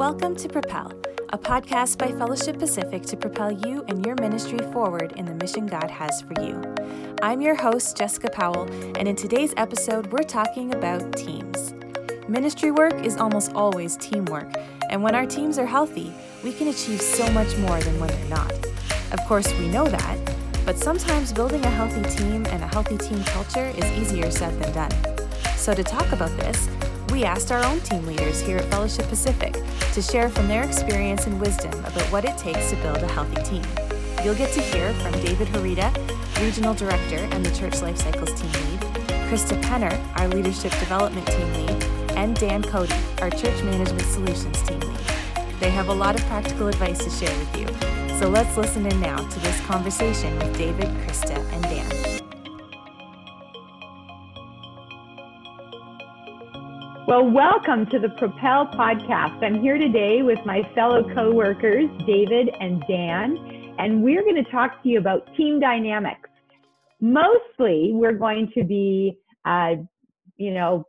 Welcome 0.00 0.34
to 0.36 0.48
Propel, 0.48 0.94
a 1.28 1.36
podcast 1.36 1.98
by 1.98 2.10
Fellowship 2.12 2.58
Pacific 2.58 3.02
to 3.02 3.18
propel 3.18 3.52
you 3.52 3.84
and 3.86 4.04
your 4.06 4.14
ministry 4.14 4.58
forward 4.72 5.12
in 5.16 5.26
the 5.26 5.34
mission 5.34 5.66
God 5.66 5.90
has 5.90 6.22
for 6.22 6.42
you. 6.42 6.58
I'm 7.20 7.42
your 7.42 7.54
host, 7.54 7.98
Jessica 7.98 8.30
Powell, 8.30 8.62
and 8.96 9.06
in 9.06 9.14
today's 9.14 9.52
episode, 9.58 10.06
we're 10.06 10.22
talking 10.22 10.72
about 10.74 11.14
teams. 11.18 11.74
Ministry 12.30 12.70
work 12.70 12.94
is 13.04 13.18
almost 13.18 13.52
always 13.52 13.98
teamwork, 13.98 14.50
and 14.88 15.02
when 15.02 15.14
our 15.14 15.26
teams 15.26 15.58
are 15.58 15.66
healthy, 15.66 16.14
we 16.42 16.54
can 16.54 16.68
achieve 16.68 17.02
so 17.02 17.30
much 17.32 17.54
more 17.58 17.78
than 17.80 18.00
when 18.00 18.08
they're 18.08 18.28
not. 18.30 18.52
Of 19.12 19.20
course, 19.28 19.52
we 19.58 19.68
know 19.68 19.84
that, 19.86 20.34
but 20.64 20.78
sometimes 20.78 21.30
building 21.30 21.62
a 21.62 21.70
healthy 21.70 22.08
team 22.16 22.46
and 22.46 22.62
a 22.62 22.68
healthy 22.68 22.96
team 22.96 23.22
culture 23.24 23.66
is 23.76 23.84
easier 24.00 24.30
said 24.30 24.58
than 24.62 24.72
done. 24.72 25.18
So, 25.56 25.74
to 25.74 25.84
talk 25.84 26.10
about 26.12 26.34
this, 26.38 26.70
we 27.10 27.24
asked 27.24 27.50
our 27.50 27.64
own 27.64 27.80
team 27.80 28.06
leaders 28.06 28.40
here 28.40 28.58
at 28.58 28.70
Fellowship 28.70 29.08
Pacific 29.08 29.56
to 29.92 30.00
share 30.00 30.28
from 30.28 30.46
their 30.46 30.64
experience 30.64 31.26
and 31.26 31.40
wisdom 31.40 31.72
about 31.80 32.02
what 32.12 32.24
it 32.24 32.36
takes 32.38 32.70
to 32.70 32.76
build 32.76 32.98
a 32.98 33.08
healthy 33.08 33.42
team. 33.42 33.64
You'll 34.24 34.36
get 34.36 34.52
to 34.52 34.60
hear 34.60 34.92
from 34.94 35.12
David 35.12 35.48
Harita, 35.48 35.90
Regional 36.40 36.74
Director 36.74 37.16
and 37.16 37.44
the 37.44 37.54
Church 37.56 37.82
Life 37.82 37.98
Cycles 37.98 38.40
Team 38.40 38.52
Lead, 38.52 38.80
Krista 39.28 39.60
Penner, 39.62 39.98
our 40.18 40.28
Leadership 40.28 40.70
Development 40.72 41.26
Team 41.26 41.52
Lead, 41.54 41.82
and 42.16 42.36
Dan 42.36 42.62
Cody, 42.62 42.94
our 43.22 43.30
Church 43.30 43.62
Management 43.64 44.02
Solutions 44.02 44.62
Team 44.62 44.80
Lead. 44.80 44.98
They 45.58 45.70
have 45.70 45.88
a 45.88 45.94
lot 45.94 46.14
of 46.14 46.24
practical 46.26 46.68
advice 46.68 46.98
to 47.04 47.10
share 47.10 47.36
with 47.38 47.56
you. 47.56 47.66
So 48.18 48.28
let's 48.28 48.56
listen 48.56 48.86
in 48.86 49.00
now 49.00 49.16
to 49.16 49.40
this 49.40 49.60
conversation 49.66 50.38
with 50.38 50.56
David, 50.56 50.88
Krista, 51.06 51.36
and 51.52 51.62
Dan. 51.64 52.09
Well, 57.10 57.28
welcome 57.28 57.86
to 57.86 57.98
the 57.98 58.10
Propel 58.10 58.66
podcast. 58.66 59.42
I'm 59.42 59.60
here 59.60 59.76
today 59.76 60.22
with 60.22 60.38
my 60.46 60.62
fellow 60.76 61.02
coworkers, 61.12 61.90
David 62.06 62.50
and 62.60 62.84
Dan, 62.86 63.74
and 63.80 64.04
we're 64.04 64.22
going 64.22 64.36
to 64.36 64.48
talk 64.48 64.80
to 64.84 64.88
you 64.88 65.00
about 65.00 65.28
team 65.36 65.58
dynamics. 65.58 66.30
Mostly, 67.00 67.90
we're 67.94 68.12
going 68.12 68.52
to 68.54 68.62
be, 68.62 69.18
uh, 69.44 69.72
you 70.36 70.54
know, 70.54 70.84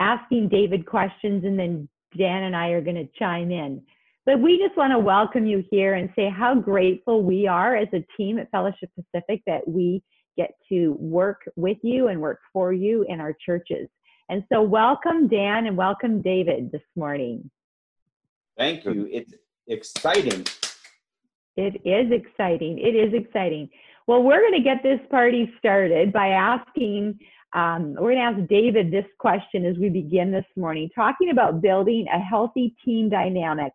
asking 0.00 0.48
David 0.48 0.86
questions, 0.86 1.44
and 1.44 1.56
then 1.56 1.88
Dan 2.18 2.42
and 2.42 2.56
I 2.56 2.70
are 2.70 2.80
going 2.80 2.96
to 2.96 3.08
chime 3.16 3.52
in. 3.52 3.80
But 4.26 4.40
we 4.40 4.58
just 4.58 4.76
want 4.76 4.90
to 4.90 4.98
welcome 4.98 5.46
you 5.46 5.62
here 5.70 5.94
and 5.94 6.10
say 6.16 6.28
how 6.28 6.56
grateful 6.56 7.22
we 7.22 7.46
are 7.46 7.76
as 7.76 7.86
a 7.92 8.04
team 8.16 8.40
at 8.40 8.50
Fellowship 8.50 8.90
Pacific 8.96 9.40
that 9.46 9.68
we 9.68 10.02
get 10.36 10.50
to 10.70 10.96
work 10.98 11.42
with 11.54 11.78
you 11.84 12.08
and 12.08 12.20
work 12.20 12.40
for 12.52 12.72
you 12.72 13.06
in 13.08 13.20
our 13.20 13.36
churches. 13.46 13.86
And 14.28 14.42
so, 14.50 14.62
welcome, 14.62 15.28
Dan, 15.28 15.66
and 15.66 15.76
welcome, 15.76 16.22
David, 16.22 16.72
this 16.72 16.82
morning. 16.96 17.50
Thank 18.56 18.84
you. 18.84 19.08
It's 19.10 19.34
exciting. 19.66 20.46
It 21.56 21.80
is 21.84 22.10
exciting. 22.10 22.78
It 22.78 22.94
is 22.96 23.12
exciting. 23.12 23.68
Well, 24.06 24.22
we're 24.22 24.40
going 24.40 24.54
to 24.54 24.62
get 24.62 24.82
this 24.82 25.00
party 25.10 25.52
started 25.58 26.12
by 26.12 26.28
asking, 26.28 27.18
um, 27.52 27.94
we're 27.94 28.14
going 28.14 28.36
to 28.36 28.40
ask 28.40 28.48
David 28.48 28.90
this 28.90 29.06
question 29.18 29.64
as 29.64 29.76
we 29.78 29.88
begin 29.88 30.32
this 30.32 30.44
morning, 30.56 30.90
talking 30.94 31.30
about 31.30 31.60
building 31.60 32.06
a 32.12 32.18
healthy 32.18 32.74
team 32.84 33.08
dynamic. 33.10 33.72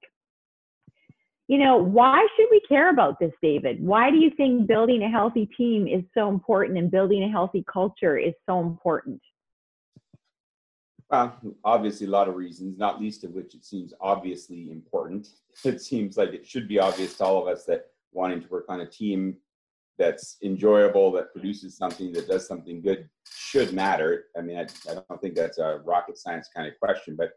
You 1.47 1.57
know, 1.57 1.77
why 1.77 2.27
should 2.35 2.47
we 2.51 2.61
care 2.67 2.91
about 2.91 3.19
this, 3.19 3.31
David? 3.41 3.83
Why 3.83 4.11
do 4.11 4.17
you 4.17 4.29
think 4.37 4.67
building 4.67 5.01
a 5.03 5.09
healthy 5.09 5.47
team 5.57 5.87
is 5.87 6.03
so 6.13 6.29
important 6.29 6.77
and 6.77 6.91
building 6.91 7.23
a 7.23 7.29
healthy 7.29 7.63
culture 7.71 8.17
is 8.17 8.33
so 8.47 8.59
important? 8.59 9.21
Well, 11.09 11.39
obviously, 11.63 12.05
a 12.05 12.11
lot 12.11 12.27
of 12.27 12.35
reasons, 12.35 12.77
not 12.77 13.01
least 13.01 13.23
of 13.23 13.31
which 13.31 13.55
it 13.55 13.65
seems 13.65 13.93
obviously 13.99 14.71
important. 14.71 15.29
It 15.65 15.81
seems 15.81 16.15
like 16.15 16.29
it 16.29 16.47
should 16.47 16.69
be 16.69 16.79
obvious 16.79 17.17
to 17.17 17.25
all 17.25 17.41
of 17.41 17.49
us 17.49 17.65
that 17.65 17.87
wanting 18.13 18.41
to 18.41 18.47
work 18.47 18.63
on 18.69 18.79
a 18.79 18.85
team 18.85 19.35
that's 19.97 20.37
enjoyable, 20.41 21.11
that 21.11 21.33
produces 21.33 21.75
something, 21.75 22.13
that 22.13 22.29
does 22.29 22.47
something 22.47 22.81
good 22.81 23.09
should 23.27 23.73
matter. 23.73 24.27
I 24.37 24.41
mean, 24.41 24.57
I, 24.57 24.67
I 24.89 24.93
don't 24.93 25.21
think 25.21 25.35
that's 25.35 25.57
a 25.57 25.81
rocket 25.83 26.17
science 26.17 26.47
kind 26.55 26.65
of 26.65 26.79
question, 26.79 27.17
but 27.17 27.31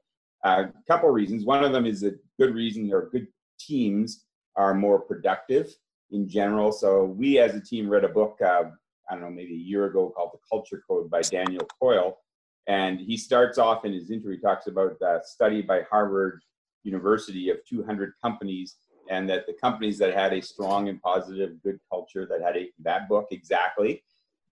uh, 0.44 0.66
a 0.68 0.86
couple 0.86 1.08
of 1.08 1.16
reasons. 1.16 1.44
One 1.44 1.64
of 1.64 1.72
them 1.72 1.84
is 1.84 2.04
a 2.04 2.12
good 2.38 2.54
reason 2.54 2.88
or 2.92 3.08
good 3.10 3.26
teams 3.58 4.24
are 4.54 4.72
more 4.72 5.00
productive 5.00 5.74
in 6.12 6.28
general. 6.28 6.70
So 6.70 7.04
we 7.04 7.40
as 7.40 7.56
a 7.56 7.60
team 7.60 7.88
read 7.88 8.04
a 8.04 8.08
book, 8.08 8.38
uh, 8.40 8.64
I 9.10 9.14
don't 9.14 9.22
know, 9.22 9.30
maybe 9.30 9.54
a 9.54 9.68
year 9.68 9.86
ago 9.86 10.12
called 10.14 10.30
The 10.32 10.38
Culture 10.48 10.82
Code 10.86 11.10
by 11.10 11.22
Daniel 11.22 11.66
Coyle 11.80 12.18
and 12.66 13.00
he 13.00 13.16
starts 13.16 13.58
off 13.58 13.84
in 13.84 13.92
his 13.92 14.10
intro, 14.10 14.30
he 14.30 14.38
talks 14.38 14.66
about 14.66 14.96
a 15.02 15.20
study 15.24 15.62
by 15.62 15.82
Harvard 15.90 16.40
University 16.84 17.50
of 17.50 17.58
200 17.68 18.12
companies, 18.22 18.76
and 19.10 19.28
that 19.28 19.46
the 19.46 19.54
companies 19.54 19.98
that 19.98 20.14
had 20.14 20.32
a 20.32 20.40
strong 20.40 20.88
and 20.88 21.00
positive, 21.02 21.60
good 21.62 21.78
culture, 21.90 22.26
that 22.26 22.40
had 22.40 22.56
a, 22.56 22.70
that 22.80 23.08
book 23.08 23.26
exactly, 23.30 24.02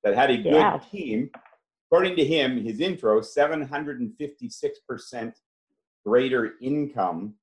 that 0.03 0.15
had 0.15 0.31
a 0.31 0.37
good 0.37 0.55
yeah. 0.55 0.79
team, 0.91 1.31
according 1.87 2.17
to 2.17 2.25
him, 2.25 2.65
his 2.65 2.81
intro, 2.81 3.21
756% 3.21 5.33
greater 6.05 6.55
income. 6.61 7.35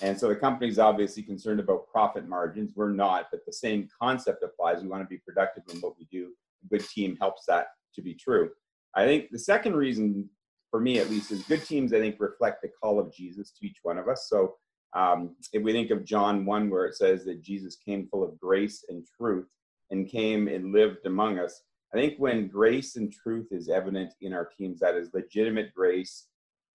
And 0.00 0.18
so 0.18 0.28
the 0.28 0.36
company's 0.36 0.78
obviously 0.78 1.22
concerned 1.22 1.60
about 1.60 1.86
profit 1.88 2.26
margins. 2.26 2.72
We're 2.74 2.90
not, 2.90 3.26
but 3.30 3.44
the 3.46 3.52
same 3.52 3.88
concept 4.00 4.42
applies. 4.42 4.82
We 4.82 4.88
want 4.88 5.02
to 5.02 5.08
be 5.08 5.18
productive 5.18 5.64
in 5.72 5.80
what 5.80 5.98
we 5.98 6.08
do. 6.10 6.32
A 6.64 6.68
good 6.68 6.88
team 6.88 7.16
helps 7.20 7.44
that 7.46 7.66
to 7.94 8.02
be 8.02 8.14
true. 8.14 8.50
I 8.96 9.04
think 9.04 9.30
the 9.30 9.38
second 9.38 9.74
reason, 9.74 10.28
for 10.70 10.80
me 10.80 10.98
at 10.98 11.10
least, 11.10 11.32
is 11.32 11.42
good 11.42 11.64
teams, 11.64 11.92
I 11.92 12.00
think, 12.00 12.16
reflect 12.18 12.62
the 12.62 12.70
call 12.82 12.98
of 13.00 13.12
Jesus 13.12 13.50
to 13.52 13.66
each 13.66 13.78
one 13.82 13.98
of 13.98 14.08
us. 14.08 14.28
So 14.28 14.54
um, 14.94 15.34
if 15.52 15.62
we 15.62 15.72
think 15.72 15.90
of 15.90 16.04
John 16.04 16.46
1, 16.46 16.70
where 16.70 16.86
it 16.86 16.94
says 16.94 17.24
that 17.24 17.42
Jesus 17.42 17.76
came 17.76 18.06
full 18.06 18.22
of 18.22 18.38
grace 18.38 18.84
and 18.88 19.04
truth 19.18 19.48
and 19.90 20.08
came 20.08 20.48
and 20.48 20.72
lived 20.72 21.06
among 21.06 21.38
us, 21.38 21.62
I 21.92 21.96
think 21.96 22.14
when 22.18 22.48
grace 22.48 22.96
and 22.96 23.12
truth 23.12 23.48
is 23.50 23.68
evident 23.68 24.14
in 24.20 24.32
our 24.32 24.46
teams, 24.46 24.80
that 24.80 24.94
is 24.94 25.14
legitimate 25.14 25.74
grace. 25.74 26.26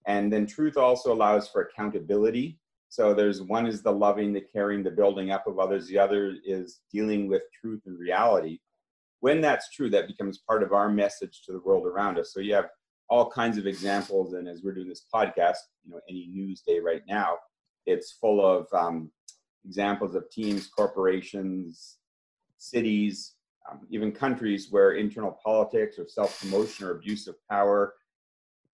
And 0.05 0.31
then 0.31 0.45
truth 0.45 0.77
also 0.77 1.13
allows 1.13 1.47
for 1.49 1.61
accountability. 1.61 2.57
So 2.89 3.13
there's 3.13 3.41
one 3.41 3.67
is 3.67 3.81
the 3.81 3.91
loving, 3.91 4.33
the 4.33 4.41
caring, 4.41 4.83
the 4.83 4.91
building 4.91 5.31
up 5.31 5.45
of 5.45 5.59
others. 5.59 5.87
The 5.87 5.99
other 5.99 6.35
is 6.45 6.79
dealing 6.91 7.27
with 7.27 7.43
truth 7.61 7.81
and 7.85 7.99
reality 7.99 8.59
when 9.21 9.41
that's 9.41 9.69
true, 9.69 9.89
that 9.89 10.07
becomes 10.07 10.39
part 10.39 10.63
of 10.63 10.73
our 10.73 10.89
message 10.89 11.41
to 11.45 11.51
the 11.51 11.59
world 11.59 11.85
around 11.85 12.17
us. 12.17 12.33
So 12.33 12.39
you 12.39 12.53
have 12.53 12.69
all 13.09 13.29
kinds 13.29 13.57
of 13.57 13.65
examples, 13.65 14.33
and 14.33 14.47
as 14.47 14.61
we're 14.63 14.73
doing 14.73 14.87
this 14.87 15.05
podcast, 15.13 15.57
you 15.83 15.91
know, 15.91 15.99
any 16.09 16.27
news 16.27 16.61
day 16.61 16.79
right 16.79 17.01
now, 17.07 17.37
it's 17.85 18.11
full 18.13 18.45
of 18.45 18.67
um, 18.73 19.11
examples 19.65 20.15
of 20.15 20.29
teams, 20.29 20.67
corporations, 20.67 21.97
cities, 22.57 23.35
um, 23.69 23.79
even 23.89 24.11
countries 24.11 24.67
where 24.69 24.93
internal 24.93 25.39
politics 25.43 25.97
or 25.97 26.07
self-promotion 26.07 26.85
or 26.85 26.91
abuse 26.91 27.27
of 27.27 27.35
power 27.49 27.95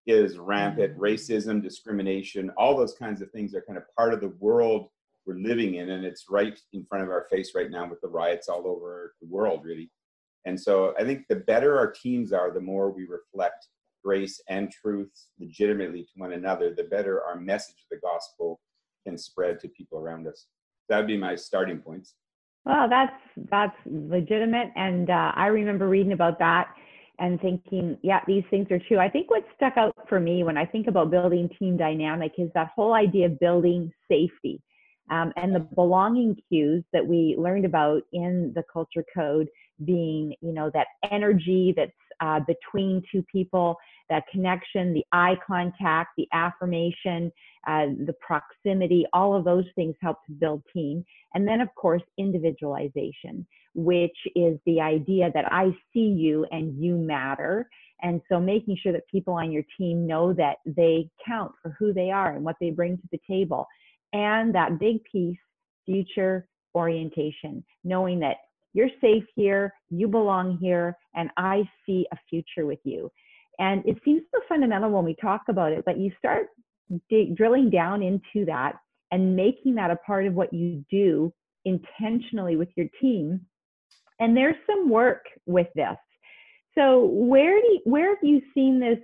is 0.06 0.38
rampant. 0.38 0.94
Mm-hmm. 0.94 1.04
Racism, 1.04 1.64
discrimination, 1.64 2.52
all 2.58 2.76
those 2.76 2.94
kinds 2.94 3.22
of 3.22 3.32
things 3.32 3.56
are 3.56 3.62
kind 3.62 3.78
of 3.78 3.86
part 3.98 4.14
of 4.14 4.22
the 4.22 4.34
world 4.40 4.90
we're 5.26 5.36
living 5.36 5.76
in, 5.76 5.90
and 5.90 6.06
it's 6.06 6.26
right 6.30 6.60
in 6.74 6.86
front 6.86 7.04
of 7.04 7.10
our 7.10 7.26
face 7.32 7.56
right 7.56 7.72
now 7.72 7.90
with 7.90 8.02
the 8.02 8.08
riots 8.08 8.48
all 8.48 8.68
over 8.68 9.16
the 9.22 9.28
world, 9.28 9.62
really. 9.64 9.90
And 10.46 10.60
so 10.60 10.94
I 11.00 11.04
think 11.04 11.26
the 11.28 11.38
better 11.38 11.78
our 11.78 11.92
teams 11.92 12.32
are, 12.32 12.52
the 12.52 12.62
more 12.62 12.92
we 12.92 13.06
reflect 13.06 13.68
grace 14.04 14.40
and 14.48 14.72
truth 14.72 15.12
legitimately 15.40 16.04
to 16.04 16.12
one 16.16 16.34
another, 16.34 16.74
the 16.74 16.84
better 16.84 17.24
our 17.24 17.40
message 17.40 17.78
of 17.78 17.90
the 17.90 18.08
gospel 18.08 18.60
can 19.06 19.18
spread 19.18 19.60
to 19.60 19.68
people 19.70 19.98
around 19.98 20.28
us. 20.28 20.46
That 20.90 20.98
would 20.98 21.08
be 21.08 21.18
my 21.18 21.36
starting 21.36 21.80
points. 21.80 22.14
Well, 22.66 22.90
that's 22.90 23.14
that's 23.52 23.76
legitimate, 23.86 24.72
and 24.76 25.10
uh, 25.10 25.32
I 25.36 25.48
remember 25.48 25.88
reading 25.88 26.14
about 26.14 26.40
that 26.40 26.74
and 27.20 27.40
thinking, 27.40 27.98
yeah, 28.02 28.22
these 28.28 28.44
things 28.50 28.68
are 28.72 28.80
true. 28.80 28.98
I 28.98 29.10
think 29.10 29.30
what 29.30 29.46
stuck 29.56 29.78
out 29.78 29.96
for 30.10 30.20
me 30.20 30.44
when 30.44 30.58
I 30.58 30.66
think 30.66 30.88
about 30.88 31.12
building 31.12 31.50
team 31.58 31.78
dynamic 31.78 32.34
is 32.38 32.50
that 32.56 32.72
whole 32.76 32.94
idea 32.94 33.28
of 33.28 33.40
building 33.40 33.92
safety 34.10 34.62
um, 35.12 35.32
and 35.36 35.54
the 35.54 35.60
belonging 35.60 36.36
cues 36.50 36.84
that 36.94 37.06
we 37.06 37.36
learned 37.38 37.66
about 37.66 38.02
in 38.12 38.52
the 38.56 38.64
culture 38.72 39.06
code 39.16 39.48
being, 39.84 40.34
you 40.42 40.54
know, 40.54 40.72
that 40.74 40.88
energy 41.12 41.74
that's 41.76 41.92
uh, 42.22 42.40
between 42.48 43.04
two 43.12 43.24
people, 43.24 43.76
that 44.10 44.24
connection, 44.32 44.94
the 44.94 45.06
eye 45.12 45.36
contact, 45.46 46.12
the 46.18 46.28
affirmation, 46.32 47.32
uh, 47.68 47.88
the 48.06 48.16
proximity, 48.26 49.06
all 49.14 49.36
of 49.36 49.44
those 49.44 49.66
things 49.76 49.96
help 50.02 50.18
to 50.26 50.32
build 50.32 50.64
team. 50.72 51.04
And 51.34 51.48
then, 51.48 51.62
of 51.62 51.70
course, 51.76 52.04
individualization, 52.18 53.46
which 53.74 54.18
is 54.36 54.58
the 54.66 54.80
idea 54.80 55.32
that 55.34 55.52
I 55.52 55.76
see 55.94 56.08
you 56.08 56.46
and 56.52 56.82
you 56.82 56.96
matter. 56.96 57.68
And 58.02 58.22
so 58.30 58.40
making 58.40 58.78
sure 58.82 58.94
that 58.94 59.08
people 59.08 59.34
on 59.34 59.52
your 59.52 59.64
team 59.78 60.06
know 60.06 60.34
that 60.34 60.58
they 60.66 61.10
count 61.26 61.54
for 61.62 61.76
who 61.80 61.94
they 61.94 62.12
are 62.12 62.36
and 62.36 62.46
what 62.46 62.58
they 62.62 62.70
bring 62.70 62.98
to 62.98 63.08
the 63.12 63.20
table. 63.28 63.68
And 64.14 64.54
that 64.54 64.80
big 64.80 65.04
piece, 65.04 65.38
future 65.86 66.48
orientation, 66.76 67.64
knowing 67.84 68.20
that 68.20 68.38
you're 68.76 68.90
safe 69.00 69.24
here, 69.36 69.74
you 69.90 70.08
belong 70.10 70.58
here, 70.58 70.98
and 71.16 71.30
I 71.38 71.64
see 71.86 72.06
a 72.12 72.18
future 72.30 72.66
with 72.66 72.80
you. 72.84 73.10
And 73.58 73.82
it 73.86 73.98
seems 74.04 74.24
so 74.34 74.42
fundamental 74.50 74.92
when 74.92 75.06
we 75.06 75.16
talk 75.16 75.44
about 75.48 75.72
it, 75.72 75.86
but 75.86 75.98
you 75.98 76.12
start 76.20 76.50
d- 77.10 77.34
drilling 77.34 77.70
down 77.70 78.04
into 78.04 78.46
that, 78.48 78.74
and 79.12 79.34
making 79.34 79.76
that 79.76 79.92
a 79.92 79.96
part 79.96 80.28
of 80.28 80.34
what 80.34 80.52
you 80.52 80.84
do 80.92 81.34
intentionally 81.64 82.58
with 82.58 82.68
your 82.76 82.88
team. 83.00 83.40
And 84.20 84.36
there's 84.36 84.58
some 84.68 84.90
work 84.90 85.24
with 85.46 85.68
this. 85.74 85.96
So 86.78 87.06
where 87.06 87.62
do 87.62 87.68
you, 87.68 87.80
where 87.86 88.10
have 88.10 88.24
you 88.24 88.42
seen 88.54 88.82
this? 88.82 89.00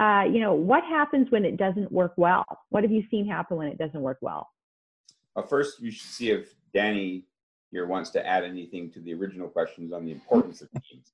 Uh, 0.00 0.22
you 0.32 0.40
know, 0.40 0.54
what 0.54 0.82
happens 0.84 1.30
when 1.30 1.44
it 1.44 1.58
doesn't 1.58 1.92
work 1.92 2.14
well? 2.16 2.44
What 2.70 2.84
have 2.84 2.90
you 2.90 3.04
seen 3.10 3.28
happen 3.28 3.58
when 3.58 3.68
it 3.68 3.76
doesn't 3.76 4.00
work 4.00 4.18
well? 4.22 4.48
Well, 5.36 5.46
first, 5.46 5.80
you 5.80 5.90
should 5.90 6.08
see 6.08 6.30
if 6.30 6.54
Danny 6.72 7.24
here 7.74 7.86
wants 7.86 8.10
to 8.10 8.24
add 8.24 8.44
anything 8.44 8.88
to 8.92 9.00
the 9.00 9.12
original 9.12 9.48
questions 9.48 9.92
on 9.92 10.06
the 10.06 10.12
importance 10.12 10.62
of 10.62 10.70
teams. 10.88 11.12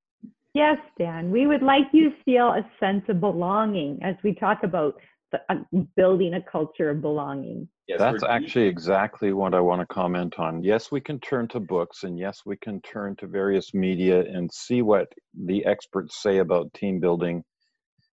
Yes, 0.52 0.76
Dan. 0.98 1.30
We 1.30 1.46
would 1.46 1.62
like 1.62 1.86
you 1.92 2.10
to 2.10 2.16
feel 2.24 2.48
a 2.48 2.68
sense 2.78 3.04
of 3.08 3.18
belonging 3.18 3.98
as 4.02 4.14
we 4.22 4.34
talk 4.34 4.62
about 4.62 5.00
the, 5.32 5.40
uh, 5.48 5.54
building 5.96 6.34
a 6.34 6.42
culture 6.42 6.90
of 6.90 7.00
belonging. 7.00 7.66
Yes, 7.88 7.98
That's 7.98 8.24
actually 8.24 8.66
exactly 8.66 9.32
what 9.32 9.54
I 9.54 9.60
want 9.60 9.80
to 9.80 9.86
comment 9.86 10.38
on. 10.38 10.62
Yes, 10.62 10.92
we 10.92 11.00
can 11.00 11.18
turn 11.20 11.48
to 11.48 11.60
books 11.60 12.02
and 12.02 12.18
yes, 12.18 12.42
we 12.44 12.56
can 12.56 12.82
turn 12.82 13.16
to 13.16 13.26
various 13.26 13.72
media 13.72 14.20
and 14.20 14.52
see 14.52 14.82
what 14.82 15.10
the 15.46 15.64
experts 15.64 16.22
say 16.22 16.38
about 16.38 16.74
team 16.74 17.00
building 17.00 17.42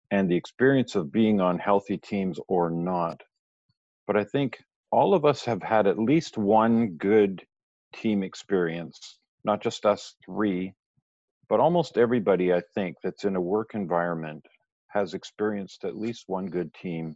and 0.09 0.29
the 0.29 0.35
experience 0.35 0.95
of 0.95 1.11
being 1.11 1.39
on 1.39 1.59
healthy 1.59 1.97
teams 1.97 2.39
or 2.47 2.71
not. 2.71 3.21
But 4.07 4.17
I 4.17 4.23
think 4.23 4.57
all 4.91 5.13
of 5.13 5.25
us 5.25 5.45
have 5.45 5.61
had 5.61 5.85
at 5.85 5.99
least 5.99 6.37
one 6.37 6.95
good 6.97 7.45
team 7.93 8.23
experience, 8.23 9.19
not 9.43 9.61
just 9.61 9.85
us 9.85 10.15
three, 10.25 10.73
but 11.49 11.59
almost 11.59 11.97
everybody, 11.97 12.53
I 12.53 12.61
think, 12.75 12.97
that's 13.03 13.25
in 13.25 13.35
a 13.35 13.41
work 13.41 13.71
environment 13.73 14.45
has 14.87 15.13
experienced 15.13 15.85
at 15.85 15.97
least 15.97 16.25
one 16.27 16.47
good 16.47 16.73
team 16.73 17.15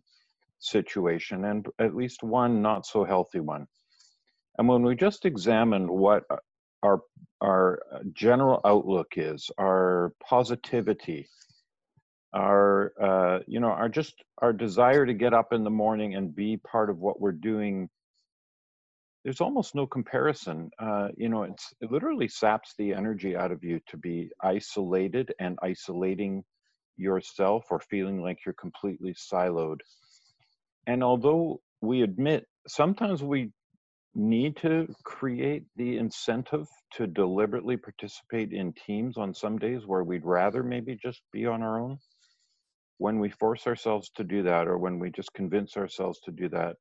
situation 0.60 1.46
and 1.46 1.68
at 1.80 1.96
least 1.96 2.24
one 2.24 2.62
not 2.62 2.86
so 2.86 3.04
healthy 3.04 3.40
one. 3.40 3.68
And 4.58 4.68
when 4.68 4.84
we 4.84 4.96
just 4.96 5.26
examine 5.26 5.92
what 5.92 6.24
our 6.84 7.02
our 7.42 7.80
general 8.14 8.62
outlook 8.66 9.14
is, 9.18 9.52
our 9.58 10.14
positivity, 10.24 11.28
our 12.34 12.94
uh, 13.02 13.40
you 13.48 13.60
know, 13.60 13.68
our 13.68 13.90
just 13.90 14.16
our 14.40 14.54
desire 14.54 15.06
to 15.06 15.14
get 15.14 15.34
up 15.34 15.52
in 15.52 15.64
the 15.64 15.70
morning 15.70 16.16
and 16.16 16.36
be 16.36 16.58
part 16.58 16.90
of 16.90 17.00
what 17.00 17.20
we're 17.20 17.32
doing. 17.32 17.90
There's 19.26 19.42
almost 19.42 19.76
no 19.76 19.88
comparison. 19.88 20.72
Uh, 20.80 21.10
you 21.18 21.30
know, 21.30 21.44
it 21.46 21.62
literally 21.82 22.30
saps 22.30 22.76
the 22.80 22.94
energy 22.94 23.38
out 23.38 23.52
of 23.52 23.64
you 23.66 23.82
to 23.90 23.98
be 23.98 24.32
isolated 24.44 25.34
and 25.42 25.60
isolating 25.64 26.46
yourself 26.98 27.66
or 27.72 27.82
feeling 27.82 28.24
like 28.24 28.40
you're 28.46 28.56
completely 28.56 29.16
siloed 29.16 29.80
and 30.88 31.04
although 31.04 31.62
we 31.82 32.02
admit 32.02 32.46
sometimes 32.68 33.24
we 33.24 33.52
need 34.16 34.58
to 34.58 34.88
create 35.06 35.64
the 35.78 35.98
incentive 35.98 36.68
to 36.94 37.08
deliberately 37.08 37.78
participate 37.78 38.54
in 38.54 38.74
teams 38.74 39.18
on 39.18 39.34
some 39.34 39.58
days 39.58 39.84
where 39.86 40.04
we'd 40.04 40.26
rather 40.26 40.64
maybe 40.64 40.98
just 41.02 41.22
be 41.34 41.46
on 41.46 41.64
our 41.64 41.82
own, 41.82 41.98
when 43.00 43.20
we 43.20 43.30
force 43.30 43.68
ourselves 43.68 44.12
to 44.16 44.24
do 44.24 44.44
that 44.44 44.68
or 44.68 44.78
when 44.78 45.00
we 45.00 45.12
just 45.12 45.34
convince 45.34 45.78
ourselves 45.78 46.20
to 46.22 46.32
do 46.32 46.50
that, 46.50 46.78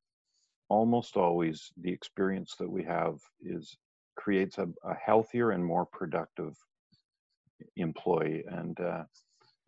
almost 0.69 1.17
always 1.17 1.73
the 1.81 1.93
experience 1.93 2.55
that 2.59 2.71
we 2.71 2.83
have 2.85 3.19
is 3.43 3.77
creates 4.17 4.59
a, 4.59 4.69
a 4.85 4.95
healthier 4.95 5.51
and 5.51 5.65
more 5.65 5.87
productive 5.87 6.55
employee. 7.77 8.45
And 8.49 8.79
uh, 8.81 9.05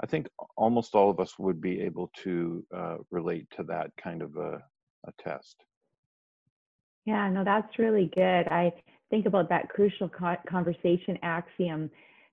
I 0.03 0.07
think 0.07 0.29
almost 0.57 0.95
all 0.95 1.11
of 1.11 1.21
us 1.21 1.39
would 1.39 1.61
be 1.61 1.81
able 1.81 2.11
to 2.25 2.65
uh, 2.75 2.97
relate 3.11 3.47
to 3.57 3.63
that 3.65 3.91
kind 3.97 4.23
of 4.23 4.37
a, 4.37 4.63
a 5.07 5.13
test. 5.19 5.57
Yeah, 7.05 7.29
no, 7.31 7.45
that's 7.45 7.79
really 7.79 8.11
good. 8.15 8.49
I 8.49 8.73
think 9.11 9.27
about 9.27 9.49
that 9.49 9.69
crucial 9.69 10.09
co- 10.09 10.37
conversation 10.49 11.19
axiom 11.23 11.91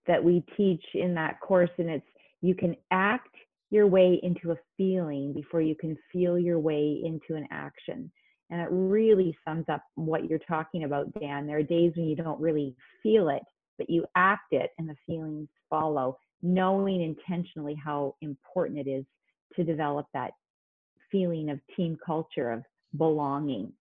that 0.08 0.24
we 0.24 0.44
teach 0.58 0.84
in 0.96 1.14
that 1.16 1.40
course, 1.40 1.70
and 1.78 1.90
it's 1.90 2.06
you 2.42 2.56
can 2.56 2.76
act 2.92 3.36
your 3.70 3.88
way 3.88 4.20
into 4.22 4.52
a 4.52 4.58
feeling 4.76 5.34
before 5.34 5.62
you 5.62 5.76
can 5.76 5.98
feel 6.12 6.38
your 6.38 6.60
way 6.60 7.02
into 7.04 7.36
an 7.36 7.48
action. 7.52 8.12
And 8.54 8.62
it 8.62 8.68
really 8.70 9.36
sums 9.44 9.66
up 9.68 9.84
what 9.96 10.30
you're 10.30 10.38
talking 10.38 10.84
about, 10.84 11.12
Dan. 11.20 11.48
There 11.48 11.58
are 11.58 11.64
days 11.64 11.94
when 11.96 12.06
you 12.06 12.16
don't 12.16 12.40
really 12.40 12.76
feel 13.02 13.30
it, 13.30 13.42
but 13.80 13.90
you 13.90 14.06
act 14.16 14.52
it 14.52 14.70
and 14.78 14.88
the 14.88 14.96
feelings 15.08 15.48
follow 15.72 16.20
knowing 16.44 17.02
intentionally 17.02 17.74
how 17.74 18.14
important 18.22 18.78
it 18.78 18.88
is 18.88 19.06
to 19.56 19.64
develop 19.64 20.06
that 20.14 20.34
feeling 21.12 21.50
of 21.50 21.60
team 21.76 21.98
culture, 22.06 22.52
of 22.52 22.64
belonging. 22.96 23.74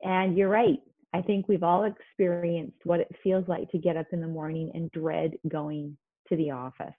And 0.00 0.38
you're 0.38 0.48
right. 0.48 0.80
I 1.12 1.20
think 1.20 1.46
we've 1.46 1.62
all 1.62 1.84
experienced 1.84 2.78
what 2.84 3.00
it 3.00 3.14
feels 3.22 3.46
like 3.46 3.70
to 3.72 3.78
get 3.78 3.98
up 3.98 4.06
in 4.12 4.22
the 4.22 4.26
morning 4.26 4.70
and 4.72 4.90
dread 4.92 5.32
going 5.48 5.98
to 6.30 6.36
the 6.36 6.50
office 6.50 6.94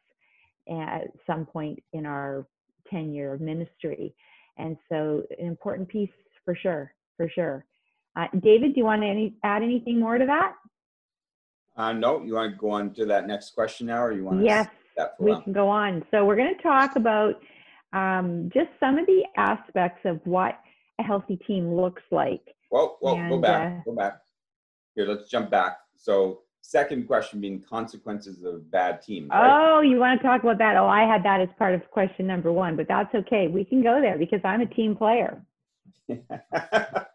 at 0.69 1.07
some 1.25 1.47
point 1.47 1.81
in 1.94 2.06
our 2.06 2.45
tenure 2.88 3.33
of 3.33 3.41
ministry. 3.41 4.13
And 4.57 4.77
so, 4.89 5.23
an 5.39 5.47
important 5.47 5.88
piece 5.88 6.09
for 6.44 6.56
sure, 6.56 6.94
for 7.19 7.30
sure. 7.30 7.66
Uh, 8.16 8.27
David, 8.39 8.74
do 8.74 8.80
you 8.80 8.86
want 8.86 9.01
to 9.01 9.07
any, 9.07 9.33
add 9.44 9.62
anything 9.62 10.00
more 10.00 10.18
to 10.18 10.25
that? 10.25 10.54
Uh, 11.75 11.92
no, 11.92 12.24
you 12.24 12.33
want 12.33 12.54
to 12.54 12.57
go 12.57 12.71
on 12.71 12.94
to 12.94 13.06
that 13.06 13.27
next 13.27 13.51
question 13.51 13.88
now, 13.88 14.01
or 14.01 14.13
you 14.13 14.24
want 14.24 14.39
to? 14.39 14.45
Yes, 14.45 14.68
we 15.19 15.31
now? 15.31 15.42
can 15.42 15.54
go 15.54 15.68
on. 15.68 16.06
So 16.12 16.25
we're 16.25 16.38
going 16.38 16.56
to 16.56 16.63
talk 16.63 16.95
about 16.95 17.42
um, 17.92 18.50
just 18.54 18.69
some 18.80 18.98
of 18.98 19.06
the 19.06 19.24
aspects 19.36 20.01
of 20.06 20.21
what 20.24 20.60
a 21.00 21.04
healthy 21.04 21.38
team 21.45 21.74
looks 21.75 22.04
like. 22.10 22.42
Whoa, 22.69 22.95
whoa, 23.01 23.30
go 23.30 23.38
back, 23.39 23.80
uh, 23.80 23.81
go 23.83 23.95
back. 23.95 24.19
Here, 24.95 25.06
let's 25.06 25.30
jump 25.30 25.50
back. 25.50 25.77
So, 25.98 26.42
second 26.62 27.06
question 27.06 27.42
being 27.42 27.62
consequences 27.62 28.44
of 28.44 28.69
bad 28.71 29.01
teams. 29.01 29.30
Right? 29.30 29.75
Oh, 29.75 29.81
you 29.81 29.98
want 29.98 30.21
to 30.21 30.27
talk 30.27 30.44
about 30.44 30.57
that? 30.60 30.77
Oh, 30.77 30.88
I 30.88 31.01
had 31.01 31.24
that 31.24 31.42
as 31.42 31.50
part 31.57 31.74
of 31.75 31.89
question 31.92 32.27
number 32.27 32.51
one, 32.51 32.75
but 32.77 32.88
that's 32.88 33.13
okay. 33.13 33.48
We 33.48 33.66
can 33.66 33.83
go 33.83 34.00
there 34.01 34.18
because 34.18 34.42
I'm 34.44 34.62
a 34.62 34.66
team 34.66 34.95
player. 34.95 35.42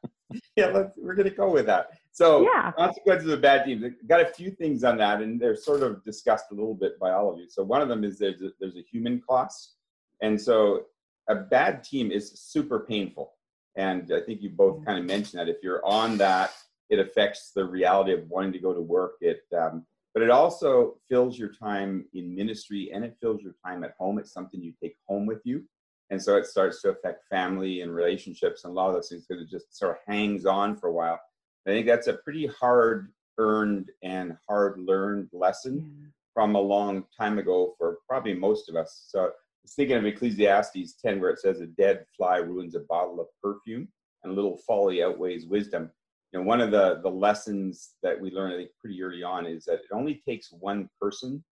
yeah, 0.57 0.67
let's, 0.67 0.97
we're 0.97 1.15
going 1.15 1.29
to 1.29 1.35
go 1.35 1.51
with 1.51 1.67
that. 1.67 1.91
So, 2.13 2.43
Yeah. 2.43 2.73
consequences 2.73 3.29
of 3.31 3.41
bad 3.41 3.65
teams. 3.65 3.85
I've 3.85 4.09
got 4.09 4.21
a 4.21 4.27
few 4.27 4.51
things 4.51 4.85
on 4.85 4.99
that, 4.99 5.21
and 5.21 5.41
they're 5.41 5.57
sort 5.57 5.83
of 5.83 6.05
discussed 6.05 6.47
a 6.53 6.55
little 6.55 6.75
bit 6.75 6.99
by 7.01 7.11
all 7.13 7.33
of 7.33 7.39
you. 7.39 7.49
So, 7.49 7.65
one 7.65 7.83
of 7.83 7.89
them 7.89 8.05
is 8.05 8.19
there's 8.19 8.43
a, 8.43 8.51
there's 8.61 8.77
a 8.77 8.83
human 8.83 9.21
cost, 9.21 9.75
and 10.23 10.41
so 10.41 10.87
a 11.29 11.35
bad 11.35 11.83
team 11.83 12.13
is 12.13 12.31
super 12.31 12.81
painful. 12.81 13.33
And 13.77 14.13
I 14.15 14.21
think 14.21 14.43
you 14.43 14.51
both 14.51 14.85
kind 14.85 14.99
of 14.99 15.05
mentioned 15.05 15.41
that 15.41 15.49
if 15.49 15.57
you're 15.63 15.85
on 15.85 16.17
that, 16.19 16.53
it 16.91 17.01
affects 17.01 17.51
the 17.51 17.65
reality 17.65 18.13
of 18.13 18.29
wanting 18.31 18.53
to 18.53 18.61
go 18.61 18.73
to 18.73 18.81
work. 18.81 19.15
It, 19.21 19.43
um, 19.59 19.85
but 20.13 20.23
it 20.23 20.31
also 20.31 20.99
fills 21.09 21.37
your 21.37 21.49
time 21.49 22.05
in 22.15 22.33
ministry, 22.33 22.93
and 22.95 23.05
it 23.05 23.17
fills 23.21 23.43
your 23.43 23.55
time 23.67 23.83
at 23.83 23.95
home. 23.99 24.21
It's 24.21 24.31
something 24.31 24.63
you 24.63 24.73
take 24.81 24.97
home 25.09 25.27
with 25.27 25.41
you 25.43 25.65
and 26.11 26.21
so 26.21 26.37
it 26.37 26.47
starts 26.47 26.83
to 26.83 26.91
affect 26.91 27.29
family 27.29 27.81
and 27.81 27.95
relationships 27.95 28.65
and 28.65 28.73
a 28.73 28.75
lot 28.75 28.89
of 28.89 28.95
those 28.95 29.09
things 29.09 29.27
because 29.27 29.43
it 29.43 29.51
just 29.51 29.77
sort 29.77 29.93
of 29.93 30.03
hangs 30.07 30.47
on 30.47 30.77
for 30.77 30.89
a 30.89 30.93
while. 30.93 31.19
I 31.67 31.71
think 31.71 31.87
that's 31.87 32.09
a 32.09 32.15
pretty 32.25 32.47
hard 32.47 33.11
earned 33.39 33.91
and 34.03 34.37
hard 34.49 34.79
learned 34.79 35.29
lesson 35.33 36.13
from 36.35 36.55
a 36.55 36.61
long 36.61 37.05
time 37.19 37.39
ago 37.39 37.75
for 37.79 37.99
probably 38.09 38.35
most 38.35 38.69
of 38.69 38.77
us. 38.77 39.07
So 39.09 39.21
I 39.21 39.31
was 39.63 39.75
thinking 39.75 39.97
of 39.97 40.05
Ecclesiastes 40.05 40.95
10 41.01 41.21
where 41.21 41.31
it 41.31 41.39
says 41.39 41.61
a 41.61 41.67
dead 41.67 42.05
fly 42.17 42.39
ruins 42.39 42.75
a 42.75 42.81
bottle 42.81 43.21
of 43.21 43.29
perfume 43.43 43.89
and 44.23 44.33
a 44.33 44.35
little 44.35 44.59
folly 44.59 45.03
outweighs 45.03 45.47
wisdom. 45.47 45.91
You 46.33 46.41
know, 46.41 46.47
one 46.47 46.61
of 46.61 46.71
the, 46.71 47.01
the 47.03 47.11
lessons 47.11 47.95
that 48.03 48.21
we 48.21 48.31
learned 48.31 48.55
I 48.55 48.57
think 48.59 48.71
pretty 48.81 49.03
early 49.03 49.23
on 49.23 49.47
is 49.47 49.65
that 49.65 49.75
it 49.75 49.93
only 49.93 50.23
takes 50.27 50.53
one 50.53 50.89
person 51.01 51.43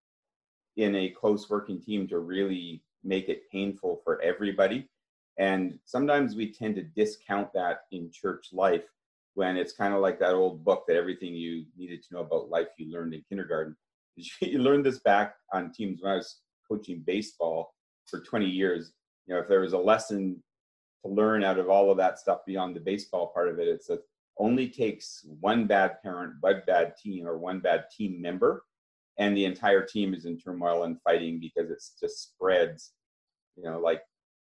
in 0.76 0.94
a 0.97 1.11
close 1.11 1.49
working 1.49 1.80
team 1.80 2.09
to 2.09 2.18
really 2.18 2.82
make 3.04 3.28
it 3.28 3.50
painful 3.50 4.00
for 4.04 4.21
everybody. 4.23 4.88
And 5.38 5.78
sometimes 5.85 6.35
we 6.35 6.52
tend 6.52 6.76
to 6.76 6.82
discount 6.82 7.52
that 7.54 7.80
in 7.90 8.11
church 8.12 8.49
life 8.52 8.85
when 9.35 9.56
it's 9.56 9.73
kind 9.73 9.94
of 9.94 10.00
like 10.00 10.18
that 10.18 10.35
old 10.35 10.64
book 10.64 10.85
that 10.87 10.97
everything 10.97 11.35
you 11.35 11.64
needed 11.76 12.02
to 12.02 12.14
know 12.14 12.21
about 12.21 12.50
life 12.50 12.68
you 12.76 12.92
learned 12.92 13.14
in 13.14 13.23
kindergarten. 13.28 13.76
You 14.40 14.59
learned 14.59 14.85
this 14.85 14.99
back 14.99 15.37
on 15.54 15.73
teams 15.73 16.02
when 16.02 16.12
I 16.12 16.16
was 16.16 16.40
coaching 16.71 17.02
baseball 17.06 17.75
for 18.06 18.21
20 18.21 18.47
years. 18.47 18.92
You 19.26 19.35
know, 19.35 19.40
if 19.40 19.49
there 19.49 19.61
was 19.61 19.73
a 19.73 19.78
lesson 19.78 20.42
to 21.02 21.11
learn 21.11 21.42
out 21.42 21.59
of 21.59 21.71
all 21.71 21.90
of 21.90 21.97
that 21.97 22.18
stuff 22.18 22.40
beyond 22.47 22.76
the 22.76 22.80
baseball 22.80 23.28
part 23.28 23.49
of 23.49 23.59
it, 23.59 23.68
it's 23.68 23.87
that 23.87 24.02
only 24.38 24.68
takes 24.68 25.25
one 25.40 25.66
bad 25.66 26.02
parent, 26.02 26.35
one 26.40 26.62
bad 26.66 26.94
team, 27.02 27.26
or 27.26 27.38
one 27.38 27.61
bad 27.61 27.85
team 27.97 28.21
member 28.21 28.64
and 29.19 29.37
the 29.37 29.45
entire 29.45 29.85
team 29.85 30.14
is 30.14 30.25
in 30.25 30.38
turmoil 30.38 30.85
and 30.85 31.00
fighting 31.02 31.40
because 31.40 31.71
it's 31.71 31.95
just 32.00 32.33
spreads, 32.33 32.92
you 33.57 33.64
know, 33.64 33.78
like 33.78 34.02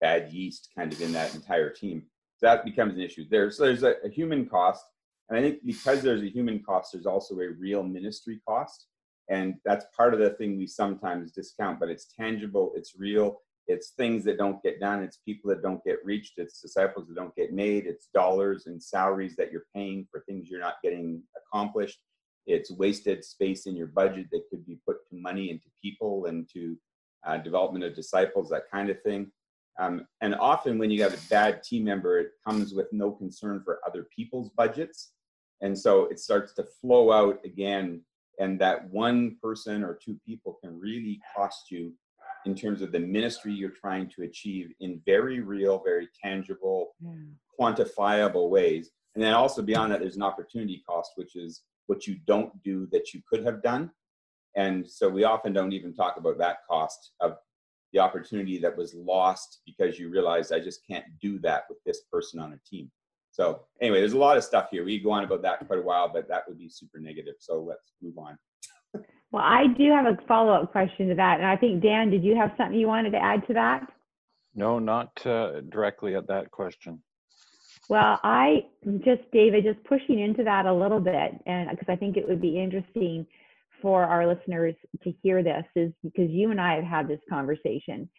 bad 0.01 0.31
yeast 0.31 0.69
kind 0.75 0.91
of 0.91 1.01
in 1.01 1.11
that 1.13 1.35
entire 1.35 1.69
team. 1.69 2.03
So 2.37 2.47
that 2.47 2.65
becomes 2.65 2.95
an 2.95 3.01
issue. 3.01 3.25
There's 3.29 3.57
there's 3.57 3.83
a, 3.83 3.95
a 4.03 4.09
human 4.09 4.47
cost, 4.47 4.83
and 5.29 5.37
I 5.37 5.41
think 5.41 5.65
because 5.65 6.01
there's 6.01 6.23
a 6.23 6.29
human 6.29 6.61
cost, 6.63 6.91
there's 6.93 7.05
also 7.05 7.35
a 7.39 7.49
real 7.59 7.83
ministry 7.83 8.41
cost, 8.47 8.87
and 9.29 9.55
that's 9.65 9.85
part 9.95 10.13
of 10.13 10.19
the 10.19 10.31
thing 10.31 10.57
we 10.57 10.67
sometimes 10.67 11.31
discount. 11.31 11.79
But 11.79 11.89
it's 11.89 12.07
tangible, 12.17 12.73
it's 12.75 12.93
real, 12.97 13.39
it's 13.67 13.91
things 13.91 14.23
that 14.23 14.37
don't 14.37 14.61
get 14.63 14.79
done 14.79 15.03
it's 15.03 15.17
people 15.25 15.49
that 15.49 15.61
don't 15.61 15.83
get 15.83 16.03
reached 16.03 16.33
it's 16.37 16.61
disciples 16.61 17.07
that 17.07 17.15
don't 17.15 17.35
get 17.35 17.53
made 17.53 17.85
it's 17.85 18.07
dollars 18.13 18.67
and 18.67 18.81
salaries 18.81 19.35
that 19.35 19.51
you're 19.51 19.65
paying 19.73 20.05
for 20.11 20.21
things 20.21 20.49
you're 20.49 20.59
not 20.59 20.75
getting 20.83 21.21
accomplished 21.37 21.99
it's 22.45 22.71
wasted 22.71 23.23
space 23.23 23.65
in 23.65 23.75
your 23.75 23.87
budget 23.87 24.27
that 24.31 24.43
could 24.49 24.65
be 24.65 24.77
put 24.85 24.97
to 25.09 25.15
money 25.15 25.49
into 25.49 25.67
people 25.81 26.25
and 26.25 26.47
to 26.51 26.77
uh, 27.25 27.37
development 27.37 27.83
of 27.83 27.95
disciples 27.95 28.49
that 28.49 28.69
kind 28.71 28.89
of 28.89 29.01
thing 29.01 29.31
um, 29.79 30.05
and 30.21 30.35
often 30.35 30.77
when 30.77 30.91
you 30.91 31.01
have 31.01 31.13
a 31.13 31.29
bad 31.29 31.63
team 31.63 31.83
member 31.83 32.19
it 32.19 32.29
comes 32.47 32.73
with 32.73 32.87
no 32.91 33.11
concern 33.11 33.61
for 33.63 33.79
other 33.85 34.07
people's 34.15 34.49
budgets 34.57 35.11
and 35.61 35.77
so 35.77 36.05
it 36.05 36.19
starts 36.19 36.53
to 36.53 36.65
flow 36.81 37.11
out 37.11 37.39
again 37.45 38.01
and 38.39 38.59
that 38.59 38.89
one 38.89 39.37
person 39.41 39.83
or 39.83 39.97
two 40.03 40.17
people 40.25 40.57
can 40.61 40.79
really 40.79 41.19
cost 41.35 41.71
you 41.71 41.93
in 42.45 42.55
terms 42.55 42.81
of 42.81 42.91
the 42.91 42.99
ministry 42.99 43.53
you're 43.53 43.71
trying 43.71 44.09
to 44.15 44.23
achieve 44.23 44.71
in 44.79 45.01
very 45.05 45.39
real, 45.39 45.81
very 45.83 46.07
tangible, 46.23 46.95
yeah. 47.01 47.11
quantifiable 47.59 48.49
ways. 48.49 48.91
And 49.15 49.23
then 49.23 49.33
also 49.33 49.61
beyond 49.61 49.91
that, 49.91 49.99
there's 49.99 50.15
an 50.15 50.21
opportunity 50.21 50.83
cost, 50.87 51.11
which 51.15 51.35
is 51.35 51.63
what 51.87 52.07
you 52.07 52.17
don't 52.25 52.51
do 52.63 52.87
that 52.91 53.13
you 53.13 53.21
could 53.29 53.43
have 53.45 53.61
done. 53.61 53.91
And 54.55 54.89
so 54.89 55.09
we 55.09 55.23
often 55.23 55.53
don't 55.53 55.73
even 55.73 55.93
talk 55.93 56.17
about 56.17 56.37
that 56.37 56.59
cost 56.69 57.11
of 57.19 57.35
the 57.93 57.99
opportunity 57.99 58.57
that 58.59 58.75
was 58.75 58.93
lost 58.93 59.61
because 59.65 59.99
you 59.99 60.09
realized 60.09 60.53
I 60.53 60.59
just 60.59 60.81
can't 60.87 61.05
do 61.21 61.39
that 61.39 61.63
with 61.69 61.79
this 61.85 62.01
person 62.11 62.39
on 62.39 62.53
a 62.53 62.69
team. 62.69 62.91
So 63.31 63.61
anyway, 63.81 63.99
there's 63.99 64.13
a 64.13 64.17
lot 64.17 64.37
of 64.37 64.43
stuff 64.43 64.69
here. 64.71 64.85
We 64.85 64.99
go 64.99 65.11
on 65.11 65.25
about 65.25 65.41
that 65.41 65.65
quite 65.67 65.79
a 65.79 65.81
while, 65.81 66.09
but 66.11 66.27
that 66.29 66.43
would 66.47 66.57
be 66.57 66.69
super 66.69 66.99
negative. 66.99 67.35
So 67.39 67.61
let's 67.61 67.93
move 68.01 68.17
on. 68.17 68.37
Well, 69.31 69.43
I 69.43 69.65
do 69.77 69.91
have 69.91 70.05
a 70.05 70.17
follow-up 70.27 70.71
question 70.71 71.09
to 71.09 71.15
that, 71.15 71.39
and 71.39 71.45
I 71.45 71.57
think 71.57 71.83
Dan, 71.83 72.09
did 72.09 72.23
you 72.23 72.37
have 72.37 72.51
something 72.55 72.79
you 72.79 72.87
wanted 72.87 73.09
to 73.09 73.17
add 73.17 73.45
to 73.47 73.53
that? 73.55 73.85
No, 74.53 74.79
not 74.79 75.09
uh, 75.25 75.59
directly 75.67 76.15
at 76.15 76.27
that 76.27 76.51
question. 76.51 77.01
Well, 77.89 78.19
I 78.23 78.65
just, 79.03 79.29
David, 79.31 79.63
just 79.63 79.83
pushing 79.85 80.19
into 80.19 80.43
that 80.43 80.65
a 80.65 80.73
little 80.73 80.99
bit, 80.99 81.39
and 81.45 81.69
because 81.69 81.87
I 81.87 81.95
think 81.95 82.17
it 82.17 82.27
would 82.27 82.41
be 82.41 82.59
interesting 82.59 83.27
for 83.81 84.03
our 84.03 84.25
listeners 84.25 84.73
to 85.03 85.13
hear 85.21 85.43
this, 85.43 85.65
is 85.75 85.91
because 86.03 86.29
you 86.31 86.51
and 86.51 86.59
I 86.59 86.75
have 86.75 86.83
had 86.83 87.07
this 87.07 87.19
conversation. 87.29 88.09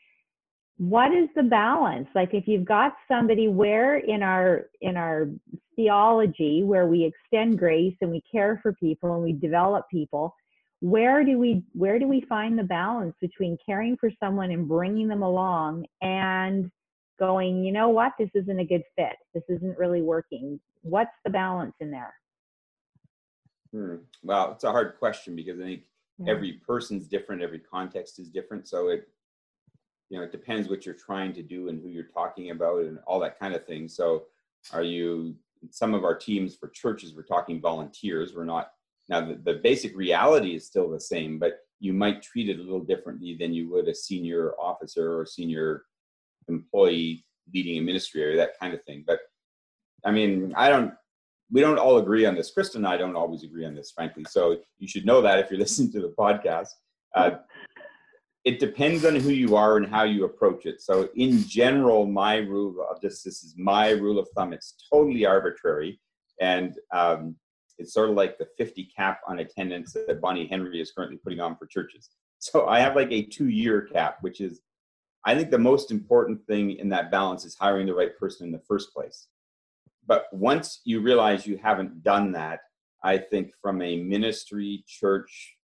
What 0.79 1.13
is 1.13 1.29
the 1.35 1.43
balance? 1.43 2.07
Like, 2.15 2.35
if 2.35 2.47
you've 2.47 2.67
got 2.67 2.95
somebody 3.09 3.49
where 3.49 3.97
in 3.97 4.23
our 4.23 4.67
in 4.83 4.97
our 4.97 5.29
theology 5.75 6.63
where 6.63 6.87
we 6.87 7.05
extend 7.05 7.59
grace 7.59 7.97
and 8.01 8.11
we 8.11 8.23
care 8.31 8.61
for 8.63 8.73
people 8.75 9.15
and 9.15 9.23
we 9.23 9.33
develop 9.33 9.87
people, 9.91 10.35
where 10.81 11.25
do 11.25 11.39
we 11.39 11.65
where 11.73 11.99
do 11.99 12.07
we 12.07 12.21
find 12.29 12.59
the 12.59 12.63
balance 12.63 13.15
between 13.21 13.57
caring 13.65 13.97
for 13.97 14.11
someone 14.21 14.51
and 14.51 14.69
bringing 14.69 15.09
them 15.09 15.23
along 15.23 15.87
and 16.03 16.71
going 17.19 17.65
you 17.65 17.73
know 17.73 17.89
what? 17.89 18.13
This 18.19 18.31
isn't 18.35 18.59
a 18.59 18.65
good 18.65 18.83
fit. 18.97 19.17
This 19.35 19.45
isn't 19.49 19.79
really 19.79 20.03
working. 20.03 20.61
What's 20.83 21.17
the 21.25 21.31
balance 21.31 21.75
in 21.81 21.91
there? 21.91 22.15
Hmm. 23.73 23.97
well 24.23 24.53
it's 24.53 24.63
a 24.63 24.71
hard 24.71 24.97
question 24.97 25.35
because 25.35 25.59
i 25.59 25.65
think 25.65 25.83
yeah. 26.19 26.31
every 26.33 26.53
person's 26.65 27.09
different 27.09 27.43
every 27.43 27.59
context 27.59 28.21
is 28.21 28.31
different 28.31 28.69
so 28.69 28.89
it 28.89 29.09
you 30.09 30.17
know 30.17 30.25
it 30.25 30.33
depends 30.33 30.69
what 30.69 30.87
you're 30.87 30.95
trying 30.95 31.33
to 31.33 31.43
do 31.43 31.69
and 31.69 31.83
who 31.83 31.89
you're 31.89 32.05
talking 32.05 32.51
about 32.51 32.83
and 32.83 32.99
all 33.07 33.19
that 33.21 33.39
kind 33.39 33.55
of 33.55 33.67
thing. 33.67 33.89
So 33.89 34.25
are 34.73 34.83
you 34.83 35.35
some 35.71 35.95
of 35.95 36.05
our 36.05 36.17
teams 36.17 36.55
for 36.55 36.69
churches 36.69 37.15
we're 37.15 37.23
talking 37.23 37.61
volunteers 37.61 38.35
we're 38.35 38.45
not 38.45 38.71
now, 39.09 39.25
the, 39.25 39.35
the 39.35 39.61
basic 39.63 39.97
reality 39.97 40.55
is 40.55 40.67
still 40.67 40.91
the 40.91 41.01
same, 41.01 41.39
but 41.39 41.61
you 41.79 41.93
might 41.93 42.23
treat 42.23 42.49
it 42.49 42.59
a 42.59 42.63
little 42.63 42.83
differently 42.83 43.37
than 43.39 43.53
you 43.53 43.71
would 43.71 43.87
a 43.89 43.95
senior 43.95 44.53
officer 44.59 45.19
or 45.19 45.27
senior 45.27 45.85
employee 46.49 47.25
leading 47.53 47.79
a 47.79 47.81
ministry 47.81 48.25
or 48.25 48.37
that 48.37 48.59
kind 48.61 48.75
of 48.75 48.83
thing. 48.85 49.05
But 49.07 49.21
I 50.05 50.11
mean, 50.11 50.53
I 50.57 50.69
don't, 50.69 50.93
we 51.51 51.61
don't 51.61 51.79
all 51.79 51.99
agree 51.99 52.27
on 52.27 52.35
this. 52.35 52.53
Krista 52.57 52.77
and 52.77 52.87
I 52.87 52.97
don't 52.97 53.17
always 53.17 53.45
agree 53.45 53.65
on 53.65 53.75
this, 53.75 53.93
frankly. 53.93 54.25
So 54.29 54.59
you 54.79 54.89
should 54.89 55.07
know 55.07 55.23
that 55.23 55.39
if 55.39 55.51
you're 55.51 55.61
listening 55.67 55.93
to 55.93 56.01
the 56.01 56.15
podcast. 56.19 56.71
Uh, 57.15 57.31
it 58.45 58.61
depends 58.61 59.05
on 59.05 59.17
who 59.17 59.31
you 59.31 59.57
are 59.57 59.77
and 59.77 59.89
how 59.89 60.05
you 60.05 60.25
approach 60.25 60.67
it. 60.67 60.81
So 60.81 61.09
in 61.17 61.43
general, 61.49 62.07
my 62.07 62.37
rule 62.37 62.87
of 62.89 63.01
this, 63.01 63.23
this 63.25 63.43
is 63.43 63.55
my 63.59 63.91
rule 63.91 64.21
of 64.21 64.29
thumb. 64.37 64.53
It's 64.53 64.77
totally 64.93 65.27
arbitrary. 65.27 66.01
And 66.41 66.75
um, 66.95 67.35
it's 67.79 67.93
sort 67.93 68.09
of 68.09 68.15
like 68.15 68.39
the 68.39 68.47
50 68.57 68.89
cap 68.97 69.21
on 69.27 69.41
attendance 69.41 69.95
that 69.95 70.21
Bonnie 70.21 70.47
Henry 70.47 70.81
is 70.81 70.93
currently 70.93 71.19
putting 71.19 71.41
on 71.41 71.57
for 71.57 71.67
churches. 71.67 72.11
So 72.39 72.69
I 72.69 72.79
have 72.81 72.95
like 72.95 73.11
a 73.11 73.23
two 73.23 73.49
year 73.49 73.83
cap, 73.83 74.19
which 74.21 74.41
is, 74.41 74.61
I 75.27 75.35
think 75.35 75.51
the 75.51 75.59
most 75.59 75.91
important 75.91 76.47
thing 76.47 76.71
in 76.79 76.89
that 76.91 77.11
balance 77.11 77.45
is 77.45 77.55
hiring 77.55 77.87
the 77.87 77.95
right 77.95 78.17
person 78.17 78.47
in 78.47 78.53
the 78.53 78.63
first 78.67 78.95
place. 78.95 79.27
But 80.07 80.27
once 80.33 80.81
you 80.85 81.01
realize 81.01 81.47
you 81.47 81.59
haven't 81.59 82.03
done 82.03 82.33
that, 82.33 82.61
I 83.03 83.19
think 83.19 83.53
from 83.61 83.83
a 83.83 84.03
ministry, 84.03 84.85
church, 84.87 85.57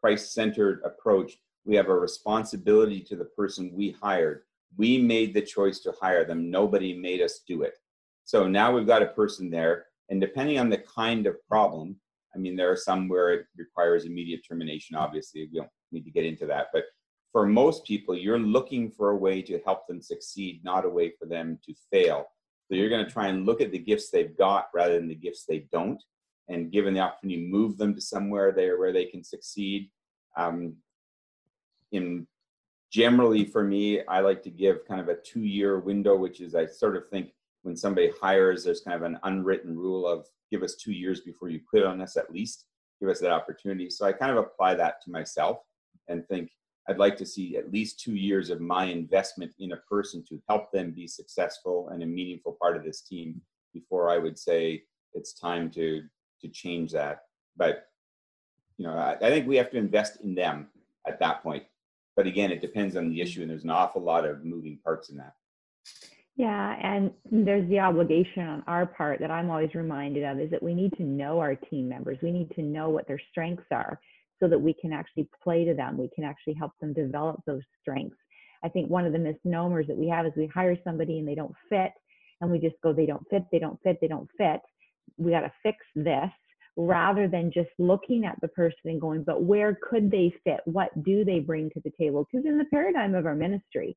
Christ 0.00 0.32
centered 0.34 0.82
approach, 0.84 1.32
we 1.64 1.74
have 1.74 1.88
a 1.88 1.94
responsibility 1.98 3.00
to 3.00 3.16
the 3.16 3.24
person 3.24 3.72
we 3.74 3.96
hired. 4.00 4.42
We 4.76 4.98
made 4.98 5.34
the 5.34 5.42
choice 5.42 5.80
to 5.80 5.94
hire 6.00 6.24
them, 6.24 6.50
nobody 6.50 6.94
made 6.94 7.22
us 7.22 7.40
do 7.48 7.62
it. 7.62 7.78
So 8.24 8.46
now 8.46 8.72
we've 8.72 8.86
got 8.86 9.02
a 9.02 9.06
person 9.06 9.50
there 9.50 9.86
and 10.10 10.20
depending 10.20 10.58
on 10.58 10.68
the 10.68 10.78
kind 10.78 11.26
of 11.26 11.36
problem, 11.48 11.96
I 12.34 12.38
mean, 12.38 12.56
there 12.56 12.70
are 12.70 12.76
some 12.76 13.08
where 13.08 13.32
it 13.32 13.46
requires 13.56 14.04
immediate 14.04 14.42
termination, 14.46 14.96
obviously. 14.96 15.48
We 15.52 15.60
don't 15.60 15.70
need 15.92 16.04
to 16.04 16.10
get 16.10 16.26
into 16.26 16.46
that. 16.46 16.68
But 16.72 16.84
for 17.34 17.44
most 17.44 17.84
people, 17.84 18.16
you're 18.16 18.38
looking 18.38 18.88
for 18.88 19.10
a 19.10 19.16
way 19.16 19.42
to 19.42 19.58
help 19.64 19.88
them 19.88 20.00
succeed, 20.00 20.62
not 20.62 20.84
a 20.84 20.88
way 20.88 21.10
for 21.18 21.26
them 21.26 21.58
to 21.66 21.74
fail. 21.90 22.26
So 22.68 22.76
you're 22.76 22.88
going 22.88 23.04
to 23.04 23.10
try 23.10 23.26
and 23.26 23.44
look 23.44 23.60
at 23.60 23.72
the 23.72 23.78
gifts 23.78 24.08
they've 24.08 24.38
got 24.38 24.68
rather 24.72 24.94
than 24.94 25.08
the 25.08 25.16
gifts 25.16 25.44
they 25.44 25.66
don't. 25.72 26.00
And 26.48 26.70
given 26.70 26.94
the 26.94 27.00
opportunity, 27.00 27.44
move 27.44 27.76
them 27.76 27.92
to 27.96 28.00
somewhere 28.00 28.52
there 28.52 28.78
where 28.78 28.92
they 28.92 29.06
can 29.06 29.24
succeed. 29.24 29.90
Um, 30.36 30.76
in 31.90 32.28
generally 32.92 33.44
for 33.44 33.64
me, 33.64 34.06
I 34.06 34.20
like 34.20 34.40
to 34.44 34.50
give 34.50 34.86
kind 34.86 35.00
of 35.00 35.08
a 35.08 35.16
two 35.16 35.42
year 35.42 35.80
window, 35.80 36.14
which 36.14 36.40
is 36.40 36.54
I 36.54 36.66
sort 36.66 36.94
of 36.94 37.08
think 37.08 37.30
when 37.62 37.74
somebody 37.74 38.12
hires, 38.22 38.62
there's 38.62 38.82
kind 38.82 38.94
of 38.94 39.02
an 39.02 39.18
unwritten 39.24 39.76
rule 39.76 40.06
of 40.06 40.24
give 40.52 40.62
us 40.62 40.76
two 40.76 40.92
years 40.92 41.22
before 41.22 41.48
you 41.48 41.58
quit 41.68 41.84
on 41.84 42.00
us 42.00 42.16
at 42.16 42.30
least, 42.30 42.66
give 43.00 43.08
us 43.08 43.18
that 43.18 43.32
opportunity. 43.32 43.90
So 43.90 44.06
I 44.06 44.12
kind 44.12 44.30
of 44.30 44.38
apply 44.38 44.76
that 44.76 45.02
to 45.02 45.10
myself 45.10 45.58
and 46.06 46.24
think 46.28 46.50
I'd 46.88 46.98
like 46.98 47.16
to 47.16 47.26
see 47.26 47.56
at 47.56 47.72
least 47.72 48.00
two 48.00 48.14
years 48.14 48.50
of 48.50 48.60
my 48.60 48.84
investment 48.84 49.52
in 49.58 49.72
a 49.72 49.78
person 49.88 50.22
to 50.28 50.40
help 50.48 50.70
them 50.70 50.90
be 50.90 51.06
successful 51.06 51.88
and 51.90 52.02
a 52.02 52.06
meaningful 52.06 52.56
part 52.60 52.76
of 52.76 52.84
this 52.84 53.00
team 53.00 53.40
before 53.72 54.10
I 54.10 54.18
would 54.18 54.38
say 54.38 54.84
it's 55.14 55.32
time 55.32 55.70
to 55.72 56.02
to 56.42 56.48
change 56.48 56.92
that. 56.92 57.20
But 57.56 57.86
you 58.76 58.86
know, 58.86 58.92
I, 58.92 59.14
I 59.14 59.30
think 59.30 59.46
we 59.46 59.56
have 59.56 59.70
to 59.70 59.78
invest 59.78 60.20
in 60.22 60.34
them 60.34 60.68
at 61.06 61.18
that 61.20 61.42
point. 61.42 61.64
But 62.16 62.26
again, 62.26 62.50
it 62.50 62.60
depends 62.60 62.96
on 62.96 63.08
the 63.08 63.20
issue, 63.20 63.40
and 63.42 63.50
there's 63.50 63.64
an 63.64 63.70
awful 63.70 64.02
lot 64.02 64.24
of 64.24 64.44
moving 64.44 64.78
parts 64.84 65.08
in 65.08 65.16
that. 65.16 65.32
Yeah, 66.36 66.76
and 66.82 67.12
there's 67.30 67.68
the 67.68 67.78
obligation 67.78 68.42
on 68.42 68.64
our 68.66 68.86
part 68.86 69.20
that 69.20 69.30
I'm 69.30 69.50
always 69.50 69.74
reminded 69.74 70.24
of 70.24 70.40
is 70.40 70.50
that 70.50 70.62
we 70.62 70.74
need 70.74 70.92
to 70.96 71.04
know 71.04 71.38
our 71.38 71.54
team 71.54 71.88
members. 71.88 72.18
We 72.22 72.32
need 72.32 72.50
to 72.56 72.62
know 72.62 72.88
what 72.88 73.06
their 73.06 73.20
strengths 73.30 73.66
are 73.70 74.00
so 74.40 74.48
that 74.48 74.58
we 74.58 74.74
can 74.74 74.92
actually 74.92 75.28
play 75.42 75.64
to 75.64 75.74
them. 75.74 75.96
We 75.96 76.10
can 76.14 76.24
actually 76.24 76.54
help 76.54 76.72
them 76.80 76.92
develop 76.92 77.40
those 77.46 77.62
strengths. 77.80 78.16
I 78.62 78.68
think 78.68 78.90
one 78.90 79.04
of 79.04 79.12
the 79.12 79.18
misnomers 79.18 79.86
that 79.88 79.96
we 79.96 80.08
have 80.08 80.26
is 80.26 80.32
we 80.36 80.46
hire 80.46 80.76
somebody 80.84 81.18
and 81.18 81.28
they 81.28 81.34
don't 81.34 81.54
fit, 81.68 81.92
and 82.40 82.50
we 82.50 82.58
just 82.58 82.76
go, 82.82 82.92
they 82.92 83.06
don't 83.06 83.26
fit, 83.30 83.44
they 83.52 83.58
don't 83.58 83.78
fit, 83.82 83.98
they 84.00 84.08
don't 84.08 84.28
fit. 84.38 84.60
We 85.18 85.32
got 85.32 85.40
to 85.40 85.52
fix 85.62 85.78
this 85.94 86.30
rather 86.76 87.28
than 87.28 87.52
just 87.52 87.70
looking 87.78 88.24
at 88.24 88.36
the 88.40 88.48
person 88.48 88.78
and 88.86 89.00
going, 89.00 89.22
but 89.22 89.42
where 89.42 89.78
could 89.88 90.10
they 90.10 90.32
fit? 90.42 90.60
What 90.64 90.90
do 91.04 91.24
they 91.24 91.38
bring 91.38 91.70
to 91.70 91.80
the 91.84 91.92
table? 91.98 92.26
Because 92.30 92.46
in 92.46 92.58
the 92.58 92.64
paradigm 92.66 93.14
of 93.14 93.26
our 93.26 93.34
ministry, 93.34 93.96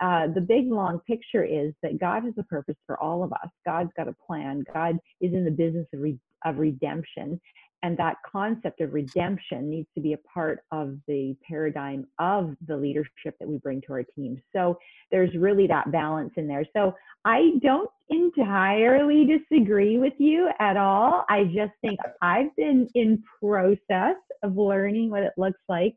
uh, 0.00 0.28
the 0.34 0.40
big 0.40 0.70
long 0.70 1.00
picture 1.06 1.44
is 1.44 1.72
that 1.82 2.00
God 2.00 2.24
has 2.24 2.34
a 2.38 2.44
purpose 2.44 2.76
for 2.86 2.98
all 3.00 3.22
of 3.22 3.32
us. 3.32 3.48
God's 3.66 3.90
got 3.96 4.08
a 4.08 4.14
plan. 4.26 4.64
God 4.72 4.96
is 5.20 5.32
in 5.32 5.44
the 5.44 5.50
business 5.50 5.86
of, 5.92 6.00
re- 6.00 6.18
of 6.44 6.58
redemption. 6.58 7.40
And 7.82 7.96
that 7.98 8.16
concept 8.30 8.80
of 8.80 8.92
redemption 8.92 9.70
needs 9.70 9.88
to 9.94 10.00
be 10.00 10.12
a 10.12 10.18
part 10.18 10.60
of 10.72 10.96
the 11.06 11.36
paradigm 11.46 12.06
of 12.18 12.56
the 12.66 12.76
leadership 12.76 13.36
that 13.38 13.48
we 13.48 13.58
bring 13.58 13.80
to 13.82 13.92
our 13.92 14.02
team. 14.02 14.40
So 14.54 14.78
there's 15.12 15.34
really 15.36 15.66
that 15.68 15.92
balance 15.92 16.32
in 16.36 16.48
there. 16.48 16.64
So 16.76 16.94
I 17.24 17.52
don't 17.62 17.90
entirely 18.10 19.26
disagree 19.26 19.98
with 19.98 20.14
you 20.18 20.50
at 20.58 20.76
all. 20.76 21.24
I 21.28 21.44
just 21.44 21.72
think 21.80 22.00
I've 22.20 22.54
been 22.56 22.88
in 22.94 23.22
process 23.40 24.16
of 24.42 24.56
learning 24.56 25.10
what 25.10 25.22
it 25.22 25.32
looks 25.36 25.60
like 25.68 25.94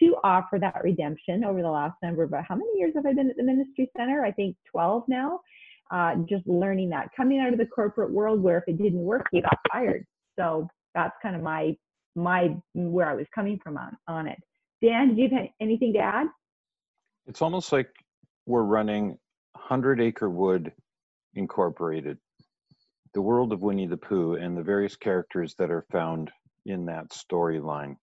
to 0.00 0.16
offer 0.24 0.58
that 0.58 0.82
redemption 0.82 1.44
over 1.44 1.62
the 1.62 1.70
last 1.70 1.94
number 2.02 2.24
of 2.24 2.32
how 2.48 2.56
many 2.56 2.78
years 2.78 2.92
have 2.96 3.06
I 3.06 3.12
been 3.12 3.30
at 3.30 3.36
the 3.36 3.42
ministry 3.42 3.90
center? 3.96 4.24
I 4.24 4.32
think 4.32 4.56
12 4.70 5.04
now. 5.08 5.40
Uh, 5.90 6.14
just 6.28 6.46
learning 6.46 6.88
that 6.88 7.08
coming 7.16 7.40
out 7.40 7.52
of 7.52 7.58
the 7.58 7.66
corporate 7.66 8.12
world 8.12 8.40
where 8.40 8.58
if 8.58 8.64
it 8.68 8.78
didn't 8.78 9.00
work, 9.00 9.26
you 9.32 9.42
got 9.42 9.58
fired. 9.72 10.06
So 10.38 10.68
that's 10.94 11.16
kind 11.22 11.36
of 11.36 11.42
my 11.42 11.76
my 12.16 12.56
where 12.74 13.08
I 13.08 13.14
was 13.14 13.26
coming 13.34 13.58
from 13.62 13.76
on 13.76 13.96
on 14.08 14.26
it. 14.26 14.38
Dan, 14.82 15.14
did 15.14 15.18
you 15.18 15.36
have 15.36 15.48
anything 15.60 15.92
to 15.94 15.98
add? 16.00 16.26
It's 17.26 17.42
almost 17.42 17.72
like 17.72 17.88
we're 18.46 18.62
running 18.62 19.18
100 19.52 20.00
Acre 20.00 20.30
Wood 20.30 20.72
Incorporated, 21.34 22.18
the 23.14 23.20
world 23.20 23.52
of 23.52 23.62
Winnie 23.62 23.86
the 23.86 23.96
Pooh, 23.96 24.34
and 24.34 24.56
the 24.56 24.62
various 24.62 24.96
characters 24.96 25.54
that 25.58 25.70
are 25.70 25.84
found 25.92 26.30
in 26.66 26.86
that 26.86 27.10
storyline. 27.10 27.96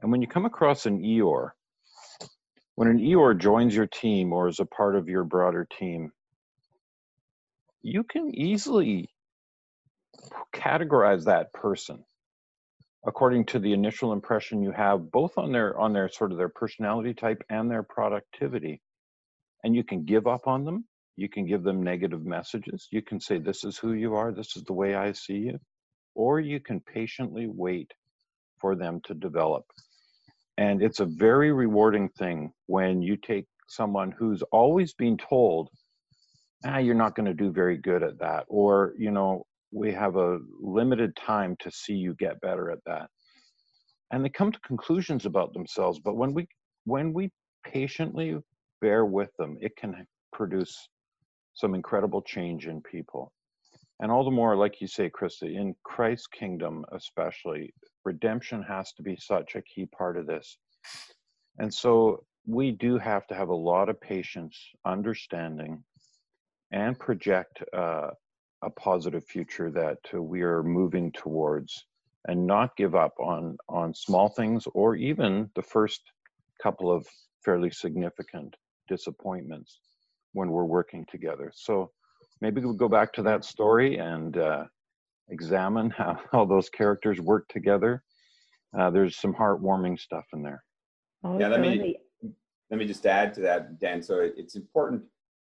And 0.00 0.10
when 0.10 0.22
you 0.22 0.28
come 0.28 0.46
across 0.46 0.86
an 0.86 1.02
Eeyore, 1.02 1.50
when 2.76 2.88
an 2.88 2.98
Eeyore 2.98 3.38
joins 3.38 3.74
your 3.74 3.86
team 3.86 4.32
or 4.32 4.48
is 4.48 4.60
a 4.60 4.64
part 4.64 4.96
of 4.96 5.08
your 5.08 5.24
broader 5.24 5.66
team, 5.78 6.12
you 7.82 8.04
can 8.04 8.34
easily 8.34 9.08
categorize 10.54 11.24
that 11.24 11.52
person 11.52 12.04
according 13.06 13.46
to 13.46 13.58
the 13.58 13.72
initial 13.72 14.12
impression 14.12 14.62
you 14.62 14.72
have 14.72 15.10
both 15.10 15.38
on 15.38 15.52
their 15.52 15.78
on 15.78 15.92
their 15.92 16.08
sort 16.08 16.32
of 16.32 16.38
their 16.38 16.48
personality 16.48 17.14
type 17.14 17.42
and 17.48 17.70
their 17.70 17.82
productivity. 17.82 18.80
And 19.64 19.74
you 19.74 19.84
can 19.84 20.04
give 20.04 20.26
up 20.26 20.46
on 20.46 20.64
them. 20.64 20.84
You 21.16 21.28
can 21.28 21.46
give 21.46 21.62
them 21.62 21.82
negative 21.82 22.24
messages. 22.24 22.88
You 22.90 23.02
can 23.02 23.20
say 23.20 23.38
this 23.38 23.64
is 23.64 23.76
who 23.76 23.92
you 23.92 24.14
are. 24.14 24.32
This 24.32 24.56
is 24.56 24.64
the 24.64 24.72
way 24.72 24.94
i 24.94 25.12
see 25.12 25.34
you. 25.34 25.58
Or 26.14 26.40
you 26.40 26.60
can 26.60 26.80
patiently 26.80 27.46
wait 27.48 27.92
for 28.60 28.74
them 28.74 29.00
to 29.04 29.14
develop. 29.14 29.64
And 30.56 30.82
it's 30.82 31.00
a 31.00 31.06
very 31.06 31.52
rewarding 31.52 32.08
thing 32.10 32.52
when 32.66 33.02
you 33.02 33.16
take 33.16 33.46
someone 33.68 34.12
who's 34.12 34.42
always 34.50 34.94
been 34.94 35.16
told 35.16 35.70
ah, 36.64 36.78
you're 36.78 36.94
not 36.94 37.14
going 37.14 37.26
to 37.26 37.34
do 37.34 37.50
very 37.50 37.76
good 37.76 38.02
at 38.02 38.18
that 38.18 38.44
or 38.48 38.94
you 38.98 39.10
know 39.10 39.44
we 39.72 39.92
have 39.92 40.16
a 40.16 40.38
limited 40.60 41.14
time 41.16 41.56
to 41.60 41.70
see 41.70 41.94
you 41.94 42.14
get 42.14 42.40
better 42.40 42.70
at 42.70 42.78
that. 42.86 43.08
And 44.12 44.24
they 44.24 44.28
come 44.28 44.50
to 44.50 44.60
conclusions 44.60 45.26
about 45.26 45.52
themselves 45.52 46.00
but 46.04 46.16
when 46.16 46.34
we 46.34 46.46
when 46.84 47.12
we 47.12 47.30
patiently 47.64 48.36
bear 48.80 49.04
with 49.04 49.30
them 49.38 49.56
it 49.60 49.76
can 49.76 50.06
produce 50.32 50.88
some 51.54 51.74
incredible 51.74 52.22
change 52.22 52.66
in 52.66 52.80
people. 52.80 53.32
And 54.00 54.10
all 54.10 54.24
the 54.24 54.30
more 54.30 54.56
like 54.56 54.80
you 54.80 54.86
say 54.86 55.10
krista 55.10 55.54
in 55.54 55.74
christ's 55.84 56.26
kingdom 56.26 56.84
especially 56.92 57.72
redemption 58.04 58.62
has 58.62 58.92
to 58.94 59.02
be 59.02 59.16
such 59.16 59.54
a 59.54 59.62
key 59.62 59.86
part 59.86 60.16
of 60.16 60.26
this. 60.26 60.56
And 61.58 61.72
so 61.72 62.24
we 62.46 62.72
do 62.72 62.98
have 62.98 63.26
to 63.28 63.34
have 63.34 63.48
a 63.48 63.54
lot 63.54 63.88
of 63.88 64.00
patience 64.00 64.58
understanding 64.86 65.82
and 66.72 66.98
project 66.98 67.62
uh, 67.76 68.08
a 68.62 68.70
positive 68.70 69.24
future 69.24 69.70
that 69.70 69.98
uh, 70.14 70.20
we 70.22 70.42
are 70.42 70.62
moving 70.62 71.10
towards 71.12 71.86
and 72.28 72.46
not 72.46 72.76
give 72.76 72.94
up 72.94 73.14
on 73.18 73.56
on 73.68 73.94
small 73.94 74.28
things 74.28 74.66
or 74.74 74.94
even 74.96 75.48
the 75.54 75.62
first 75.62 76.02
couple 76.62 76.90
of 76.92 77.06
fairly 77.44 77.70
significant 77.70 78.54
disappointments 78.88 79.80
when 80.32 80.50
we're 80.50 80.64
working 80.64 81.06
together 81.10 81.50
so 81.54 81.90
maybe 82.42 82.60
we'll 82.60 82.74
go 82.74 82.88
back 82.88 83.12
to 83.12 83.22
that 83.22 83.44
story 83.44 83.96
and 83.96 84.36
uh, 84.36 84.64
examine 85.30 85.88
how, 85.90 86.18
how 86.32 86.44
those 86.44 86.68
characters 86.68 87.20
work 87.20 87.48
together 87.48 88.02
uh, 88.78 88.90
there's 88.90 89.16
some 89.16 89.34
heartwarming 89.34 89.98
stuff 89.98 90.24
in 90.34 90.42
there 90.42 90.62
Oh, 91.24 91.38
Yeah, 91.38 91.48
let 91.48 91.60
me- 91.60 91.76
totally. 91.78 91.96
let 92.70 92.78
me 92.78 92.86
just 92.86 93.04
add 93.04 93.34
to 93.34 93.40
that, 93.42 93.78
Dan. 93.78 94.00
So 94.02 94.20
it- 94.20 94.34
it's 94.38 94.56
important. 94.56 95.02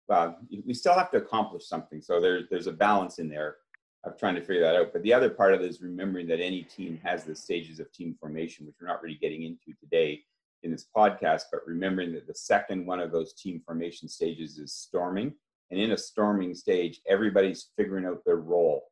Uh, 0.10 0.34
we 0.66 0.74
still 0.74 0.94
have 0.94 1.12
to 1.12 1.18
accomplish 1.18 1.66
something. 1.66 2.02
So 2.02 2.20
there's 2.20 2.46
there's 2.50 2.68
a 2.68 2.74
balance 2.74 3.20
in 3.20 3.30
there 3.30 3.58
of 4.04 4.18
trying 4.18 4.36
to 4.36 4.42
figure 4.42 4.62
that 4.62 4.76
out. 4.76 4.92
But 4.92 5.04
the 5.04 5.14
other 5.14 5.30
part 5.30 5.54
of 5.54 5.62
it 5.62 5.70
is 5.70 5.82
remembering 5.82 6.28
that 6.28 6.42
any 6.42 6.64
team 6.64 7.00
has 7.04 7.24
the 7.24 7.36
stages 7.36 7.80
of 7.80 7.92
team 7.92 8.16
formation, 8.20 8.66
which 8.66 8.76
we're 8.82 8.88
not 8.88 9.02
really 9.02 9.18
getting 9.22 9.44
into 9.44 9.78
today 9.80 10.22
in 10.64 10.72
this 10.72 10.88
podcast. 10.96 11.44
But 11.52 11.62
remembering 11.66 12.14
that 12.14 12.28
the 12.28 12.36
second 12.36 12.86
one 12.86 13.00
of 13.00 13.12
those 13.12 13.34
team 13.34 13.62
formation 13.66 14.10
stages 14.10 14.58
is 14.58 14.74
storming, 14.74 15.34
and 15.72 15.80
in 15.80 15.92
a 15.92 15.98
storming 15.98 16.54
stage, 16.54 17.02
everybody's 17.08 17.70
figuring 17.78 18.06
out 18.06 18.24
their 18.26 18.38
role. 18.38 18.84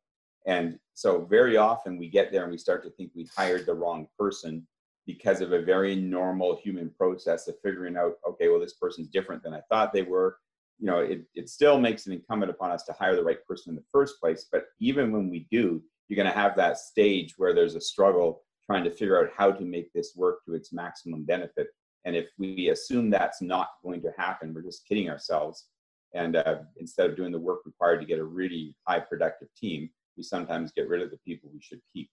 And 0.46 0.80
so 0.94 1.26
very 1.26 1.58
often 1.58 1.98
we 1.98 2.10
get 2.10 2.32
there 2.32 2.44
and 2.44 2.52
we 2.52 2.58
start 2.58 2.84
to 2.84 2.90
think 2.92 3.12
we 3.16 3.30
hired 3.36 3.66
the 3.66 3.76
wrong 3.76 4.08
person 4.18 4.68
because 5.06 5.42
of 5.42 5.52
a 5.52 5.62
very 5.62 5.96
normal 5.96 6.60
human 6.64 6.90
process 6.92 7.48
of 7.48 7.56
figuring 7.64 7.98
out, 7.98 8.14
okay, 8.28 8.50
well, 8.50 8.60
this 8.60 8.74
person's 8.74 9.08
different 9.08 9.44
than 9.44 9.54
I 9.54 9.62
thought 9.70 9.94
they 9.94 10.04
were. 10.04 10.38
You 10.82 10.88
know, 10.88 11.00
it, 11.00 11.22
it 11.36 11.48
still 11.48 11.80
makes 11.80 12.08
it 12.08 12.14
incumbent 12.14 12.52
upon 12.52 12.72
us 12.72 12.84
to 12.84 12.94
hire 12.94 13.16
the 13.16 13.24
right 13.24 13.46
person 13.48 13.70
in 13.72 13.76
the 13.76 13.86
first 13.92 14.20
place. 14.20 14.48
But 14.52 14.66
even 14.80 15.12
when 15.14 15.30
we 15.30 15.48
do, 15.50 15.82
you're 16.08 16.22
going 16.22 16.34
to 16.34 16.38
have 16.38 16.58
that 16.58 16.78
stage 16.78 17.36
where 17.38 17.54
there's 17.54 17.76
a 17.76 17.82
struggle 17.82 18.44
trying 18.66 18.84
to 18.84 18.92
figure 18.92 19.22
out 19.22 19.32
how 19.36 19.52
to 19.52 19.64
make 19.64 19.94
this 19.94 20.14
work 20.16 20.44
to 20.46 20.56
its 20.56 20.74
maximum 20.74 21.24
benefit. 21.24 21.68
And 22.04 22.16
if 22.16 22.28
we 22.38 22.70
assume 22.70 23.10
that's 23.10 23.42
not 23.42 23.68
going 23.84 24.02
to 24.02 24.12
happen, 24.18 24.54
we're 24.54 24.64
just 24.64 24.88
kidding 24.88 25.10
ourselves. 25.10 25.68
And 26.14 26.36
uh, 26.36 26.56
instead 26.78 27.10
of 27.10 27.16
doing 27.16 27.32
the 27.32 27.40
work 27.40 27.62
required 27.66 28.02
to 28.02 28.06
get 28.06 28.20
a 28.20 28.24
really 28.24 28.76
high 28.88 29.00
productive 29.00 29.48
team, 29.56 29.90
we 30.18 30.24
sometimes 30.24 30.72
get 30.72 30.90
rid 30.90 31.02
of 31.02 31.12
the 31.12 31.20
people 31.26 31.50
we 31.54 31.62
should 31.62 31.80
keep. 31.94 32.10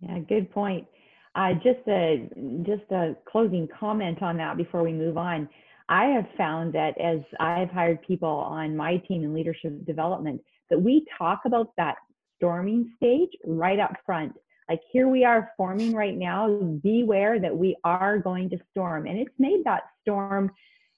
Yeah, 0.00 0.18
good 0.20 0.50
point. 0.50 0.86
Uh, 1.34 1.54
just 1.54 1.86
a 1.88 2.28
just 2.62 2.90
a 2.90 3.16
closing 3.26 3.68
comment 3.78 4.22
on 4.22 4.36
that 4.36 4.56
before 4.56 4.82
we 4.82 4.92
move 4.92 5.16
on. 5.16 5.48
I 5.92 6.06
have 6.06 6.26
found 6.38 6.72
that 6.72 6.98
as 6.98 7.20
I've 7.38 7.70
hired 7.70 8.00
people 8.00 8.26
on 8.26 8.74
my 8.74 8.96
team 8.96 9.24
in 9.24 9.34
leadership 9.34 9.84
development, 9.84 10.40
that 10.70 10.80
we 10.80 11.04
talk 11.18 11.42
about 11.44 11.68
that 11.76 11.96
storming 12.38 12.90
stage 12.96 13.28
right 13.44 13.78
up 13.78 13.92
front. 14.06 14.32
Like 14.70 14.80
here 14.90 15.08
we 15.08 15.22
are 15.26 15.50
forming 15.54 15.92
right 15.92 16.16
now. 16.16 16.48
Beware 16.82 17.38
that 17.40 17.54
we 17.54 17.76
are 17.84 18.16
going 18.18 18.48
to 18.50 18.58
storm, 18.70 19.06
and 19.06 19.18
it's 19.18 19.34
made 19.38 19.64
that 19.64 19.82
storm 20.00 20.50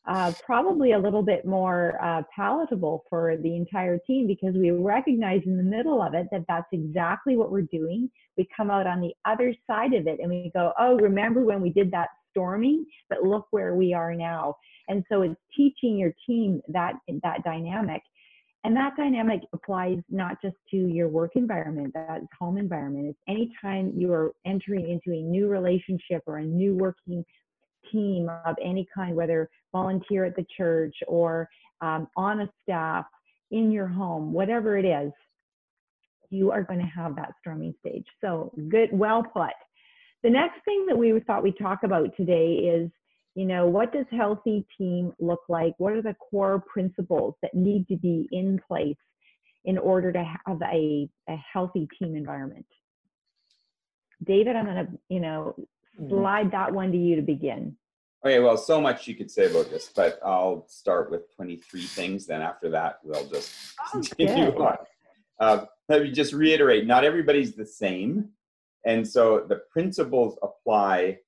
uh, 0.07 0.33
probably 0.47 0.93
a 0.93 0.99
little 0.99 1.23
bit 1.23 1.45
more 1.45 1.99
uh, 2.01 2.23
palatable 2.33 3.03
for 3.11 3.37
the 3.39 3.57
entire 3.57 3.99
team 4.07 4.29
because 4.29 4.55
we 4.55 4.71
recognize 4.71 5.41
in 5.45 5.57
the 5.57 5.63
middle 5.63 6.03
of 6.03 6.15
it 6.15 6.29
that 6.31 6.45
that's 6.47 6.69
exactly 6.71 7.37
what 7.37 7.51
we're 7.51 7.63
doing. 7.63 8.09
We 8.37 8.47
come 8.57 8.71
out 8.71 8.87
on 8.87 9.01
the 9.01 9.15
other 9.25 9.53
side 9.67 9.93
of 9.93 10.07
it 10.07 10.21
and 10.21 10.31
we 10.31 10.53
go, 10.55 10.73
oh, 10.79 10.97
remember 10.99 11.45
when 11.45 11.61
we 11.61 11.71
did 11.71 11.91
that 11.93 12.11
storming? 12.35 12.85
But 13.09 13.23
look 13.23 13.47
where 13.51 13.75
we 13.75 13.95
are 13.95 14.15
now. 14.15 14.57
And 14.89 15.05
so 15.11 15.23
it's 15.23 15.35
teaching 15.57 15.97
your 15.97 16.13
team 16.27 16.61
that 16.69 16.95
that 17.23 17.45
dynamic. 17.45 18.03
And 18.65 18.75
that 18.77 18.97
dynamic 18.97 19.41
applies 19.53 19.99
not 20.09 20.41
just 20.43 20.57
to 20.71 20.77
your 20.77 21.09
work 21.09 21.33
environment, 21.37 21.93
that's 21.95 22.25
home 22.39 22.57
environment. 22.57 23.09
It's 23.09 23.19
anytime 23.29 23.93
you 23.95 24.11
are 24.13 24.33
entering 24.47 24.89
into 24.89 25.17
a 25.17 25.23
new 25.23 25.49
relationship 25.49 26.23
or 26.27 26.39
a 26.39 26.45
new 26.45 26.75
working 26.75 27.23
team 27.93 28.31
of 28.47 28.57
any 28.65 28.89
kind, 28.95 29.15
whether 29.15 29.51
volunteer 29.73 30.25
at 30.25 30.35
the 30.35 30.47
church 30.57 30.97
or 31.07 31.47
um, 31.83 32.09
on 32.17 32.41
a 32.41 32.49
staff, 32.63 33.05
in 33.51 33.71
your 33.71 33.87
home, 33.87 34.33
whatever 34.33 34.77
it 34.77 34.85
is, 34.85 35.13
you 36.31 36.51
are 36.51 36.63
going 36.63 36.81
to 36.81 36.87
have 36.87 37.15
that 37.17 37.33
storming 37.41 37.75
stage. 37.79 38.05
So 38.21 38.53
good, 38.69 38.89
well 38.93 39.23
put. 39.23 39.53
The 40.25 40.31
next 40.31 40.65
thing 40.65 40.87
that 40.89 40.97
we 40.97 41.21
thought 41.21 41.43
we'd 41.43 41.59
talk 41.59 41.83
about 41.83 42.17
today 42.17 42.55
is, 42.55 42.91
you 43.35 43.45
know, 43.45 43.67
what 43.67 43.93
does 43.93 44.07
healthy 44.11 44.67
team 44.79 45.13
look 45.21 45.43
like? 45.51 45.75
What 45.77 45.93
are 45.93 46.01
the 46.01 46.15
core 46.15 46.65
principles 46.67 47.35
that 47.43 47.53
need 47.53 47.87
to 47.89 47.97
be 47.97 48.27
in 48.33 48.59
place 48.67 48.97
in 49.67 49.77
order 49.77 50.13
to 50.13 50.25
have 50.25 50.63
a, 50.63 51.11
a 51.29 51.37
healthy 51.53 51.87
team 51.99 52.17
environment? 52.17 52.65
David, 54.25 54.57
I'm 54.57 54.65
going 54.65 54.87
to, 54.87 54.93
you 55.11 55.21
know, 55.21 55.55
slide 56.09 56.53
that 56.53 56.73
one 56.73 56.91
to 56.93 56.97
you 56.97 57.17
to 57.17 57.23
begin. 57.23 57.77
Okay, 58.25 58.41
well, 58.41 58.57
so 58.57 58.81
much 58.81 59.07
you 59.07 59.15
could 59.15 59.31
say 59.31 59.51
about 59.51 59.69
this, 59.69 59.91
but 59.95 60.19
I'll 60.25 60.65
start 60.69 61.11
with 61.11 61.31
23 61.37 61.83
things. 61.83 62.25
Then 62.27 62.41
after 62.41 62.71
that, 62.71 63.01
we'll 63.05 63.27
just 63.27 63.53
Oh, 63.79 64.01
continue 64.01 64.53
good. 64.53 64.57
on. 64.59 64.77
Uh, 65.39 65.65
let 65.91 66.03
me 66.03 66.13
just 66.13 66.33
reiterate: 66.33 66.87
not 66.87 67.05
everybody's 67.05 67.55
the 67.55 67.67
same, 67.67 68.31
and 68.87 69.07
so 69.07 69.45
the 69.49 69.63
principles 69.71 70.39
apply 70.43 71.19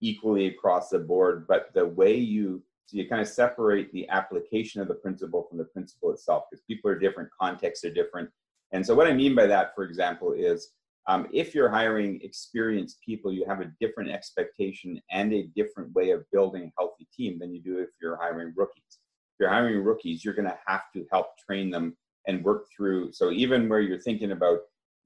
equally 0.00 0.46
across 0.46 0.90
the 0.90 0.98
board. 0.98 1.46
But 1.48 1.70
the 1.74 1.86
way 1.86 2.16
you 2.16 2.62
so 2.86 2.96
you 2.96 3.06
kind 3.06 3.20
of 3.20 3.28
separate 3.28 3.92
the 3.92 4.08
application 4.08 4.80
of 4.80 4.88
the 4.88 4.94
principle 4.94 5.46
from 5.48 5.58
the 5.58 5.64
principle 5.64 6.10
itself, 6.10 6.44
because 6.50 6.64
people 6.64 6.90
are 6.90 6.98
different, 6.98 7.28
contexts 7.38 7.84
are 7.84 7.92
different, 7.92 8.30
and 8.72 8.84
so 8.84 8.94
what 8.94 9.06
I 9.06 9.12
mean 9.12 9.34
by 9.34 9.46
that, 9.46 9.74
for 9.74 9.84
example, 9.84 10.32
is 10.32 10.72
um, 11.06 11.26
if 11.32 11.54
you're 11.54 11.70
hiring 11.70 12.20
experienced 12.22 13.00
people, 13.04 13.32
you 13.32 13.46
have 13.46 13.60
a 13.60 13.72
different 13.80 14.10
expectation 14.10 15.00
and 15.10 15.32
a 15.32 15.48
different 15.56 15.92
way 15.94 16.10
of 16.10 16.30
building 16.30 16.64
a 16.64 16.72
healthy 16.78 17.08
team 17.16 17.38
than 17.38 17.54
you 17.54 17.62
do 17.62 17.78
if 17.78 17.88
you're 18.00 18.18
hiring 18.18 18.52
rookies. 18.54 18.82
If 18.88 19.40
you're 19.40 19.48
hiring 19.48 19.82
rookies, 19.82 20.22
you're 20.22 20.34
going 20.34 20.48
to 20.48 20.58
have 20.66 20.82
to 20.94 21.06
help 21.10 21.28
train 21.38 21.70
them 21.70 21.96
and 22.26 22.44
work 22.44 22.66
through. 22.76 23.12
So 23.12 23.30
even 23.30 23.70
where 23.70 23.80
you're 23.80 23.98
thinking 23.98 24.32
about, 24.32 24.58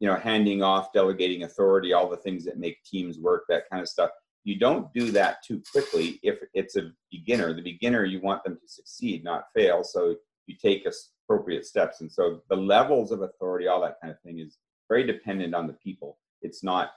you 0.03 0.09
know, 0.09 0.17
handing 0.17 0.65
off, 0.65 0.93
delegating 0.93 1.45
authority, 1.45 1.93
all 1.93 2.11
the 2.11 2.17
things 2.17 2.45
that 2.45 2.59
make 2.59 2.83
teams 2.83 3.21
work, 3.21 3.45
that 3.49 3.71
kind 3.71 3.81
of 3.81 3.89
stuff, 3.89 4.11
you 4.43 4.59
don't 4.59 4.93
do 4.93 5.13
that 5.13 5.45
too 5.45 5.63
quickly 5.71 6.19
if 6.25 6.41
it's 6.55 6.75
a 6.75 6.91
beginner. 7.13 7.55
The 7.55 7.63
beginner, 7.63 8.05
you 8.05 8.21
want 8.21 8.43
them 8.43 8.59
to 8.61 8.69
succeed, 8.69 9.23
not 9.23 9.45
fail. 9.55 9.85
So 9.85 10.17
you 10.49 10.57
take 10.61 10.85
appropriate 11.25 11.67
steps. 11.67 12.01
And 12.01 12.11
so 12.11 12.43
the 12.51 12.57
levels 12.57 13.13
of 13.13 13.23
authority, 13.23 13.69
all 13.69 13.81
that 13.83 14.01
kind 14.03 14.13
of 14.13 14.21
thing 14.23 14.41
is 14.41 14.59
very 14.89 15.07
dependent 15.07 15.55
on 15.55 15.69
the 15.69 15.75
people. 15.75 16.19
It's 16.41 16.65
not, 16.65 16.91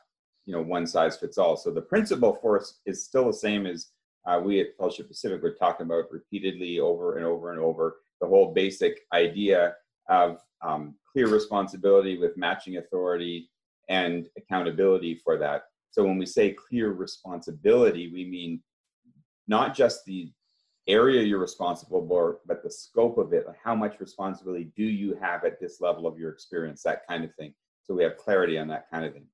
you 0.47 0.55
know, 0.55 0.63
one 0.63 0.87
size 0.87 1.15
fits 1.15 1.37
all. 1.37 1.57
So 1.57 1.69
the 1.69 1.81
principle 1.81 2.39
for 2.41 2.59
us 2.59 2.79
is 2.87 3.05
still 3.05 3.27
the 3.27 3.33
same 3.33 3.67
as 3.67 3.91
uh, 4.25 4.41
we 4.43 4.61
at 4.61 4.75
Fellowship 4.79 5.09
Pacific 5.09 5.43
were 5.43 5.51
talking 5.51 5.85
about 5.85 6.11
repeatedly 6.11 6.79
over 6.79 7.17
and 7.17 7.25
over 7.27 7.51
and 7.51 7.61
over 7.61 7.97
the 8.19 8.25
whole 8.25 8.51
basic 8.51 9.01
idea 9.13 9.75
of 10.09 10.39
um, 10.61 10.95
clear 11.11 11.27
responsibility 11.27 12.17
with 12.17 12.37
matching 12.37 12.77
authority 12.77 13.49
and 13.89 14.27
accountability 14.37 15.15
for 15.23 15.37
that. 15.37 15.63
So 15.91 16.03
when 16.03 16.17
we 16.17 16.25
say 16.25 16.51
clear 16.53 16.91
responsibility, 16.91 18.11
we 18.11 18.25
mean 18.25 18.61
not 19.47 19.75
just 19.75 20.03
the 20.05 20.31
area 20.87 21.23
you're 21.23 21.39
responsible 21.39 22.05
for, 22.07 22.39
but 22.45 22.63
the 22.63 22.69
scope 22.69 23.17
of 23.17 23.33
it. 23.33 23.45
How 23.63 23.75
much 23.75 23.99
responsibility 23.99 24.71
do 24.75 24.83
you 24.83 25.17
have 25.21 25.43
at 25.45 25.59
this 25.59 25.81
level 25.81 26.05
of 26.05 26.19
your 26.19 26.31
experience? 26.31 26.83
That 26.83 27.07
kind 27.07 27.23
of 27.23 27.33
thing. 27.35 27.53
So 27.83 27.93
we 27.93 28.03
have 28.03 28.17
clarity 28.17 28.57
on 28.57 28.67
that 28.67 28.89
kind 28.91 29.05
of 29.05 29.13
thing. 29.13 29.27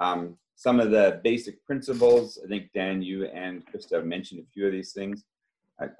Um, 0.00 0.36
some 0.54 0.80
of 0.80 0.90
the 0.90 1.20
basic 1.22 1.64
principles, 1.64 2.38
I 2.42 2.48
think 2.48 2.70
Dan, 2.74 3.02
you 3.02 3.26
and 3.26 3.62
Krista 3.66 3.96
have 3.96 4.06
mentioned 4.06 4.40
a 4.40 4.50
few 4.52 4.66
of 4.66 4.72
these 4.72 4.92
things. 4.92 5.24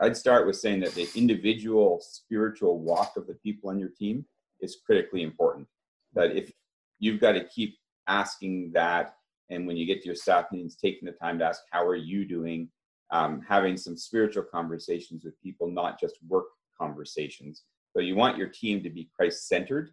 I'd 0.01 0.17
start 0.17 0.47
with 0.47 0.57
saying 0.57 0.81
that 0.81 0.95
the 0.95 1.09
individual 1.15 2.01
spiritual 2.01 2.79
walk 2.79 3.12
of 3.17 3.27
the 3.27 3.35
people 3.35 3.71
on 3.71 3.79
your 3.79 3.91
team 3.91 4.25
is 4.61 4.79
critically 4.85 5.23
important. 5.23 5.67
That 6.15 6.37
if 6.37 6.51
you've 6.99 7.21
got 7.21 7.33
to 7.33 7.45
keep 7.45 7.77
asking 8.07 8.73
that, 8.73 9.17
and 9.51 9.67
when 9.67 9.77
you 9.77 9.87
get 9.87 10.01
to 10.01 10.07
your 10.07 10.15
staff 10.15 10.47
meetings, 10.51 10.77
taking 10.77 11.07
the 11.07 11.12
time 11.12 11.39
to 11.39 11.45
ask, 11.45 11.62
How 11.71 11.87
are 11.87 11.97
you 11.97 12.27
doing? 12.27 12.71
Um, 13.12 13.43
having 13.47 13.77
some 13.77 13.97
spiritual 13.97 14.45
conversations 14.51 15.25
with 15.25 15.41
people, 15.41 15.71
not 15.71 16.01
just 16.01 16.17
work 16.27 16.47
conversations. 16.81 17.62
So 17.93 18.01
you 18.01 18.17
want 18.17 18.37
your 18.37 18.49
team 18.49 18.83
to 18.83 18.91
be 18.91 19.11
Christ 19.15 19.47
centered, 19.47 19.91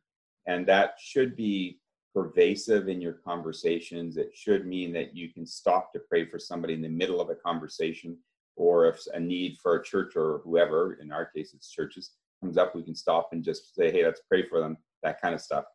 and 0.47 0.65
that 0.67 0.95
should 0.99 1.35
be 1.35 1.79
pervasive 2.13 2.87
in 2.87 3.01
your 3.01 3.13
conversations. 3.13 4.17
It 4.17 4.31
should 4.33 4.65
mean 4.65 4.93
that 4.93 5.15
you 5.15 5.31
can 5.31 5.45
stop 5.45 5.91
to 5.93 5.99
pray 5.99 6.25
for 6.25 6.39
somebody 6.39 6.73
in 6.73 6.81
the 6.81 6.89
middle 6.89 7.21
of 7.21 7.29
a 7.29 7.35
conversation, 7.35 8.17
or 8.55 8.87
if 8.87 8.99
a 9.13 9.19
need 9.19 9.57
for 9.61 9.75
a 9.75 9.83
church 9.83 10.15
or 10.15 10.41
whoever, 10.43 10.93
in 11.01 11.11
our 11.11 11.25
case 11.25 11.53
it's 11.53 11.71
churches, 11.71 12.11
comes 12.41 12.57
up, 12.57 12.75
we 12.75 12.83
can 12.83 12.95
stop 12.95 13.29
and 13.31 13.43
just 13.43 13.75
say, 13.75 13.91
hey, 13.91 14.03
let's 14.03 14.21
pray 14.27 14.47
for 14.47 14.59
them, 14.59 14.77
that 15.01 15.21
kind 15.21 15.33
of 15.33 15.41
stuff. 15.41 15.65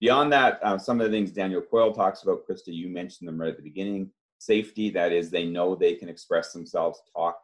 Beyond 0.00 0.32
that, 0.32 0.60
uh, 0.62 0.76
some 0.76 1.00
of 1.00 1.06
the 1.10 1.16
things 1.16 1.30
Daniel 1.30 1.62
Coyle 1.62 1.92
talks 1.92 2.22
about, 2.22 2.46
Krista, 2.46 2.68
you 2.68 2.88
mentioned 2.88 3.28
them 3.28 3.40
right 3.40 3.50
at 3.50 3.56
the 3.56 3.62
beginning. 3.62 4.10
Safety, 4.38 4.90
that 4.90 5.12
is, 5.12 5.30
they 5.30 5.46
know 5.46 5.74
they 5.74 5.94
can 5.94 6.08
express 6.08 6.52
themselves, 6.52 7.00
talk, 7.14 7.38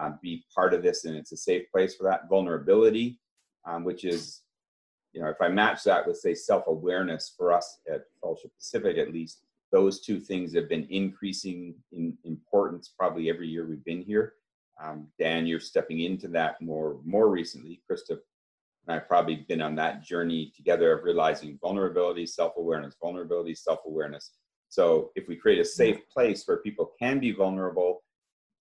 uh, 0.00 0.10
be 0.20 0.44
part 0.52 0.74
of 0.74 0.82
this, 0.82 1.04
and 1.04 1.16
it's 1.16 1.30
a 1.32 1.36
safe 1.36 1.70
place 1.70 1.94
for 1.94 2.02
that. 2.04 2.28
Vulnerability, 2.28 3.20
um, 3.64 3.84
which 3.84 4.04
is 4.04 4.42
you 5.12 5.20
know, 5.20 5.28
if 5.28 5.40
I 5.40 5.48
match 5.48 5.84
that 5.84 6.06
with 6.06 6.16
say 6.16 6.34
self-awareness 6.34 7.34
for 7.36 7.52
us 7.52 7.80
at 7.92 8.04
Fellowship 8.20 8.50
Pacific, 8.56 8.96
at 8.98 9.12
least, 9.12 9.42
those 9.72 10.00
two 10.00 10.20
things 10.20 10.54
have 10.54 10.68
been 10.68 10.86
increasing 10.90 11.74
in 11.92 12.16
importance 12.24 12.92
probably 12.96 13.30
every 13.30 13.48
year 13.48 13.66
we've 13.66 13.84
been 13.84 14.02
here. 14.02 14.34
Um, 14.82 15.08
Dan, 15.18 15.46
you're 15.46 15.60
stepping 15.60 16.00
into 16.00 16.28
that 16.28 16.60
more 16.60 17.00
more 17.04 17.28
recently. 17.28 17.80
Krista 17.90 18.18
and 18.86 18.96
I've 18.96 19.08
probably 19.08 19.36
been 19.48 19.62
on 19.62 19.76
that 19.76 20.02
journey 20.02 20.52
together 20.56 20.92
of 20.92 21.04
realizing 21.04 21.58
vulnerability, 21.60 22.26
self-awareness, 22.26 22.96
vulnerability, 23.00 23.54
self-awareness. 23.54 24.32
So 24.68 25.10
if 25.14 25.28
we 25.28 25.36
create 25.36 25.60
a 25.60 25.64
safe 25.64 25.98
place 26.12 26.44
where 26.46 26.56
people 26.58 26.92
can 26.98 27.20
be 27.20 27.30
vulnerable, 27.30 28.02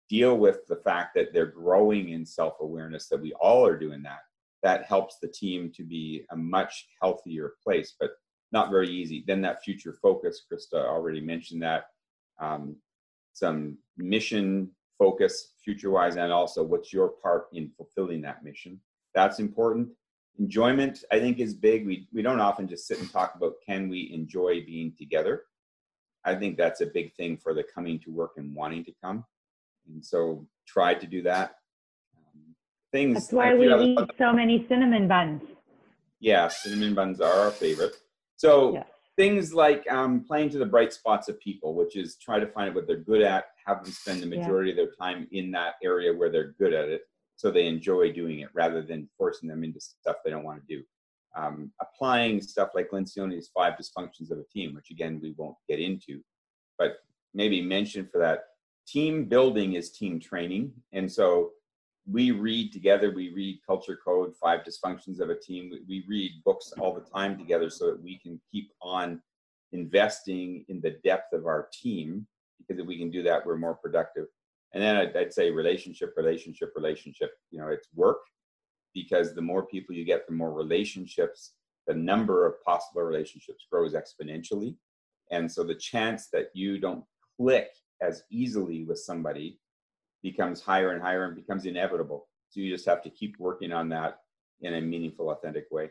deal 0.10 0.38
with 0.38 0.68
the 0.68 0.76
fact 0.76 1.16
that 1.16 1.34
they're 1.34 1.46
growing 1.46 2.10
in 2.10 2.26
self-awareness, 2.26 3.08
that 3.08 3.22
we 3.22 3.34
all 3.34 3.66
are 3.66 3.78
doing 3.78 4.04
that, 4.04 4.20
that 4.62 4.86
helps 4.86 5.18
the 5.20 5.28
team 5.28 5.72
to 5.76 5.84
be 5.84 6.26
a 6.32 6.36
much 6.36 6.88
healthier 7.02 7.54
place, 7.64 7.96
but 8.00 8.12
not 8.52 8.72
very 8.72 8.90
easy. 8.90 9.24
Then 9.26 9.42
that 9.42 9.64
future 9.64 9.94
focus, 10.02 10.44
Krista 10.52 10.86
already 10.86 11.22
mentioned 11.22 11.62
that. 11.64 11.86
Um, 12.40 12.76
some 13.34 13.78
mission 13.98 14.70
focus 14.98 15.54
future 15.64 15.90
wise, 15.90 16.16
and 16.18 16.32
also 16.32 16.64
what's 16.64 16.92
your 16.92 17.10
part 17.10 17.48
in 17.54 17.72
fulfilling 17.78 18.22
that 18.22 18.44
mission. 18.44 18.80
That's 19.16 19.40
important. 19.40 19.90
Enjoyment, 20.40 21.04
I 21.12 21.20
think, 21.20 21.40
is 21.40 21.54
big. 21.54 21.86
We, 21.86 22.08
we 22.14 22.22
don't 22.22 22.40
often 22.40 22.68
just 22.68 22.88
sit 22.88 23.00
and 23.00 23.12
talk 23.12 23.36
about 23.36 23.54
can 23.66 23.90
we 23.90 24.12
enjoy 24.14 24.66
being 24.66 24.94
together. 24.98 25.44
I 26.24 26.36
think 26.36 26.58
that's 26.58 26.82
a 26.82 26.86
big 26.86 27.14
thing 27.16 27.38
for 27.38 27.54
the 27.54 27.64
coming 27.64 28.00
to 28.02 28.12
work 28.12 28.34
and 28.38 28.54
wanting 28.54 28.84
to 28.86 28.92
come. 29.04 29.26
And 29.88 30.06
so 30.06 30.46
try 30.68 30.94
to 30.94 31.08
do 31.08 31.22
that 31.24 31.56
things. 32.92 33.16
That's 33.16 33.32
why 33.32 33.56
we 33.56 33.74
eat 33.74 34.00
so 34.18 34.34
many 34.34 34.66
cinnamon 34.68 35.08
buns. 35.08 35.42
Yeah, 36.20 36.48
cinnamon 36.50 36.94
buns 36.94 37.20
are 37.22 37.32
our 37.32 37.52
favorite. 37.52 37.96
So 38.42 38.74
yes. 38.74 38.88
things 39.18 39.54
like 39.54 39.86
um, 39.92 40.26
playing 40.28 40.50
to 40.50 40.58
the 40.58 40.66
bright 40.66 40.92
spots 40.92 41.30
of 41.30 41.40
people, 41.40 41.76
which 41.76 41.96
is 41.96 42.18
try 42.18 42.40
to 42.40 42.48
find 42.48 42.74
what 42.74 42.88
they're 42.88 42.98
good 42.98 43.22
at, 43.22 43.46
have 43.68 43.84
them 43.84 43.94
spend 43.94 44.20
the 44.20 44.26
majority 44.26 44.72
yeah. 44.72 44.82
of 44.82 44.88
their 44.88 44.96
time 45.00 45.28
in 45.32 45.52
that 45.52 45.76
area 45.84 46.12
where 46.12 46.32
they're 46.32 46.56
good 46.58 46.74
at 46.74 46.90
it, 46.90 47.02
so 47.36 47.52
they 47.52 47.68
enjoy 47.68 48.12
doing 48.12 48.40
it 48.40 48.50
rather 48.56 48.82
than 48.82 49.08
forcing 49.16 49.48
them 49.48 49.64
into 49.64 49.80
stuff 49.80 50.16
they 50.26 50.32
don't 50.32 50.44
want 50.44 50.60
to 50.60 50.76
do. 50.76 50.84
Um, 51.38 51.72
applying 51.80 52.42
stuff 52.42 52.70
like 52.74 52.90
Lencioni's 52.90 53.52
five 53.56 53.74
dysfunctions 53.74 54.32
of 54.32 54.40
a 54.40 54.44
team, 54.52 54.74
which 54.74 54.90
again 54.90 55.20
we 55.22 55.36
won't 55.38 55.56
get 55.70 55.80
into, 55.80 56.20
but 56.80 56.94
maybe 57.36 57.62
mention 57.62 58.10
for 58.12 58.18
that 58.18 58.40
team 58.88 59.26
building 59.26 59.74
is 59.74 59.92
team 59.92 60.20
training, 60.20 60.72
and 60.94 61.12
so 61.12 61.52
we 62.10 62.32
read 62.32 62.72
together. 62.74 63.12
We 63.12 63.34
read 63.34 63.60
Culture 63.66 63.98
Code, 64.04 64.36
Five 64.36 64.62
Dysfunctions 64.62 65.20
of 65.20 65.30
a 65.30 65.40
Team. 65.40 65.70
We, 65.72 65.82
we 65.88 66.06
read 66.08 66.32
books 66.44 66.74
all 66.80 66.94
the 66.94 67.10
time 67.10 67.38
together 67.38 67.70
so 67.70 67.88
that 67.88 68.02
we 68.02 68.18
can 68.20 68.40
keep 68.52 68.72
on 68.82 69.22
investing 69.72 70.66
in 70.68 70.82
the 70.82 70.98
depth 71.04 71.34
of 71.34 71.46
our 71.46 71.70
team 71.72 72.28
because 72.60 72.80
if 72.80 72.88
we 72.88 72.98
can 72.98 73.10
do 73.10 73.24
that, 73.24 73.46
we're 73.46 73.58
more 73.58 73.76
productive. 73.76 74.26
And 74.74 74.82
then 74.82 74.96
I'd, 74.96 75.16
I'd, 75.16 75.34
say 75.34 75.52
relationship, 75.52 76.14
relationship, 76.16 76.74
relationship. 76.76 77.32
You 77.50 77.60
know, 77.60 77.68
it's 77.68 77.88
work 77.96 78.20
because 78.94 79.34
the 79.34 79.42
more 79.42 79.66
people 79.66 79.96
you 79.96 80.06
get, 80.06 80.28
the 80.28 80.34
more 80.34 80.54
relationships, 80.54 81.54
the 81.88 81.94
number 81.94 82.46
of 82.46 82.62
possible 82.64 83.02
relationships 83.02 83.66
grows 83.72 83.94
exponentially. 83.94 84.76
And 85.32 85.52
so 85.52 85.64
the 85.64 85.76
chance 85.76 86.28
that 86.34 86.48
you 86.54 86.78
don't 86.80 87.04
click 87.38 87.70
as 88.02 88.24
easily 88.32 88.84
with 88.84 89.00
somebody 89.00 89.60
becomes 90.22 90.62
higher 90.62 90.92
and 90.92 91.02
higher 91.02 91.26
and 91.26 91.36
becomes 91.36 91.66
inevitable. 91.66 92.28
So 92.50 92.60
you 92.60 92.72
just 92.72 92.86
have 92.86 93.02
to 93.04 93.10
keep 93.10 93.36
working 93.40 93.72
on 93.72 93.90
that 93.90 94.20
in 94.62 94.76
a 94.76 94.82
meaningful, 94.82 95.30
authentic 95.30 95.66
way. 95.72 95.90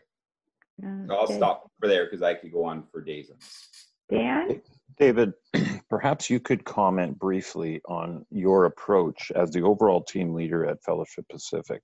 Okay. 0.83 1.07
So 1.09 1.15
I'll 1.15 1.27
stop 1.27 1.71
for 1.79 1.89
there 1.89 2.05
because 2.05 2.23
I 2.23 2.35
could 2.35 2.53
go 2.53 2.65
on 2.65 2.85
for 2.93 3.03
days. 3.03 3.31
Dan? 4.11 4.63
David, 4.99 5.33
perhaps 5.91 6.31
you 6.31 6.41
could 6.41 6.65
comment 6.65 7.19
briefly 7.19 7.81
on 7.87 8.27
your 8.31 8.67
approach 8.67 9.33
as 9.35 9.51
the 9.51 9.63
overall 9.63 10.03
team 10.03 10.35
leader 10.35 10.67
at 10.67 10.83
Fellowship 10.83 11.27
Pacific 11.31 11.83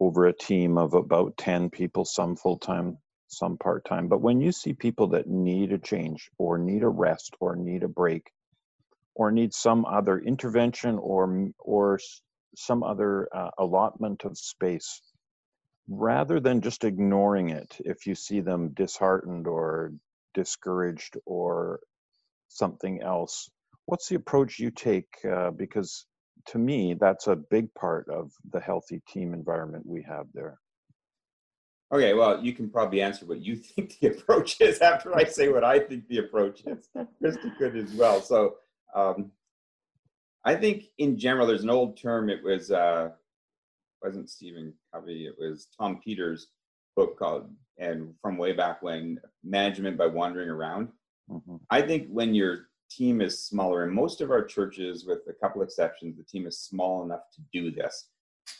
over 0.00 0.26
a 0.26 0.32
team 0.32 0.78
of 0.78 0.94
about 0.94 1.36
10 1.36 1.68
people, 1.70 2.04
some 2.04 2.34
full 2.34 2.56
time, 2.58 2.96
some 3.28 3.58
part 3.58 3.84
time. 3.84 4.08
But 4.08 4.22
when 4.22 4.40
you 4.40 4.50
see 4.50 4.72
people 4.72 5.08
that 5.08 5.28
need 5.28 5.72
a 5.72 5.78
change 5.78 6.30
or 6.38 6.58
need 6.58 6.82
a 6.82 6.88
rest 6.88 7.36
or 7.38 7.54
need 7.54 7.82
a 7.82 7.88
break, 7.88 8.30
or 9.20 9.30
need 9.30 9.52
some 9.52 9.84
other 9.84 10.18
intervention 10.18 10.98
or 10.98 11.50
or 11.58 12.00
some 12.56 12.82
other 12.82 13.28
uh, 13.36 13.50
allotment 13.58 14.24
of 14.24 14.38
space 14.38 15.02
rather 15.90 16.40
than 16.40 16.62
just 16.62 16.84
ignoring 16.84 17.50
it 17.50 17.76
if 17.80 18.06
you 18.06 18.14
see 18.14 18.40
them 18.40 18.70
disheartened 18.72 19.46
or 19.46 19.92
discouraged 20.32 21.18
or 21.26 21.80
something 22.48 23.02
else 23.02 23.50
what's 23.84 24.08
the 24.08 24.16
approach 24.16 24.58
you 24.58 24.70
take 24.70 25.12
uh, 25.30 25.50
because 25.50 26.06
to 26.46 26.56
me 26.58 26.96
that's 26.98 27.26
a 27.26 27.36
big 27.36 27.66
part 27.74 28.08
of 28.08 28.32
the 28.54 28.60
healthy 28.60 29.02
team 29.06 29.34
environment 29.34 29.84
we 29.84 30.02
have 30.02 30.26
there. 30.32 30.58
Okay 31.92 32.14
well 32.14 32.42
you 32.42 32.54
can 32.54 32.70
probably 32.70 33.02
answer 33.02 33.26
what 33.26 33.44
you 33.44 33.56
think 33.68 33.98
the 34.00 34.06
approach 34.14 34.58
is 34.62 34.78
after 34.78 35.14
i 35.14 35.24
say 35.24 35.50
what 35.50 35.64
i 35.64 35.78
think 35.78 36.08
the 36.08 36.18
approach 36.24 36.62
is. 36.64 36.88
Krista 37.22 37.58
could 37.58 37.76
as 37.76 37.92
well. 37.92 38.22
So 38.22 38.56
um, 38.94 39.30
I 40.44 40.54
think 40.54 40.84
in 40.98 41.18
general, 41.18 41.46
there's 41.46 41.62
an 41.62 41.70
old 41.70 41.96
term. 41.96 42.30
It 42.30 42.42
was 42.42 42.70
uh, 42.70 43.10
wasn't 44.02 44.30
Stephen 44.30 44.72
Covey. 44.92 45.26
It 45.26 45.36
was 45.38 45.68
Tom 45.78 46.00
Peters' 46.02 46.48
book 46.96 47.18
called, 47.18 47.50
and 47.78 48.14
from 48.22 48.38
way 48.38 48.52
back 48.52 48.82
when, 48.82 49.20
Management 49.44 49.96
by 49.96 50.06
Wandering 50.06 50.48
Around. 50.48 50.88
Mm-hmm. 51.30 51.56
I 51.70 51.82
think 51.82 52.08
when 52.08 52.34
your 52.34 52.68
team 52.90 53.20
is 53.20 53.44
smaller, 53.44 53.84
and 53.84 53.92
most 53.92 54.20
of 54.20 54.30
our 54.30 54.44
churches, 54.44 55.04
with 55.04 55.20
a 55.28 55.32
couple 55.32 55.62
exceptions, 55.62 56.16
the 56.16 56.24
team 56.24 56.46
is 56.46 56.58
small 56.58 57.04
enough 57.04 57.30
to 57.34 57.42
do 57.52 57.70
this. 57.70 58.08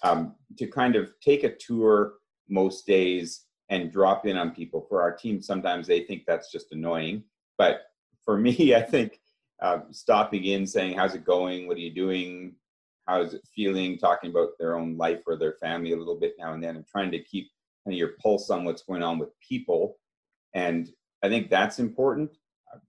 Um, 0.02 0.36
to 0.56 0.66
kind 0.66 0.94
of 0.94 1.12
take 1.20 1.42
a 1.42 1.56
tour 1.56 2.14
most 2.48 2.86
days 2.86 3.46
and 3.70 3.90
drop 3.90 4.26
in 4.26 4.36
on 4.36 4.50
people. 4.50 4.86
For 4.88 5.00
our 5.00 5.12
team, 5.12 5.40
sometimes 5.40 5.86
they 5.86 6.04
think 6.04 6.24
that's 6.26 6.52
just 6.52 6.72
annoying, 6.72 7.24
but 7.56 7.82
for 8.24 8.36
me, 8.46 8.74
I 8.74 8.82
think 8.82 9.19
uh, 9.62 9.80
stopping 9.90 10.44
in, 10.44 10.66
saying, 10.66 10.96
"How's 10.96 11.14
it 11.14 11.24
going? 11.24 11.66
What 11.66 11.76
are 11.76 11.80
you 11.80 11.94
doing? 11.94 12.54
How's 13.06 13.34
it 13.34 13.42
feeling?" 13.54 13.98
Talking 13.98 14.30
about 14.30 14.50
their 14.58 14.76
own 14.76 14.96
life 14.96 15.22
or 15.26 15.36
their 15.36 15.54
family 15.54 15.92
a 15.92 15.96
little 15.96 16.18
bit 16.18 16.34
now 16.38 16.54
and 16.54 16.62
then, 16.62 16.76
and 16.76 16.86
trying 16.86 17.10
to 17.10 17.22
keep 17.22 17.50
kind 17.84 17.94
of 17.94 17.98
your 17.98 18.12
pulse 18.22 18.50
on 18.50 18.64
what's 18.64 18.82
going 18.82 19.02
on 19.02 19.18
with 19.18 19.30
people. 19.46 19.96
And 20.54 20.88
I 21.22 21.28
think 21.28 21.50
that's 21.50 21.78
important. 21.78 22.30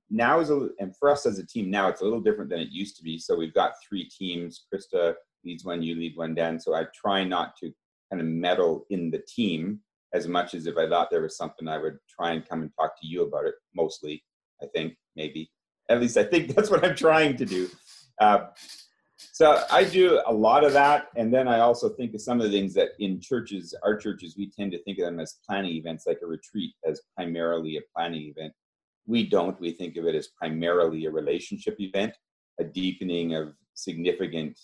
Now 0.09 0.39
is 0.39 0.49
a, 0.49 0.69
and 0.79 0.95
for 0.97 1.09
us 1.09 1.25
as 1.25 1.39
a 1.39 1.45
team 1.45 1.71
now, 1.71 1.87
it's 1.87 2.01
a 2.01 2.03
little 2.03 2.21
different 2.21 2.49
than 2.49 2.59
it 2.59 2.69
used 2.69 2.97
to 2.97 3.03
be. 3.03 3.17
So 3.17 3.35
we've 3.35 3.53
got 3.53 3.73
three 3.87 4.09
teams. 4.09 4.65
Krista 4.71 5.15
leads 5.43 5.63
one, 5.63 5.81
you 5.81 5.95
lead 5.95 6.17
one, 6.17 6.35
Dan. 6.35 6.59
So 6.59 6.75
I 6.75 6.85
try 6.93 7.23
not 7.23 7.55
to 7.57 7.71
kind 8.11 8.21
of 8.21 8.27
meddle 8.27 8.85
in 8.89 9.09
the 9.09 9.23
team 9.27 9.79
as 10.13 10.27
much 10.27 10.53
as 10.53 10.67
if 10.67 10.77
I 10.77 10.87
thought 10.89 11.09
there 11.09 11.21
was 11.21 11.37
something, 11.37 11.67
I 11.67 11.77
would 11.77 11.97
try 12.09 12.31
and 12.31 12.47
come 12.47 12.61
and 12.61 12.71
talk 12.77 12.99
to 12.99 13.07
you 13.07 13.23
about 13.23 13.45
it. 13.45 13.55
Mostly, 13.73 14.23
I 14.61 14.65
think 14.67 14.95
maybe. 15.15 15.49
At 15.91 15.99
least 15.99 16.17
I 16.17 16.23
think 16.23 16.47
that's 16.55 16.69
what 16.69 16.83
I'm 16.83 16.95
trying 16.95 17.37
to 17.37 17.45
do. 17.45 17.69
Uh, 18.19 18.47
so 19.33 19.63
I 19.71 19.83
do 19.83 20.21
a 20.25 20.33
lot 20.33 20.63
of 20.63 20.73
that, 20.73 21.07
and 21.15 21.33
then 21.33 21.47
I 21.47 21.59
also 21.59 21.89
think 21.89 22.13
of 22.13 22.21
some 22.21 22.39
of 22.39 22.45
the 22.45 22.51
things 22.51 22.73
that 22.75 22.89
in 22.99 23.19
churches, 23.19 23.73
our 23.83 23.95
churches, 23.95 24.35
we 24.37 24.49
tend 24.49 24.71
to 24.71 24.83
think 24.83 24.99
of 24.99 25.05
them 25.05 25.19
as 25.19 25.37
planning 25.47 25.73
events, 25.73 26.05
like 26.07 26.19
a 26.23 26.27
retreat 26.27 26.73
as 26.85 27.01
primarily 27.15 27.77
a 27.77 27.81
planning 27.95 28.33
event. 28.35 28.53
We 29.07 29.27
don't. 29.27 29.59
We 29.59 29.71
think 29.71 29.97
of 29.97 30.05
it 30.05 30.15
as 30.15 30.27
primarily 30.27 31.05
a 31.05 31.11
relationship 31.11 31.75
event, 31.79 32.13
a 32.59 32.63
deepening 32.63 33.35
of 33.35 33.53
significant 33.73 34.59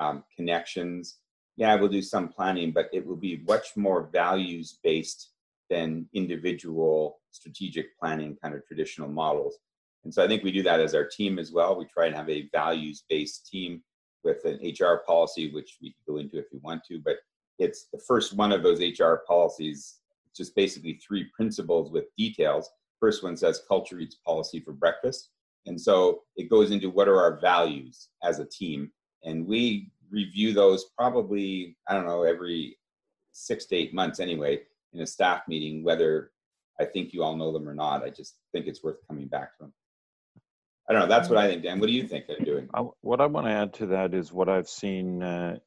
um, 0.00 0.24
connections. 0.36 1.18
Yeah, 1.56 1.74
we'll 1.76 1.88
do 1.88 2.02
some 2.02 2.28
planning, 2.28 2.72
but 2.72 2.88
it 2.92 3.06
will 3.06 3.16
be 3.16 3.42
much 3.46 3.76
more 3.76 4.08
values 4.12 4.78
based 4.82 5.30
than 5.70 6.06
individual 6.12 7.20
strategic 7.30 7.98
planning 7.98 8.36
kind 8.42 8.54
of 8.54 8.64
traditional 8.66 9.08
models. 9.08 9.58
And 10.04 10.12
so 10.12 10.24
I 10.24 10.28
think 10.28 10.42
we 10.42 10.52
do 10.52 10.62
that 10.64 10.80
as 10.80 10.94
our 10.94 11.06
team 11.06 11.38
as 11.38 11.52
well. 11.52 11.76
We 11.76 11.86
try 11.86 12.06
and 12.06 12.16
have 12.16 12.28
a 12.28 12.48
values 12.52 13.04
based 13.08 13.48
team 13.48 13.82
with 14.24 14.44
an 14.44 14.58
HR 14.62 15.02
policy, 15.06 15.52
which 15.52 15.78
we 15.80 15.90
can 15.90 16.14
go 16.14 16.18
into 16.18 16.38
if 16.38 16.46
you 16.52 16.60
want 16.62 16.84
to, 16.84 17.00
but 17.04 17.16
it's 17.58 17.86
the 17.92 17.98
first 17.98 18.34
one 18.34 18.52
of 18.52 18.62
those 18.62 18.80
HR 18.80 19.16
policies, 19.26 19.98
just 20.34 20.54
basically 20.56 20.94
three 20.94 21.24
principles 21.34 21.90
with 21.90 22.04
details. 22.16 22.70
First 23.00 23.22
one 23.22 23.36
says 23.36 23.62
culture 23.68 23.98
eats 23.98 24.16
policy 24.26 24.60
for 24.60 24.72
breakfast. 24.72 25.30
And 25.66 25.80
so 25.80 26.22
it 26.36 26.50
goes 26.50 26.70
into 26.70 26.90
what 26.90 27.08
are 27.08 27.20
our 27.20 27.40
values 27.40 28.08
as 28.22 28.38
a 28.38 28.44
team. 28.44 28.90
And 29.24 29.46
we 29.46 29.90
review 30.10 30.52
those 30.52 30.86
probably, 30.96 31.76
I 31.88 31.94
don't 31.94 32.06
know, 32.06 32.22
every 32.24 32.78
six 33.32 33.66
to 33.66 33.76
eight 33.76 33.94
months 33.94 34.20
anyway, 34.20 34.60
in 34.92 35.00
a 35.00 35.06
staff 35.06 35.42
meeting, 35.48 35.84
whether 35.84 36.32
I 36.80 36.84
think 36.84 37.12
you 37.12 37.22
all 37.22 37.36
know 37.36 37.52
them 37.52 37.68
or 37.68 37.74
not. 37.74 38.02
I 38.02 38.10
just 38.10 38.36
think 38.52 38.66
it's 38.66 38.82
worth 38.82 39.06
coming 39.08 39.28
back 39.28 39.56
to 39.56 39.64
them. 39.64 39.72
I 40.88 40.92
don't 40.92 41.02
know. 41.02 41.08
That's 41.08 41.28
what 41.28 41.38
I 41.38 41.48
think, 41.48 41.62
Dan. 41.62 41.78
What 41.78 41.86
do 41.86 41.92
you 41.92 42.06
think 42.06 42.26
they're 42.26 42.38
doing? 42.38 42.68
I, 42.74 42.80
what 43.00 43.20
I 43.20 43.26
want 43.26 43.46
to 43.46 43.52
add 43.52 43.74
to 43.74 43.86
that 43.86 44.14
is 44.14 44.32
what 44.32 44.48
I've 44.48 44.68
seen 44.68 45.22
uh, 45.22 45.58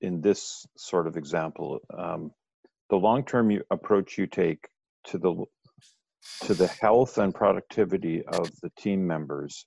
in 0.00 0.20
this 0.20 0.66
sort 0.76 1.06
of 1.06 1.16
example. 1.16 1.80
Um, 1.96 2.32
the 2.90 2.96
long-term 2.96 3.60
approach 3.70 4.16
you 4.16 4.26
take 4.26 4.66
to 5.08 5.18
the 5.18 5.44
to 6.42 6.54
the 6.54 6.66
health 6.66 7.18
and 7.18 7.34
productivity 7.34 8.22
of 8.26 8.50
the 8.60 8.70
team 8.78 9.06
members 9.06 9.66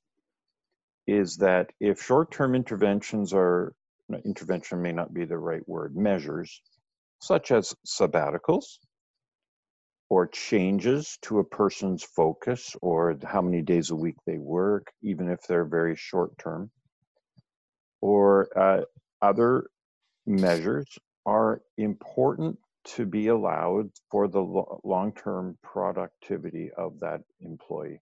is 1.08 1.38
that 1.38 1.72
if 1.80 2.02
short-term 2.02 2.56
interventions 2.56 3.34
are 3.34 3.74
intervention 4.26 4.82
may 4.82 4.92
not 4.92 5.14
be 5.14 5.26
the 5.26 5.38
right 5.38 5.68
word 5.68 5.96
measures 5.96 6.62
such 7.22 7.52
as 7.52 7.74
sabbaticals 7.88 8.78
or 10.12 10.28
changes 10.28 11.18
to 11.22 11.40
a 11.40 11.44
person's 11.44 12.04
focus 12.04 12.76
or 12.82 13.16
how 13.24 13.42
many 13.42 13.62
days 13.62 13.92
a 13.92 13.96
week 13.96 14.18
they 14.28 14.38
work, 14.38 14.92
even 15.02 15.30
if 15.30 15.40
they're 15.48 15.64
very 15.64 15.96
short 15.96 16.38
term, 16.38 16.70
or 18.02 18.50
uh, 18.60 18.82
other 19.22 19.70
measures 20.26 21.00
are 21.26 21.62
important 21.78 22.60
to 22.84 23.06
be 23.06 23.28
allowed 23.28 23.90
for 24.10 24.28
the 24.28 24.42
long 24.84 25.14
term 25.14 25.58
productivity 25.64 26.70
of 26.78 27.00
that 27.00 27.22
employee. 27.40 28.02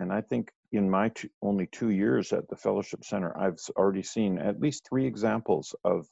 And 0.00 0.12
I 0.12 0.20
think 0.20 0.52
in 0.72 0.90
my 0.90 1.10
only 1.40 1.68
two 1.68 1.88
years 1.88 2.34
at 2.34 2.50
the 2.50 2.56
Fellowship 2.56 3.02
Center, 3.02 3.34
I've 3.34 3.58
already 3.78 4.02
seen 4.02 4.38
at 4.38 4.60
least 4.60 4.86
three 4.86 5.06
examples 5.06 5.74
of 5.84 6.06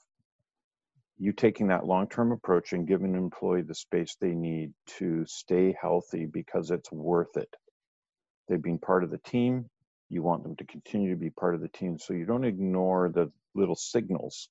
you 1.18 1.32
taking 1.32 1.68
that 1.68 1.86
long-term 1.86 2.32
approach 2.32 2.72
and 2.72 2.88
giving 2.88 3.14
an 3.14 3.22
employee 3.22 3.62
the 3.62 3.74
space 3.74 4.16
they 4.20 4.34
need 4.34 4.72
to 4.98 5.24
stay 5.26 5.76
healthy 5.80 6.26
because 6.26 6.70
it's 6.70 6.92
worth 6.92 7.36
it. 7.36 7.48
They've 8.48 8.62
been 8.62 8.78
part 8.78 9.04
of 9.04 9.10
the 9.10 9.18
team. 9.18 9.70
You 10.10 10.22
want 10.22 10.42
them 10.42 10.56
to 10.56 10.64
continue 10.66 11.10
to 11.10 11.20
be 11.20 11.30
part 11.30 11.54
of 11.54 11.60
the 11.62 11.68
team. 11.68 11.98
So 11.98 12.14
you 12.14 12.26
don't 12.26 12.44
ignore 12.44 13.10
the 13.10 13.32
little 13.54 13.76
signals 13.76 14.48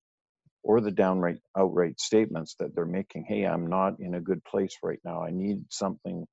or 0.63 0.82
the 0.82 0.91
downright 0.91 1.39
outright 1.58 1.99
statements 1.99 2.56
that 2.60 2.75
they're 2.75 2.86
making. 2.86 3.25
Hey, 3.28 3.45
I'm 3.45 3.67
not 3.67 3.99
in 3.99 4.15
a 4.15 4.21
good 4.21 4.43
place 4.43 4.78
right 4.84 4.99
now. 5.06 5.23
I 5.23 5.32
need 5.32 5.65
something 5.69 6.25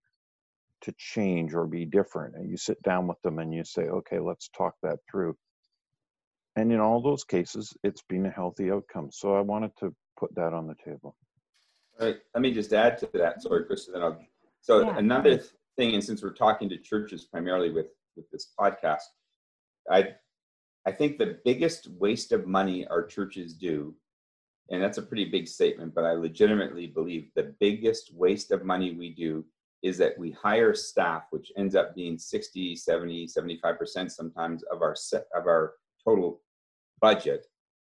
to 0.83 0.95
change 0.99 1.55
or 1.55 1.66
be 1.66 1.87
different. 1.87 2.37
And 2.37 2.51
you 2.51 2.57
sit 2.57 2.83
down 2.83 3.09
with 3.09 3.21
them 3.23 3.38
and 3.40 3.55
you 3.55 3.64
say, 3.64 3.83
okay, 3.85 4.21
let's 4.21 4.51
talk 4.57 4.75
that 4.83 4.99
through. 5.11 5.37
And 6.57 6.71
in 6.71 6.81
all 6.81 7.01
those 7.01 7.25
cases, 7.25 7.75
it's 7.83 8.03
been 8.09 8.27
a 8.27 8.31
healthy 8.31 8.71
outcome. 8.71 9.11
So 9.11 9.35
I 9.35 9.41
wanted 9.41 9.73
to 9.81 9.95
put 10.19 10.35
that 10.35 10.53
on 10.53 10.67
the 10.67 10.75
table. 10.85 11.17
All 11.99 12.07
right. 12.07 12.19
Let 12.35 12.43
me 12.43 12.53
just 12.53 12.73
add 12.73 12.99
to 12.99 13.09
that. 13.15 13.43
Sorry, 13.43 13.65
Chris. 13.65 13.88
Then 13.93 14.03
I'll. 14.03 14.19
So 14.61 14.81
yeah. 14.81 14.99
another 14.99 15.43
thing, 15.77 15.95
and 15.95 16.05
since 16.05 16.23
we're 16.23 16.35
talking 16.35 16.69
to 16.69 16.77
churches 16.77 17.25
primarily 17.25 17.71
with 17.71 17.87
with 18.17 18.31
this 18.31 18.53
podcast, 18.59 19.01
I 19.91 20.11
I 20.87 20.93
think 20.93 21.19
the 21.19 21.38
biggest 21.45 21.88
waste 21.99 22.33
of 22.33 22.47
money 22.47 22.87
our 22.88 23.05
churches 23.05 23.55
do, 23.55 23.95
and 24.71 24.83
that's 24.83 24.99
a 24.99 25.03
pretty 25.03 25.27
big 25.27 25.49
statement, 25.49 25.95
but 25.95 26.05
I 26.05 26.12
legitimately 26.12 26.88
believe 26.88 27.31
the 27.35 27.55
biggest 27.61 28.12
waste 28.15 28.51
of 28.51 28.65
money 28.65 28.93
we 28.93 29.11
do 29.11 29.45
is 29.83 29.99
that 29.99 30.17
we 30.17 30.31
hire 30.31 30.75
staff, 30.75 31.25
which 31.31 31.51
ends 31.57 31.75
up 31.75 31.95
being 31.95 32.17
60, 32.17 32.77
70, 32.77 33.27
75% 33.27 34.11
sometimes 34.11 34.62
of 34.65 34.81
our 34.81 34.95
set, 34.95 35.27
of 35.35 35.47
our 35.47 35.75
total 36.05 36.41
budget, 37.01 37.47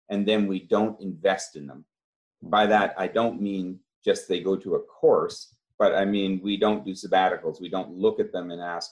and 0.10 0.28
then 0.28 0.48
we 0.48 0.60
don't 0.60 1.00
invest 1.02 1.56
in 1.56 1.68
them. 1.68 1.86
By 2.42 2.66
that 2.68 2.96
i 2.98 3.08
don't 3.08 3.42
mean 3.42 3.80
just 4.04 4.28
they 4.28 4.40
go 4.40 4.56
to 4.56 4.76
a 4.76 4.84
course 4.84 5.56
but 5.78 5.94
i 5.94 6.06
mean 6.06 6.40
we 6.42 6.56
don't 6.58 6.86
do 6.86 6.92
sabbaticals. 6.92 7.60
We 7.60 7.70
don't 7.70 7.92
look 7.92 8.20
at 8.20 8.32
them 8.32 8.52
and 8.52 8.62
ask 8.62 8.92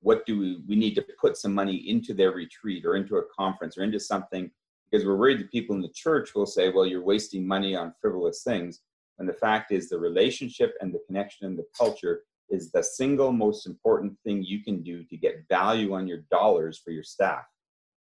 what 0.00 0.26
do 0.26 0.38
we 0.38 0.62
we 0.68 0.76
need 0.76 0.94
to 0.94 1.04
put 1.20 1.36
some 1.36 1.54
money 1.54 1.76
into 1.88 2.12
their 2.14 2.32
retreat 2.32 2.84
or 2.84 2.96
into 2.96 3.16
a 3.16 3.24
conference 3.34 3.78
or 3.78 3.84
into 3.84 3.98
something? 3.98 4.50
Because 4.90 5.06
we're 5.06 5.16
worried 5.16 5.40
that 5.40 5.50
people 5.50 5.74
in 5.74 5.82
the 5.82 5.88
church 5.88 6.34
will 6.34 6.46
say 6.46 6.70
well 6.70 6.86
you're 6.86 7.02
wasting 7.02 7.46
money 7.46 7.74
on 7.74 7.94
frivolous 8.00 8.42
things 8.42 8.80
and 9.18 9.28
the 9.28 9.40
fact 9.46 9.72
is 9.72 9.88
the 9.88 9.98
relationship 9.98 10.74
and 10.80 10.92
the 10.92 11.02
connection 11.06 11.46
and 11.46 11.58
the 11.58 11.66
culture 11.76 12.22
is 12.50 12.70
the 12.70 12.82
single 12.82 13.32
most 13.32 13.66
important 13.66 14.12
thing 14.24 14.42
you 14.42 14.62
can 14.62 14.82
do 14.82 15.04
to 15.04 15.16
get 15.16 15.48
value 15.48 15.94
on 15.94 16.06
your 16.06 16.22
dollars 16.30 16.80
for 16.84 16.90
your 16.90 17.02
staff 17.02 17.44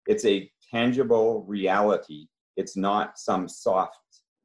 it's 0.07 0.25
a 0.25 0.49
tangible 0.71 1.43
reality 1.47 2.27
it's 2.57 2.75
not 2.75 3.17
some 3.17 3.47
soft 3.47 3.95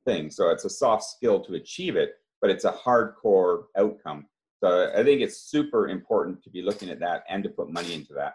thing. 0.05 0.31
So 0.31 0.51
it's 0.51 0.65
a 0.65 0.71
soft 0.71 1.05
skill 1.05 1.41
to 1.41 1.55
achieve 1.55 1.97
it, 1.97 2.13
but 2.41 2.51
it's 2.51 2.65
a 2.65 2.73
hardcore 2.73 3.65
outcome. 3.77 4.27
So 4.63 4.93
I 4.95 5.03
think 5.03 5.23
it's 5.23 5.51
super 5.51 5.89
important 5.89 6.43
to 6.45 6.51
be 6.51 6.63
looking 6.63 6.91
at 6.91 7.01
that 7.01 7.25
and 7.29 7.43
to 7.43 7.51
put 7.51 7.73
money 7.73 7.95
into 7.95 8.13
that. 8.15 8.35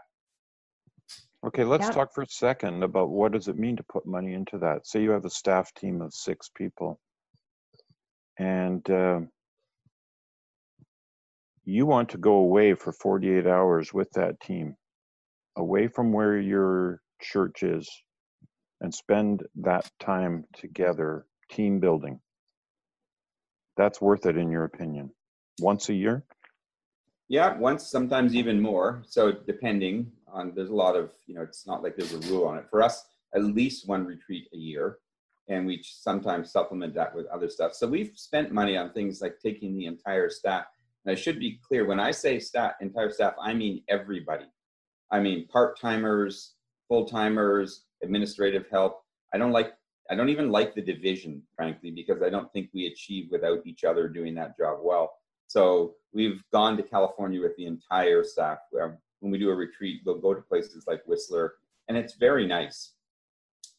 Okay, 1.45 1.63
let's 1.63 1.85
yeah. 1.85 1.91
talk 1.91 2.13
for 2.13 2.23
a 2.23 2.27
second 2.27 2.83
about 2.83 3.09
what 3.09 3.31
does 3.31 3.47
it 3.47 3.57
mean 3.57 3.77
to 3.77 3.83
put 3.83 4.05
money 4.05 4.33
into 4.33 4.57
that. 4.57 4.87
Say 4.87 5.03
you 5.03 5.11
have 5.11 5.23
a 5.23 5.29
staff 5.29 5.71
team 5.75 6.01
of 6.01 6.13
six 6.13 6.49
people, 6.53 6.99
and 8.39 8.89
uh, 8.89 9.19
you 11.63 11.85
want 11.85 12.09
to 12.09 12.17
go 12.17 12.33
away 12.33 12.73
for 12.73 12.91
48 12.91 13.45
hours 13.45 13.93
with 13.93 14.09
that 14.13 14.39
team, 14.41 14.75
away 15.55 15.87
from 15.87 16.11
where 16.11 16.39
your 16.39 17.01
church 17.19 17.63
is, 17.63 17.89
and 18.81 18.93
spend 18.93 19.43
that 19.55 19.89
time 19.99 20.45
together 20.55 21.25
team 21.49 21.79
building. 21.79 22.19
That's 23.75 24.01
worth 24.01 24.25
it 24.25 24.37
in 24.37 24.49
your 24.51 24.63
opinion. 24.63 25.11
Once 25.59 25.89
a 25.89 25.93
year? 25.93 26.23
Yeah, 27.29 27.57
once, 27.57 27.85
sometimes 27.87 28.35
even 28.35 28.61
more. 28.61 29.03
So 29.07 29.31
depending 29.31 30.11
on, 30.27 30.53
there's 30.55 30.69
a 30.69 30.75
lot 30.75 30.95
of, 30.95 31.11
you 31.25 31.35
know, 31.35 31.41
it's 31.41 31.67
not 31.67 31.83
like 31.83 31.95
there's 31.95 32.13
a 32.13 32.19
rule 32.31 32.45
on 32.45 32.57
it. 32.57 32.65
For 32.69 32.81
us, 32.81 33.05
at 33.35 33.43
least 33.43 33.87
one 33.87 34.05
retreat 34.05 34.47
a 34.53 34.57
year. 34.57 34.99
And 35.49 35.65
we 35.65 35.81
sometimes 35.83 36.51
supplement 36.51 36.93
that 36.95 37.15
with 37.15 37.25
other 37.27 37.49
stuff. 37.49 37.73
So 37.73 37.87
we've 37.87 38.11
spent 38.15 38.51
money 38.51 38.77
on 38.77 38.91
things 38.91 39.21
like 39.21 39.39
taking 39.39 39.75
the 39.77 39.85
entire 39.85 40.29
staff. 40.29 40.65
And 41.05 41.11
I 41.11 41.15
should 41.15 41.39
be 41.39 41.59
clear, 41.65 41.85
when 41.85 41.99
I 41.99 42.11
say 42.11 42.39
staff, 42.39 42.73
entire 42.81 43.11
staff, 43.11 43.33
I 43.41 43.53
mean 43.53 43.81
everybody. 43.87 44.45
I 45.09 45.21
mean 45.21 45.47
part-timers, 46.89 47.07
full-timers, 47.09 47.83
administrative 48.03 48.65
help. 48.69 49.01
I 49.33 49.37
don't 49.37 49.51
like 49.51 49.73
I 50.09 50.15
don't 50.15 50.29
even 50.29 50.51
like 50.51 50.73
the 50.73 50.81
division, 50.81 51.43
frankly, 51.55 51.91
because 51.91 52.21
I 52.21 52.29
don't 52.29 52.51
think 52.53 52.69
we 52.73 52.85
achieve 52.87 53.27
without 53.29 53.59
each 53.65 53.83
other 53.83 54.07
doing 54.07 54.33
that 54.35 54.55
job 54.57 54.79
well. 54.81 55.11
So 55.47 55.95
we've 56.13 56.41
gone 56.51 56.77
to 56.77 56.83
California 56.83 57.41
with 57.41 57.57
the 57.57 57.65
entire 57.65 58.23
staff. 58.23 58.59
Um, 58.81 58.97
when 59.19 59.31
we 59.31 59.37
do 59.37 59.49
a 59.49 59.55
retreat, 59.55 60.01
we'll 60.05 60.19
go 60.19 60.33
to 60.33 60.41
places 60.41 60.85
like 60.87 61.01
Whistler, 61.05 61.55
and 61.87 61.97
it's 61.97 62.13
very 62.15 62.45
nice, 62.45 62.93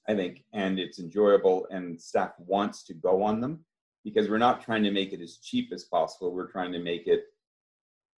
I 0.09 0.15
think, 0.15 0.45
and 0.53 0.79
it's 0.79 0.99
enjoyable, 0.99 1.67
and 1.71 2.01
staff 2.01 2.33
wants 2.39 2.83
to 2.85 2.95
go 2.95 3.23
on 3.23 3.41
them 3.41 3.65
because 4.05 4.29
we're 4.29 4.39
not 4.39 4.63
trying 4.63 4.83
to 4.83 4.91
make 4.91 5.13
it 5.13 5.21
as 5.21 5.39
cheap 5.39 5.71
as 5.73 5.85
possible. 5.85 6.33
We're 6.33 6.51
trying 6.51 6.73
to 6.73 6.79
make 6.79 7.07
it 7.07 7.25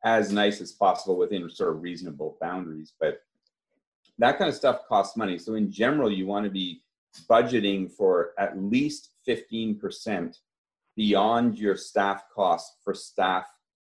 as 0.04 0.32
nice 0.32 0.60
as 0.60 0.72
possible 0.72 1.16
within 1.16 1.48
sort 1.50 1.76
of 1.76 1.82
reasonable 1.82 2.38
boundaries. 2.40 2.94
But 2.98 3.20
that 4.20 4.38
kind 4.38 4.48
of 4.48 4.54
stuff 4.54 4.86
costs 4.86 5.16
money. 5.16 5.38
So 5.38 5.54
in 5.54 5.72
general, 5.72 6.12
you 6.12 6.26
want 6.26 6.44
to 6.44 6.50
be 6.50 6.82
budgeting 7.28 7.90
for 7.90 8.32
at 8.38 8.56
least 8.62 9.10
15% 9.26 10.36
beyond 10.94 11.58
your 11.58 11.74
staff 11.74 12.24
costs 12.34 12.76
for 12.84 12.94
staff 12.94 13.46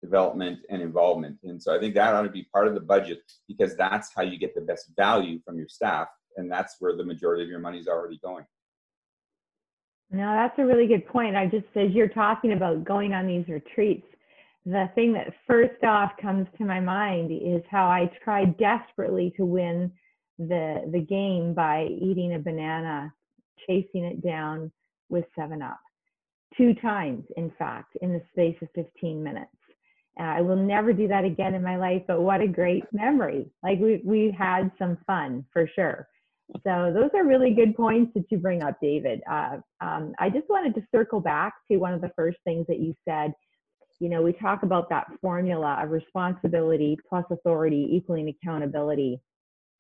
development 0.03 0.59
and 0.69 0.83
involvement. 0.83 1.39
And 1.45 1.63
so 1.63 1.75
I 1.75 1.79
think 1.79 1.95
that 1.95 2.13
ought 2.13 2.23
to 2.23 2.29
be 2.29 2.49
part 2.53 2.67
of 2.67 2.75
the 2.75 2.81
budget 2.81 3.21
because 3.49 3.77
that's 3.77 4.13
how 4.15 4.23
you 4.23 4.39
get 4.39 4.55
the 4.55 4.61
best 4.61 4.91
value 4.97 5.41
from 5.45 5.59
your 5.59 5.69
staff. 5.69 6.09
And 6.37 6.51
that's 6.51 6.77
where 6.81 6.97
the 6.97 7.05
majority 7.05 7.45
of 7.45 7.49
your 7.49 7.61
money 7.61 7.79
is 7.79 7.89
already 7.89 8.19
going. 8.23 8.45
No, 10.11 10.33
that's 10.35 10.59
a 10.59 10.65
really 10.65 10.87
good 10.87 11.07
point. 11.07 11.37
I 11.37 11.47
just, 11.47 11.67
as 11.75 11.93
you're 11.93 12.09
talking 12.09 12.53
about 12.53 12.85
going 12.85 13.15
on 13.15 13.27
these 13.27 13.49
retreats, 13.49 14.07
the 14.65 14.91
thing 14.95 15.13
that 15.13 15.33
first 15.47 15.83
off 15.85 16.13
comes 16.21 16.47
to 16.59 16.65
my 16.65 16.81
mind 16.81 17.31
is 17.33 17.63
how 17.71 17.87
I 17.87 18.11
tried 18.23 18.59
desperately 18.59 19.33
to 19.37 19.45
win 19.45 19.93
the 20.39 20.89
the 20.93 21.01
game 21.01 21.55
by 21.55 21.87
eating 21.87 22.35
a 22.35 22.39
banana, 22.39 23.13
chasing 23.67 24.05
it 24.05 24.25
down 24.25 24.71
with 25.09 25.25
Seven 25.39 25.63
Up, 25.63 25.81
two 26.57 26.75
times, 26.75 27.25
in 27.37 27.51
fact, 27.59 27.97
in 28.03 28.13
the 28.13 28.23
space 28.33 28.57
of 28.63 28.69
15 28.75 29.23
minutes. 29.23 29.51
Uh, 30.19 30.25
I 30.25 30.41
will 30.41 30.57
never 30.57 30.93
do 30.93 31.09
that 31.09 31.25
again 31.25 31.55
in 31.55 31.63
my 31.63 31.77
life, 31.77 32.03
but 32.09 32.23
what 32.23 32.41
a 32.41 32.49
great 32.49 32.85
memory! 32.93 33.51
Like 33.63 33.79
we 33.79 34.01
we 34.05 34.35
had 34.37 34.71
some 34.79 34.99
fun 35.07 35.45
for 35.53 35.69
sure. 35.75 36.09
So 36.63 36.93
those 36.95 37.11
are 37.15 37.27
really 37.27 37.55
good 37.55 37.75
points 37.75 38.13
that 38.15 38.27
you 38.31 38.39
bring 38.39 38.63
up, 38.63 38.79
David. 38.81 39.21
Uh, 39.29 39.57
um, 39.81 40.13
I 40.21 40.31
just 40.31 40.49
wanted 40.49 40.77
to 40.77 40.87
circle 40.95 41.21
back 41.21 41.55
to 41.69 41.79
one 41.79 41.93
of 41.93 42.01
the 42.01 42.13
first 42.15 42.39
things 42.45 42.67
that 42.69 42.79
you 42.79 42.95
said 43.05 43.33
you 44.01 44.09
know, 44.09 44.23
we 44.23 44.33
talk 44.33 44.63
about 44.63 44.89
that 44.91 45.07
formula 45.21 45.79
of 45.83 45.91
responsibility 45.91 46.99
plus 47.09 47.25
authority 47.31 47.89
equaling 47.93 48.29
accountability. 48.29 49.21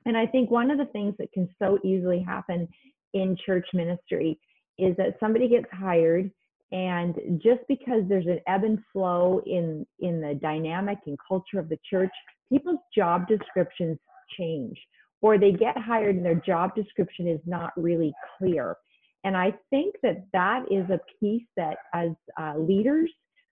And 0.07 0.16
I 0.16 0.27
think 0.27 0.51
one 0.51 0.71
of 0.71 0.79
the 0.79 0.87
things 0.87 1.14
that 1.19 1.33
can 1.33 1.49
so 1.59 1.79
easily 1.85 2.21
happen 2.21 2.69
in 3.12 3.37
church 3.45 3.66
ministry 3.75 4.38
is 4.79 4.97
that 4.97 5.16
somebody 5.21 5.49
gets 5.49 5.66
hired 5.73 6.31
and 6.73 7.14
just 7.42 7.61
because 7.69 8.03
there's 8.09 8.27
an 8.27 8.40
ebb 8.47 8.64
and 8.64 8.79
flow 8.92 9.40
in 9.47 9.87
in 10.01 10.21
the 10.21 10.35
dynamic 10.42 10.99
and 11.07 11.16
culture 11.27 11.59
of 11.59 11.69
the 11.69 11.79
church 11.88 12.11
people's 12.49 12.81
job 12.95 13.27
descriptions 13.29 13.97
change 14.37 14.77
or 15.23 15.38
they 15.38 15.53
get 15.53 15.79
hired 15.79 16.16
and 16.16 16.25
their 16.25 16.42
job 16.47 16.75
description 16.75 17.29
is 17.29 17.38
not 17.47 17.71
really 17.77 18.12
clear 18.37 18.77
and 19.23 19.37
i 19.37 19.53
think 19.71 19.95
that 20.03 20.27
that 20.33 20.64
is 20.69 20.85
a 20.90 20.99
piece 21.21 21.47
that 21.57 21.77
as 21.95 22.11
uh, 22.40 22.55
leaders 22.59 23.11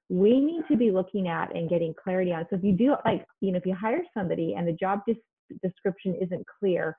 we 0.08 0.38
need 0.38 0.62
to 0.70 0.76
be 0.76 0.90
looking 0.90 1.28
at 1.28 1.54
and 1.56 1.70
getting 1.70 1.94
clarity 1.94 2.32
on. 2.32 2.44
So 2.50 2.56
if 2.56 2.64
you 2.64 2.72
do 2.72 2.94
like, 3.04 3.24
you 3.40 3.52
know, 3.52 3.58
if 3.58 3.66
you 3.66 3.74
hire 3.74 4.02
somebody 4.12 4.54
and 4.56 4.68
the 4.68 4.72
job 4.72 5.00
des- 5.08 5.14
description 5.62 6.16
isn't 6.20 6.44
clear 6.58 6.96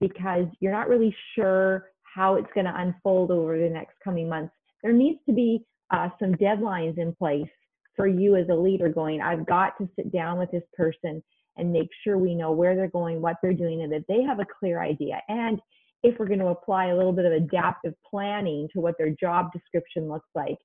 because 0.00 0.46
you're 0.60 0.72
not 0.72 0.88
really 0.88 1.14
sure 1.34 1.90
how 2.02 2.36
it's 2.36 2.48
going 2.54 2.66
to 2.66 2.80
unfold 2.80 3.30
over 3.30 3.58
the 3.58 3.68
next 3.68 3.94
coming 4.02 4.28
months, 4.28 4.52
there 4.82 4.92
needs 4.92 5.18
to 5.26 5.34
be 5.34 5.64
uh, 5.90 6.08
some 6.20 6.32
deadlines 6.34 6.98
in 6.98 7.14
place 7.14 7.48
for 7.94 8.06
you 8.06 8.36
as 8.36 8.46
a 8.50 8.54
leader 8.54 8.88
going, 8.88 9.20
I've 9.20 9.46
got 9.46 9.76
to 9.78 9.88
sit 9.96 10.12
down 10.12 10.38
with 10.38 10.50
this 10.50 10.62
person 10.74 11.22
and 11.56 11.72
make 11.72 11.88
sure 12.04 12.18
we 12.18 12.34
know 12.34 12.52
where 12.52 12.76
they're 12.76 12.88
going, 12.88 13.22
what 13.22 13.36
they're 13.42 13.54
doing, 13.54 13.82
and 13.82 13.92
that 13.92 14.04
they 14.08 14.22
have 14.22 14.40
a 14.40 14.46
clear 14.60 14.82
idea. 14.82 15.20
And 15.28 15.58
if 16.02 16.18
we're 16.18 16.26
going 16.26 16.40
to 16.40 16.48
apply 16.48 16.86
a 16.86 16.96
little 16.96 17.12
bit 17.12 17.24
of 17.24 17.32
adaptive 17.32 17.94
planning 18.08 18.68
to 18.74 18.80
what 18.80 18.96
their 18.98 19.10
job 19.18 19.50
description 19.52 20.08
looks 20.08 20.28
like, 20.34 20.58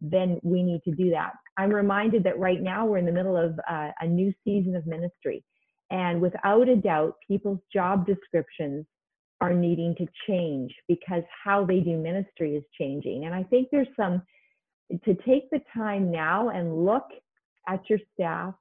then 0.00 0.38
we 0.42 0.62
need 0.62 0.82
to 0.84 0.92
do 0.92 1.10
that. 1.10 1.32
I'm 1.58 1.70
reminded 1.70 2.24
that 2.24 2.38
right 2.38 2.62
now 2.62 2.86
we're 2.86 2.98
in 2.98 3.06
the 3.06 3.12
middle 3.12 3.36
of 3.36 3.58
uh, 3.70 3.90
a 4.00 4.06
new 4.06 4.32
season 4.44 4.74
of 4.76 4.86
ministry. 4.86 5.44
And 5.90 6.20
without 6.20 6.68
a 6.68 6.76
doubt, 6.76 7.16
people's 7.26 7.60
job 7.72 8.06
descriptions 8.06 8.86
are 9.40 9.54
needing 9.54 9.94
to 9.96 10.06
change 10.26 10.74
because 10.88 11.22
how 11.44 11.64
they 11.64 11.80
do 11.80 11.96
ministry 11.96 12.56
is 12.56 12.64
changing. 12.78 13.24
And 13.24 13.34
I 13.34 13.44
think 13.44 13.68
there's 13.70 13.88
some 13.96 14.22
to 15.04 15.14
take 15.26 15.50
the 15.50 15.60
time 15.74 16.10
now 16.10 16.48
and 16.48 16.84
look 16.84 17.06
at 17.68 17.88
your 17.88 17.98
staff, 18.14 18.54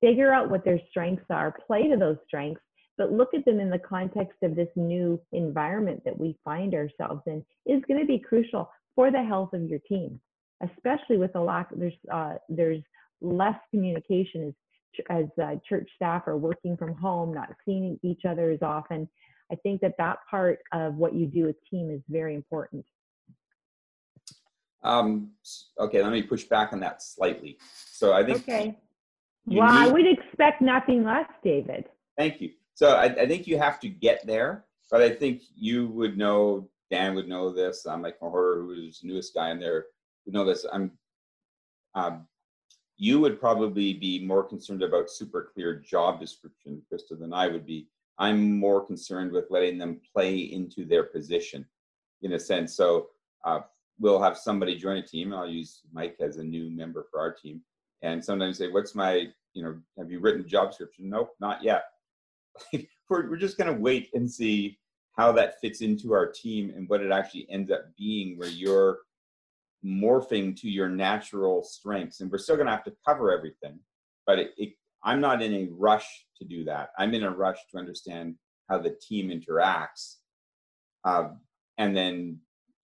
figure 0.00 0.32
out 0.32 0.50
what 0.50 0.64
their 0.64 0.80
strengths 0.90 1.24
are, 1.30 1.56
play 1.66 1.88
to 1.88 1.96
those 1.96 2.16
strengths, 2.26 2.60
but 2.98 3.12
look 3.12 3.32
at 3.34 3.44
them 3.44 3.60
in 3.60 3.70
the 3.70 3.78
context 3.78 4.38
of 4.42 4.54
this 4.54 4.68
new 4.76 5.20
environment 5.32 6.02
that 6.04 6.18
we 6.18 6.36
find 6.44 6.74
ourselves 6.74 7.22
in 7.26 7.44
is 7.66 7.82
going 7.88 8.00
to 8.00 8.06
be 8.06 8.18
crucial 8.18 8.70
for 8.94 9.10
the 9.10 9.22
health 9.22 9.52
of 9.54 9.62
your 9.62 9.78
team, 9.88 10.20
especially 10.62 11.16
with 11.16 11.32
the 11.32 11.40
lack 11.40 11.68
there's 11.74 11.94
uh, 12.12 12.34
there's 12.48 12.82
less 13.20 13.56
communication 13.70 14.48
as 14.48 14.54
as 15.10 15.26
uh, 15.42 15.56
church 15.68 15.90
staff 15.96 16.26
are 16.26 16.36
working 16.36 16.76
from 16.76 16.94
home, 16.94 17.32
not 17.32 17.48
seeing 17.64 17.98
each 18.02 18.22
other 18.28 18.50
as 18.50 18.62
often. 18.62 19.08
I 19.50 19.56
think 19.56 19.80
that 19.82 19.94
that 19.98 20.18
part 20.30 20.60
of 20.72 20.94
what 20.94 21.14
you 21.14 21.26
do 21.26 21.48
as 21.48 21.54
team 21.70 21.90
is 21.90 22.00
very 22.08 22.34
important. 22.34 22.84
Um, 24.82 25.30
okay, 25.78 26.02
let 26.02 26.12
me 26.12 26.22
push 26.22 26.44
back 26.44 26.72
on 26.72 26.80
that 26.80 27.02
slightly. 27.02 27.58
So 27.86 28.12
I 28.12 28.24
think. 28.24 28.38
Okay. 28.38 28.78
Well, 29.46 29.72
need, 29.72 29.88
I 29.88 29.92
would 29.92 30.06
expect 30.06 30.62
nothing 30.62 31.04
less, 31.04 31.28
David. 31.44 31.86
Thank 32.16 32.40
you. 32.40 32.50
So 32.74 32.96
I, 32.96 33.04
I 33.04 33.26
think 33.26 33.46
you 33.46 33.58
have 33.58 33.78
to 33.80 33.88
get 33.88 34.26
there, 34.26 34.64
but 34.90 35.02
I 35.02 35.10
think 35.10 35.42
you 35.54 35.88
would 35.88 36.16
know 36.16 36.68
Dan 36.90 37.14
would 37.14 37.28
know 37.28 37.52
this. 37.52 37.86
I'm 37.86 38.02
Mike 38.02 38.20
Mahorter, 38.20 38.62
who 38.62 38.72
is 38.72 39.00
the 39.00 39.08
newest 39.08 39.34
guy 39.34 39.50
in 39.50 39.60
there, 39.60 39.86
would 40.24 40.34
know 40.34 40.44
this. 40.44 40.66
I'm. 40.72 40.92
Um, 41.94 42.26
you 43.02 43.18
would 43.18 43.40
probably 43.40 43.94
be 43.94 44.24
more 44.24 44.44
concerned 44.44 44.80
about 44.80 45.10
super 45.10 45.50
clear 45.52 45.74
job 45.74 46.20
description, 46.20 46.80
Krista, 46.86 47.18
than 47.18 47.32
I 47.32 47.48
would 47.48 47.66
be. 47.66 47.88
I'm 48.16 48.56
more 48.56 48.86
concerned 48.86 49.32
with 49.32 49.50
letting 49.50 49.76
them 49.76 50.00
play 50.14 50.38
into 50.38 50.84
their 50.84 51.02
position, 51.02 51.66
in 52.22 52.34
a 52.34 52.38
sense. 52.38 52.76
So 52.76 53.08
uh, 53.44 53.62
we'll 53.98 54.22
have 54.22 54.38
somebody 54.38 54.76
join 54.76 54.98
a 54.98 55.02
team. 55.02 55.34
I'll 55.34 55.48
use 55.48 55.80
Mike 55.92 56.16
as 56.20 56.36
a 56.36 56.44
new 56.44 56.70
member 56.70 57.08
for 57.10 57.18
our 57.18 57.32
team, 57.32 57.60
and 58.02 58.24
sometimes 58.24 58.58
say, 58.58 58.68
"What's 58.68 58.94
my, 58.94 59.26
you 59.52 59.64
know, 59.64 59.80
have 59.98 60.12
you 60.12 60.20
written 60.20 60.46
job 60.46 60.68
description?" 60.68 61.10
Nope, 61.10 61.34
not 61.40 61.60
yet. 61.60 61.86
we're 63.08 63.28
we're 63.28 63.36
just 63.36 63.58
gonna 63.58 63.72
wait 63.72 64.10
and 64.14 64.30
see 64.30 64.78
how 65.16 65.32
that 65.32 65.60
fits 65.60 65.80
into 65.80 66.12
our 66.12 66.30
team 66.30 66.72
and 66.76 66.88
what 66.88 67.00
it 67.00 67.10
actually 67.10 67.48
ends 67.50 67.72
up 67.72 67.82
being 67.98 68.38
where 68.38 68.48
you're 68.48 68.98
morphing 69.84 70.58
to 70.60 70.68
your 70.68 70.88
natural 70.88 71.62
strengths 71.62 72.20
and 72.20 72.30
we're 72.30 72.38
still 72.38 72.56
going 72.56 72.66
to 72.66 72.72
have 72.72 72.84
to 72.84 72.94
cover 73.06 73.32
everything 73.32 73.78
but 74.26 74.38
it, 74.38 74.52
it, 74.56 74.72
i'm 75.02 75.20
not 75.20 75.42
in 75.42 75.54
a 75.54 75.68
rush 75.72 76.26
to 76.36 76.44
do 76.44 76.64
that 76.64 76.90
i'm 76.98 77.14
in 77.14 77.24
a 77.24 77.30
rush 77.30 77.58
to 77.70 77.78
understand 77.78 78.34
how 78.68 78.78
the 78.78 78.96
team 79.06 79.30
interacts 79.30 80.16
uh, 81.04 81.28
and 81.78 81.96
then 81.96 82.38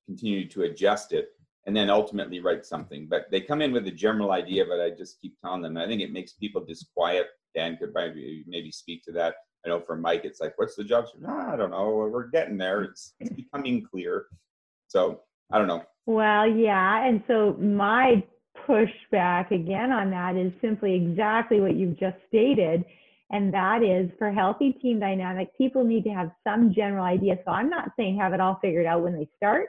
continue 0.07 0.49
to 0.49 0.63
adjust 0.63 1.13
it 1.13 1.29
and 1.67 1.77
then 1.77 1.89
ultimately 1.91 2.41
write 2.41 2.67
something 2.67 3.07
but 3.09 3.31
they 3.31 3.41
come 3.41 3.63
in 3.63 3.73
with 3.73 3.87
a 3.87 3.93
general 3.93 4.33
idea 4.33 4.65
but 4.65 4.81
i 4.81 4.91
just 4.91 5.21
keep 5.21 5.37
telling 5.41 5.63
them 5.63 5.77
i 5.77 5.87
think 5.87 6.01
it 6.01 6.13
makes 6.13 6.33
people 6.33 6.65
disquiet 6.65 7.29
dan 7.55 7.77
could 7.77 7.93
maybe, 7.95 8.45
maybe 8.49 8.73
speak 8.73 9.05
to 9.05 9.13
that 9.13 9.35
I 9.65 9.71
know 9.71 9.81
for 9.81 9.97
Mike, 9.97 10.25
it's 10.25 10.41
like, 10.41 10.55
what's 10.57 10.77
the 10.77 10.85
job? 10.85 11.07
I 11.27 11.57
don't 11.57 11.71
know. 11.71 12.09
We're 12.11 12.29
getting 12.29 12.57
there. 12.57 12.83
It's, 12.83 13.15
it's 13.21 13.35
becoming 13.35 13.85
clear. 13.85 14.27
So 14.87 15.23
I 15.53 15.59
don't 15.59 15.67
know. 15.67 15.83
Well, 16.09 16.49
yeah. 16.49 17.07
And 17.07 17.23
so 17.29 17.55
my 17.61 18.25
pushback 18.67 19.51
again 19.51 19.93
on 19.93 20.11
that 20.11 20.37
is 20.37 20.55
simply 20.63 20.95
exactly 20.95 21.61
what 21.61 21.77
you've 21.77 22.01
just 22.01 22.17
stated. 22.29 22.83
And 23.31 23.53
that 23.53 23.83
is 23.83 24.11
for 24.19 24.33
healthy 24.33 24.73
team 24.81 25.01
dynamic, 25.01 25.51
people 25.59 25.85
need 25.85 26.05
to 26.05 26.11
have 26.11 26.31
some 26.45 26.73
general 26.75 27.05
idea. 27.05 27.37
So 27.45 27.51
I'm 27.51 27.69
not 27.69 27.91
saying 27.99 28.17
have 28.17 28.33
it 28.33 28.41
all 28.41 28.59
figured 28.63 28.87
out 28.87 29.03
when 29.03 29.13
they 29.13 29.29
start, 29.37 29.69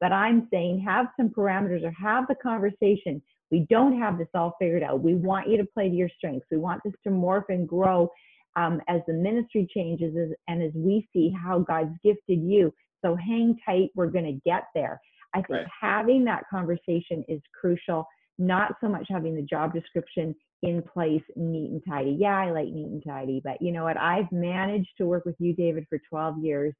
but 0.00 0.12
I'm 0.12 0.46
saying 0.52 0.78
have 0.86 1.06
some 1.16 1.30
parameters 1.30 1.82
or 1.82 1.90
have 1.90 2.28
the 2.28 2.36
conversation. 2.36 3.20
We 3.50 3.66
don't 3.68 3.98
have 3.98 4.16
this 4.16 4.28
all 4.32 4.54
figured 4.60 4.84
out. 4.84 5.02
We 5.02 5.16
want 5.16 5.48
you 5.48 5.56
to 5.56 5.66
play 5.74 5.88
to 5.88 5.94
your 5.94 6.10
strengths. 6.16 6.46
We 6.52 6.58
want 6.58 6.82
this 6.84 6.94
to 7.02 7.10
morph 7.10 7.46
and 7.48 7.68
grow 7.68 8.12
um, 8.54 8.80
as 8.86 9.00
the 9.08 9.12
ministry 9.12 9.66
changes 9.74 10.14
and 10.46 10.62
as 10.62 10.70
we 10.72 11.08
see 11.12 11.34
how 11.42 11.58
God's 11.58 11.96
gifted 12.04 12.40
you. 12.40 12.72
So 13.04 13.16
hang 13.16 13.56
tight, 13.66 13.90
we're 13.96 14.06
going 14.06 14.26
to 14.26 14.40
get 14.48 14.66
there. 14.72 15.00
I 15.34 15.38
think 15.38 15.60
right. 15.60 15.66
having 15.80 16.24
that 16.24 16.44
conversation 16.50 17.24
is 17.28 17.40
crucial, 17.58 18.06
not 18.38 18.74
so 18.80 18.88
much 18.88 19.06
having 19.08 19.34
the 19.34 19.42
job 19.42 19.72
description 19.72 20.34
in 20.62 20.82
place, 20.82 21.22
neat 21.36 21.70
and 21.70 21.82
tidy. 21.88 22.16
Yeah, 22.18 22.36
I 22.36 22.50
like 22.50 22.68
neat 22.68 22.88
and 22.88 23.02
tidy, 23.06 23.40
but 23.44 23.60
you 23.60 23.72
know 23.72 23.84
what? 23.84 23.96
I've 23.96 24.30
managed 24.32 24.90
to 24.98 25.06
work 25.06 25.24
with 25.24 25.36
you, 25.38 25.54
David, 25.54 25.86
for 25.88 25.98
12 26.08 26.38
years 26.38 26.74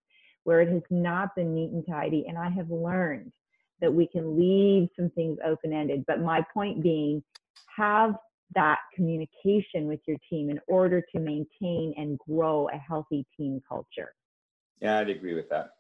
where 0.44 0.61
it 0.61 0.70
has 0.70 0.82
not 0.90 1.34
been 1.36 1.55
neat 1.55 1.70
and 1.72 1.84
tidy, 1.86 2.24
and 2.28 2.36
I 2.38 2.51
have 2.51 2.70
learned 2.70 3.32
that 3.80 3.92
we 3.92 4.07
can 4.07 4.38
leave 4.38 4.88
some 4.98 5.11
things 5.11 5.38
open 5.44 5.72
ended. 5.72 6.05
But 6.07 6.20
my 6.20 6.44
point 6.53 6.82
being, 6.82 7.22
have 7.76 8.14
that 8.55 8.78
communication 8.94 9.86
with 9.86 10.01
your 10.07 10.16
team 10.28 10.51
in 10.51 10.61
order 10.66 11.03
to 11.14 11.20
maintain 11.20 11.94
and 11.96 12.18
grow 12.18 12.68
a 12.68 12.76
healthy 12.76 13.24
team 13.36 13.62
culture. 13.66 14.14
Yeah, 14.80 14.98
I'd 14.98 15.11
agree 15.11 15.34
with 15.34 15.48
that. 15.51 15.70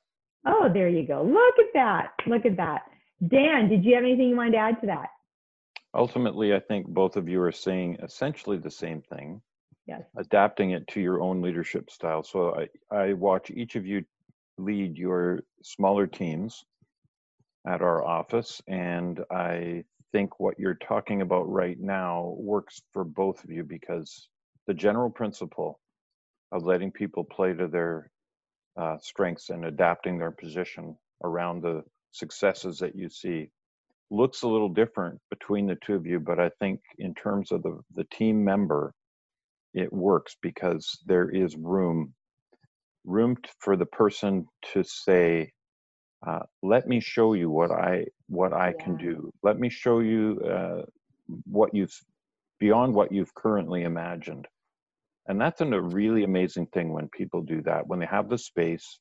Oh, 0.46 0.70
there 0.72 0.88
you 0.88 1.06
go. 1.06 1.22
Look 1.22 1.58
at 1.58 1.72
that. 1.74 2.12
Look 2.26 2.46
at 2.46 2.56
that. 2.56 2.82
Dan, 3.26 3.68
did 3.68 3.84
you 3.84 3.94
have 3.94 4.04
anything 4.04 4.28
you 4.28 4.36
wanted 4.36 4.52
to 4.52 4.58
add 4.58 4.80
to 4.80 4.86
that? 4.86 5.10
Ultimately, 5.94 6.54
I 6.54 6.60
think 6.60 6.86
both 6.86 7.16
of 7.16 7.28
you 7.28 7.42
are 7.42 7.52
saying 7.52 7.98
essentially 8.02 8.56
the 8.56 8.70
same 8.70 9.02
thing. 9.02 9.42
Yes. 9.86 10.02
Adapting 10.16 10.70
it 10.70 10.86
to 10.88 11.00
your 11.00 11.20
own 11.20 11.42
leadership 11.42 11.90
style. 11.90 12.22
So 12.22 12.54
I, 12.54 12.96
I 12.96 13.12
watch 13.14 13.50
each 13.50 13.74
of 13.74 13.86
you 13.86 14.04
lead 14.56 14.96
your 14.96 15.40
smaller 15.62 16.06
teams 16.06 16.64
at 17.66 17.82
our 17.82 18.04
office, 18.04 18.62
and 18.68 19.20
I 19.30 19.84
think 20.12 20.40
what 20.40 20.58
you're 20.58 20.74
talking 20.74 21.22
about 21.22 21.50
right 21.50 21.78
now 21.78 22.34
works 22.38 22.80
for 22.92 23.04
both 23.04 23.42
of 23.44 23.50
you 23.50 23.64
because 23.64 24.28
the 24.66 24.74
general 24.74 25.10
principle 25.10 25.80
of 26.52 26.64
letting 26.64 26.90
people 26.90 27.24
play 27.24 27.52
to 27.52 27.68
their 27.68 28.10
uh, 28.76 28.96
strengths 29.00 29.50
and 29.50 29.64
adapting 29.64 30.18
their 30.18 30.30
position 30.30 30.96
around 31.24 31.62
the 31.62 31.82
successes 32.12 32.78
that 32.78 32.96
you 32.96 33.08
see. 33.08 33.50
Looks 34.10 34.42
a 34.42 34.48
little 34.48 34.68
different 34.68 35.20
between 35.30 35.66
the 35.66 35.76
two 35.84 35.94
of 35.94 36.04
you 36.06 36.18
but 36.18 36.40
i 36.40 36.50
think 36.58 36.80
in 36.98 37.14
terms 37.14 37.52
of 37.52 37.62
the, 37.62 37.78
the 37.94 38.04
team 38.04 38.44
member 38.44 38.92
it 39.74 39.92
works 39.92 40.36
because 40.42 40.98
there 41.06 41.30
is 41.30 41.56
room 41.56 42.12
room 43.04 43.36
for 43.60 43.76
the 43.76 43.86
person 43.86 44.46
to 44.72 44.82
say 44.84 45.52
uh, 46.26 46.40
let 46.62 46.86
me 46.86 47.00
show 47.00 47.34
you 47.34 47.48
what 47.50 47.70
i 47.70 48.04
what 48.28 48.52
i 48.52 48.68
yeah. 48.76 48.84
can 48.84 48.96
do. 48.96 49.32
Let 49.42 49.58
me 49.58 49.70
show 49.70 50.00
you 50.00 50.40
uh, 50.40 50.82
what 51.46 51.74
you've 51.74 51.98
beyond 52.58 52.94
what 52.94 53.12
you've 53.12 53.34
currently 53.34 53.84
imagined 53.84 54.46
and 55.28 55.40
that's 55.40 55.60
a 55.60 55.80
really 55.80 56.24
amazing 56.24 56.66
thing 56.66 56.92
when 56.92 57.08
people 57.08 57.42
do 57.42 57.62
that 57.62 57.86
when 57.86 57.98
they 57.98 58.06
have 58.06 58.28
the 58.28 58.38
space 58.38 59.00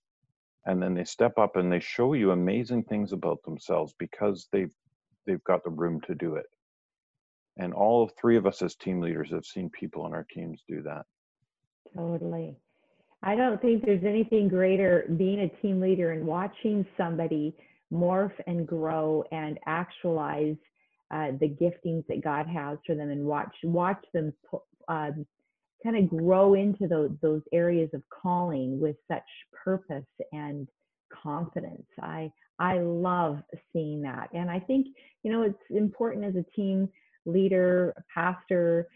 and 0.66 0.82
then 0.82 0.94
they 0.94 1.04
step 1.04 1.38
up 1.38 1.56
and 1.56 1.72
they 1.72 1.80
show 1.80 2.14
you 2.14 2.32
amazing 2.32 2.84
things 2.84 3.14
about 3.14 3.42
themselves 3.44 3.94
because 3.98 4.48
they've 4.52 4.74
they've 5.26 5.44
got 5.44 5.64
the 5.64 5.70
room 5.70 6.02
to 6.02 6.16
do 6.16 6.36
it. 6.36 6.46
And 7.58 7.74
all 7.74 8.10
three 8.20 8.38
of 8.38 8.46
us 8.46 8.62
as 8.62 8.76
team 8.76 9.02
leaders 9.02 9.32
have 9.32 9.46
seen 9.46 9.70
people 9.70 10.04
on 10.04 10.14
our 10.14 10.26
teams 10.34 10.64
do 10.68 10.82
that. 10.84 11.06
Totally. 11.96 12.56
I 13.22 13.36
don't 13.36 13.62
think 13.62 13.86
there's 13.86 14.04
anything 14.04 14.48
greater 14.48 15.06
being 15.18 15.40
a 15.42 15.62
team 15.62 15.82
leader 15.82 16.12
and 16.12 16.26
watching 16.26 16.86
somebody 16.98 17.56
morph 17.92 18.34
and 18.48 18.68
grow 18.68 19.24
and 19.32 19.60
actualize 19.66 20.56
uh, 21.12 21.32
the 21.40 21.50
giftings 21.50 22.06
that 22.08 22.24
god 22.24 22.46
has 22.46 22.78
for 22.86 22.94
them 22.94 23.10
and 23.10 23.26
watch 23.26 23.52
watch 23.64 24.06
them 24.14 24.32
um, 24.88 25.26
kind 25.84 25.98
of 25.98 26.10
grow 26.10 26.54
into 26.56 26.88
those 26.88 27.12
those 27.22 27.42
areas 27.54 27.90
of 27.94 28.02
calling 28.10 28.80
with 28.80 28.96
such 29.10 29.24
purpose 29.64 30.06
and 30.32 30.68
confidence. 31.24 31.88
I 32.02 32.32
I 32.60 32.80
love 32.80 33.40
seeing 33.74 34.02
that, 34.02 34.30
and 34.34 34.50
I 34.50 34.60
think 34.60 34.88
you 35.24 35.32
know 35.32 35.44
it's 35.44 35.58
important 35.70 36.26
as 36.26 36.36
a 36.36 36.46
team 36.56 36.90
leader, 37.26 37.94
pastor, 38.14 38.88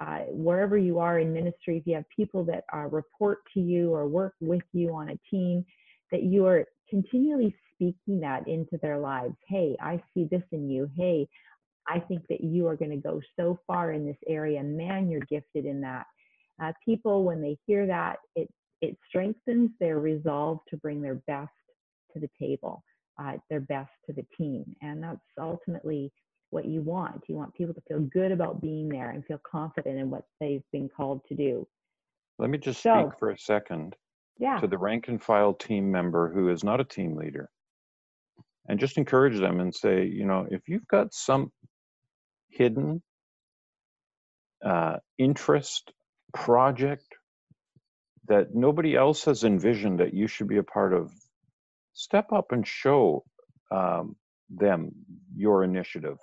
uh, 0.00 0.18
wherever 0.30 0.76
you 0.76 0.98
are 0.98 1.20
in 1.20 1.32
ministry, 1.32 1.78
if 1.78 1.86
you 1.86 1.94
have 1.94 2.04
people 2.14 2.44
that 2.44 2.64
uh, 2.74 2.88
report 2.88 3.38
to 3.54 3.60
you 3.60 3.94
or 3.94 4.06
work 4.06 4.34
with 4.40 4.62
you 4.72 4.94
on 4.94 5.10
a 5.10 5.18
team, 5.30 5.64
that 6.10 6.22
you 6.22 6.46
are 6.46 6.64
continually 6.88 7.54
speaking 7.74 8.20
that 8.20 8.46
into 8.48 8.78
their 8.82 8.98
lives. 8.98 9.34
Hey, 9.46 9.76
I 9.80 10.02
see 10.12 10.26
this 10.30 10.42
in 10.52 10.68
you. 10.68 10.90
Hey, 10.96 11.28
I 11.86 12.00
think 12.00 12.26
that 12.28 12.42
you 12.42 12.66
are 12.66 12.76
going 12.76 12.90
to 12.90 12.96
go 12.96 13.20
so 13.38 13.58
far 13.66 13.92
in 13.92 14.06
this 14.06 14.16
area. 14.26 14.62
Man, 14.62 15.08
you're 15.08 15.20
gifted 15.20 15.64
in 15.64 15.80
that 15.82 16.06
uh, 16.62 16.72
people 16.84 17.24
when 17.24 17.40
they 17.40 17.56
hear 17.66 17.86
that 17.86 18.18
it 18.34 18.48
it 18.80 18.96
strengthens 19.08 19.70
their 19.80 19.98
resolve 19.98 20.60
to 20.68 20.76
bring 20.76 21.02
their 21.02 21.16
best 21.26 21.50
to 22.12 22.20
the 22.20 22.28
table 22.40 22.82
uh, 23.18 23.32
their 23.50 23.60
best 23.60 23.90
to 24.06 24.12
the 24.12 24.24
team. 24.36 24.64
And 24.82 25.02
that's 25.02 25.18
ultimately 25.40 26.12
what 26.50 26.64
you 26.64 26.80
want. 26.80 27.22
You 27.28 27.36
want 27.36 27.54
people 27.54 27.74
to 27.74 27.82
feel 27.88 28.00
good 28.00 28.32
about 28.32 28.62
being 28.62 28.88
there 28.88 29.10
and 29.10 29.24
feel 29.24 29.40
confident 29.50 29.98
in 29.98 30.10
what 30.10 30.24
they've 30.40 30.62
been 30.72 30.88
called 30.88 31.20
to 31.28 31.34
do. 31.34 31.66
Let 32.38 32.50
me 32.50 32.58
just 32.58 32.82
so, 32.82 33.08
speak 33.08 33.18
for 33.18 33.30
a 33.30 33.38
second 33.38 33.96
yeah. 34.38 34.58
to 34.60 34.66
the 34.66 34.78
rank 34.78 35.08
and 35.08 35.20
file 35.20 35.52
team 35.52 35.90
member 35.90 36.32
who 36.32 36.48
is 36.48 36.62
not 36.62 36.80
a 36.80 36.84
team 36.84 37.16
leader. 37.16 37.50
And 38.68 38.78
just 38.78 38.98
encourage 38.98 39.38
them 39.38 39.60
and 39.60 39.74
say 39.74 40.04
you 40.04 40.26
know 40.26 40.46
if 40.50 40.68
you've 40.68 40.86
got 40.88 41.14
some 41.14 41.50
hidden 42.50 43.02
uh, 44.64 44.96
interest 45.16 45.90
project 46.34 47.04
that 48.26 48.54
nobody 48.54 48.94
else 48.94 49.24
has 49.24 49.44
envisioned 49.44 50.00
that 50.00 50.14
you 50.14 50.26
should 50.26 50.48
be 50.48 50.58
a 50.58 50.62
part 50.62 50.92
of, 50.92 51.10
step 51.94 52.32
up 52.32 52.52
and 52.52 52.66
show 52.66 53.24
um, 53.70 54.16
them 54.50 54.90
your 55.34 55.64
initiative. 55.64 56.18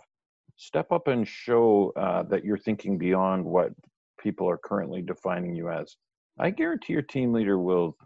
Step 0.57 0.91
up 0.91 1.07
and 1.07 1.27
show 1.27 1.91
uh, 1.95 2.23
that 2.23 2.45
you're 2.45 2.57
thinking 2.57 2.97
beyond 2.97 3.43
what 3.43 3.71
people 4.19 4.49
are 4.49 4.57
currently 4.57 5.01
defining 5.01 5.55
you 5.55 5.69
as. 5.69 5.95
I 6.39 6.49
guarantee 6.51 6.93
your 6.93 7.01
team 7.01 7.33
leader 7.33 7.59
will, 7.59 7.97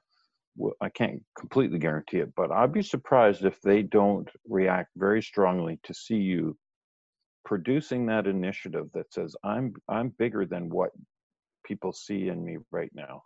will 0.58 0.74
I 0.82 0.90
can't 0.90 1.22
completely 1.38 1.80
guarantee 1.80 2.18
it, 2.20 2.34
but 2.36 2.52
I'd 2.52 2.74
be 2.74 2.82
surprised 2.82 3.44
if 3.46 3.62
they 3.62 3.82
don't 3.84 4.30
react 4.48 4.90
very 4.96 5.22
strongly 5.22 5.80
to 5.84 5.94
see 5.94 6.18
you 6.18 6.58
producing 7.46 8.06
that 8.06 8.28
initiative 8.28 8.90
that 8.94 9.12
says 9.14 9.36
i'm 9.44 9.74
i'm 9.88 10.14
bigger 10.20 10.46
than 10.46 10.70
what 10.70 10.92
people 11.70 11.94
see 11.94 12.28
in 12.28 12.44
me 12.44 12.58
right 12.72 12.92
now? 12.94 13.24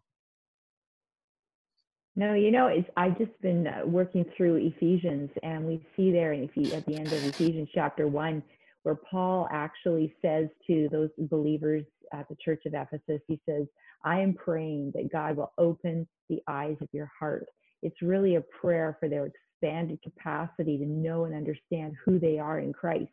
No, 2.16 2.36
you 2.36 2.52
know, 2.52 2.68
it's 2.68 2.88
I've 2.96 3.18
just 3.18 3.32
been 3.42 3.66
uh, 3.66 3.88
working 3.88 4.26
through 4.38 4.58
Ephesians, 4.58 5.32
and 5.42 5.66
we 5.66 5.84
see 5.96 6.12
there 6.12 6.34
in 6.34 6.44
Ephes- 6.44 6.74
at 6.74 6.86
the 6.86 6.96
end 6.96 7.08
of 7.08 7.24
Ephesians 7.26 7.70
chapter 7.74 8.08
one, 8.08 8.44
where 8.84 9.00
Paul 9.10 9.48
actually 9.50 10.14
says 10.22 10.50
to 10.68 10.90
those 10.92 11.10
believers 11.18 11.86
at 12.12 12.28
the 12.30 12.36
church 12.36 12.64
of 12.68 12.76
Ephesus, 12.76 13.22
he 13.28 13.40
says, 13.48 13.66
"I 14.04 14.20
am 14.20 14.34
praying 14.34 14.92
that 14.94 15.12
God 15.12 15.38
will 15.38 15.54
open 15.58 16.08
the 16.30 16.44
eyes 16.48 16.78
of 16.82 16.90
your 16.92 17.10
heart." 17.20 17.48
It's 17.82 18.02
really 18.02 18.36
a 18.36 18.42
prayer 18.42 18.98
for 19.00 19.10
their 19.10 19.26
expanded 19.26 20.00
capacity 20.04 20.78
to 20.78 20.86
know 20.86 21.24
and 21.26 21.34
understand 21.34 21.96
who 22.04 22.20
they 22.20 22.38
are 22.38 22.60
in 22.60 22.74
Christ. 22.74 23.12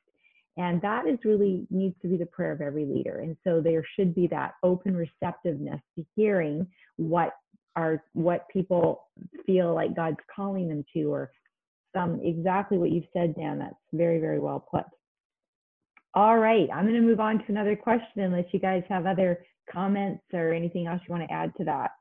And 0.61 0.83
that 0.83 1.07
is 1.07 1.19
really 1.25 1.67
needs 1.71 1.95
to 2.03 2.09
be 2.09 2.19
the 2.19 2.27
prayer 2.27 2.53
of 2.53 2.61
every 2.61 2.85
leader. 2.85 3.21
And 3.21 3.35
so 3.45 3.63
there 3.63 3.83
should 3.97 4.15
be 4.15 4.27
that 4.27 4.57
open 4.63 4.95
receptiveness 4.95 5.81
to 5.97 6.05
hearing 6.15 6.67
what 6.97 7.33
are 7.77 8.05
what 8.13 8.47
people 8.51 9.07
feel 9.47 9.75
like 9.75 9.97
God's 9.97 10.19
calling 10.37 10.69
them 10.69 10.85
to, 10.93 11.05
or 11.05 11.33
some 11.97 12.21
exactly 12.23 12.77
what 12.77 12.91
you've 12.91 13.07
said, 13.15 13.35
Dan. 13.37 13.59
That's 13.59 13.75
very, 13.95 14.21
very 14.21 14.39
well 14.39 14.67
put. 14.71 14.85
All 16.13 16.39
right, 16.39 16.69
I'm 16.75 16.85
going 16.85 17.01
to 17.01 17.01
move 17.01 17.21
on 17.21 17.39
to 17.39 17.45
another 17.49 17.75
question 17.75 18.21
unless 18.21 18.45
you 18.53 18.61
guys 18.61 18.83
have 18.91 19.07
other 19.07 19.47
comments 19.73 20.25
or 20.35 20.53
anything 20.53 20.87
else 20.87 21.01
you 21.09 21.15
want 21.15 21.27
to 21.27 21.35
add 21.35 21.55
to 21.57 21.65
that. 21.65 21.93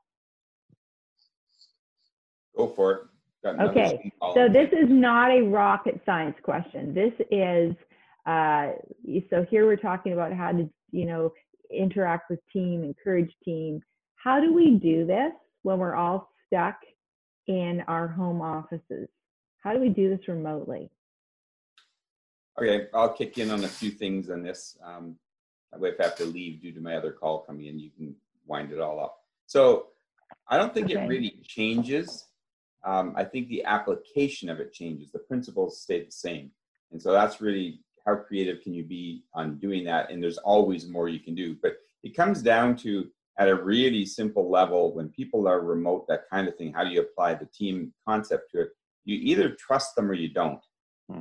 Go 2.54 2.74
for 2.76 2.92
it. 2.92 3.00
Okay, 3.46 4.12
so 4.34 4.48
this 4.52 4.68
is 4.70 4.90
not 4.90 5.30
a 5.30 5.40
rocket 5.40 5.98
science 6.04 6.36
question. 6.42 6.92
This 6.92 7.14
is 7.30 7.74
uh, 8.30 8.72
so 9.30 9.44
here 9.50 9.66
we're 9.66 9.76
talking 9.76 10.12
about 10.12 10.32
how 10.32 10.52
to, 10.52 10.68
you 10.92 11.06
know, 11.06 11.32
interact 11.74 12.30
with 12.30 12.38
team, 12.52 12.84
encourage 12.84 13.32
team. 13.44 13.80
How 14.16 14.40
do 14.40 14.52
we 14.52 14.78
do 14.78 15.06
this 15.06 15.32
when 15.62 15.78
we're 15.78 15.94
all 15.94 16.30
stuck 16.46 16.76
in 17.46 17.82
our 17.88 18.06
home 18.06 18.40
offices? 18.40 19.08
How 19.62 19.72
do 19.72 19.80
we 19.80 19.88
do 19.88 20.14
this 20.14 20.28
remotely? 20.28 20.90
Okay, 22.60 22.86
I'll 22.94 23.12
kick 23.12 23.38
in 23.38 23.50
on 23.50 23.64
a 23.64 23.68
few 23.68 23.90
things 23.90 24.30
on 24.30 24.42
this. 24.42 24.76
Um, 24.84 25.16
if 25.72 26.00
I 26.00 26.02
have 26.02 26.16
to 26.16 26.24
leave 26.24 26.60
due 26.60 26.72
to 26.72 26.80
my 26.80 26.94
other 26.96 27.12
call 27.12 27.40
coming 27.40 27.66
in, 27.66 27.78
you 27.78 27.90
can 27.90 28.14
wind 28.46 28.72
it 28.72 28.80
all 28.80 29.00
up. 29.00 29.16
So 29.46 29.86
I 30.48 30.56
don't 30.56 30.74
think 30.74 30.90
okay. 30.90 31.02
it 31.02 31.08
really 31.08 31.40
changes. 31.44 32.26
Um, 32.84 33.14
I 33.16 33.24
think 33.24 33.48
the 33.48 33.64
application 33.64 34.50
of 34.50 34.60
it 34.60 34.72
changes. 34.72 35.10
The 35.10 35.18
principles 35.18 35.80
stay 35.80 36.04
the 36.04 36.12
same. 36.12 36.50
And 36.92 37.00
so 37.00 37.12
that's 37.12 37.40
really 37.40 37.80
how 38.10 38.22
creative 38.22 38.62
can 38.62 38.74
you 38.74 38.84
be 38.84 39.22
on 39.34 39.58
doing 39.58 39.84
that? 39.84 40.10
And 40.10 40.22
there's 40.22 40.38
always 40.38 40.88
more 40.88 41.08
you 41.08 41.20
can 41.20 41.34
do 41.34 41.56
but 41.62 41.76
it 42.02 42.16
comes 42.16 42.42
down 42.42 42.76
to 42.76 43.08
at 43.38 43.48
a 43.48 43.54
really 43.54 44.04
simple 44.04 44.50
level 44.50 44.94
when 44.94 45.08
people 45.08 45.46
are 45.48 45.60
remote 45.60 46.06
that 46.08 46.28
kind 46.30 46.48
of 46.48 46.56
thing 46.56 46.72
how 46.72 46.84
do 46.84 46.90
you 46.90 47.00
apply 47.00 47.34
the 47.34 47.46
team 47.46 47.92
concept 48.06 48.50
to 48.52 48.62
it? 48.62 48.68
You 49.04 49.16
either 49.16 49.50
trust 49.50 49.94
them 49.96 50.10
or 50.10 50.14
you 50.14 50.28
don't. 50.28 50.62
Hmm. 51.10 51.20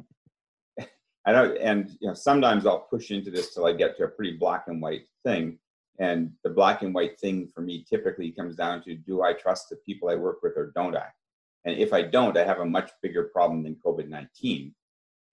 i 1.25 1.31
don't 1.31 1.57
and 1.57 1.97
you 1.99 2.07
know 2.07 2.13
sometimes 2.13 2.65
i'll 2.65 2.87
push 2.95 3.11
into 3.11 3.31
this 3.31 3.53
till 3.53 3.65
i 3.65 3.73
get 3.73 3.97
to 3.97 4.03
a 4.03 4.07
pretty 4.07 4.37
black 4.37 4.65
and 4.67 4.81
white 4.81 5.05
thing 5.25 5.57
and 5.99 6.31
the 6.43 6.49
black 6.49 6.81
and 6.81 6.93
white 6.93 7.19
thing 7.19 7.47
for 7.53 7.61
me 7.61 7.85
typically 7.87 8.31
comes 8.31 8.55
down 8.55 8.81
to 8.83 8.95
do 8.95 9.21
i 9.21 9.33
trust 9.33 9.69
the 9.69 9.75
people 9.77 10.09
i 10.09 10.15
work 10.15 10.41
with 10.41 10.53
or 10.55 10.71
don't 10.75 10.95
i? 10.95 11.07
And 11.65 11.77
if 11.77 11.91
i 11.93 12.01
don't 12.01 12.37
i 12.37 12.45
have 12.45 12.59
a 12.59 12.65
much 12.65 12.91
bigger 13.01 13.25
problem 13.33 13.63
than 13.63 13.75
covid-19 13.85 14.73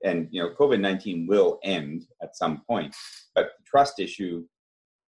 and 0.04 0.28
you 0.30 0.42
know 0.42 0.50
covid-19 0.50 1.26
will 1.26 1.58
end 1.62 2.04
at 2.22 2.36
some 2.36 2.62
point 2.68 2.94
but 3.34 3.52
the 3.58 3.64
trust 3.64 3.98
issue 3.98 4.44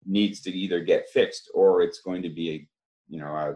needs 0.06 0.40
to 0.40 0.50
either 0.50 0.80
get 0.80 1.08
fixed 1.08 1.50
or 1.54 1.82
it's 1.82 2.00
going 2.00 2.22
to 2.22 2.30
be 2.30 2.50
a 2.50 2.68
you 3.08 3.20
know 3.20 3.26
a, 3.26 3.54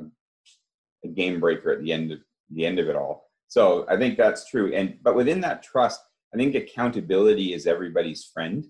a 1.05 1.09
game 1.09 1.41
breaker 1.41 1.70
at 1.70 1.83
the 1.83 1.93
end 1.93 2.12
of 2.12 2.18
the 2.51 2.66
end 2.66 2.78
of 2.81 2.89
it 2.89 2.97
all. 2.97 3.28
So 3.49 3.87
i 3.89 3.97
think 3.97 4.16
that's 4.16 4.49
true. 4.49 4.72
And 4.74 4.99
but 5.03 5.14
within 5.14 5.41
that 5.43 5.62
trust 5.62 6.01
i 6.35 6.37
think 6.37 6.55
accountability 6.55 7.55
is 7.55 7.66
everybody's 7.66 8.24
friend. 8.24 8.66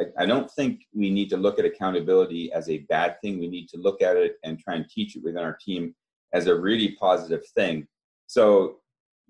I, 0.00 0.22
I 0.22 0.26
don't 0.26 0.50
think 0.50 0.82
we 0.94 1.10
need 1.10 1.30
to 1.30 1.36
look 1.36 1.58
at 1.58 1.64
accountability 1.64 2.52
as 2.52 2.68
a 2.68 2.86
bad 2.88 3.20
thing. 3.20 3.38
We 3.38 3.48
need 3.48 3.68
to 3.68 3.78
look 3.78 4.02
at 4.02 4.16
it 4.16 4.36
and 4.44 4.58
try 4.58 4.74
and 4.74 4.88
teach 4.88 5.16
it 5.16 5.22
within 5.22 5.42
our 5.42 5.56
team 5.60 5.94
as 6.32 6.46
a 6.46 6.58
really 6.58 6.96
positive 7.00 7.44
thing. 7.56 7.86
So 8.26 8.79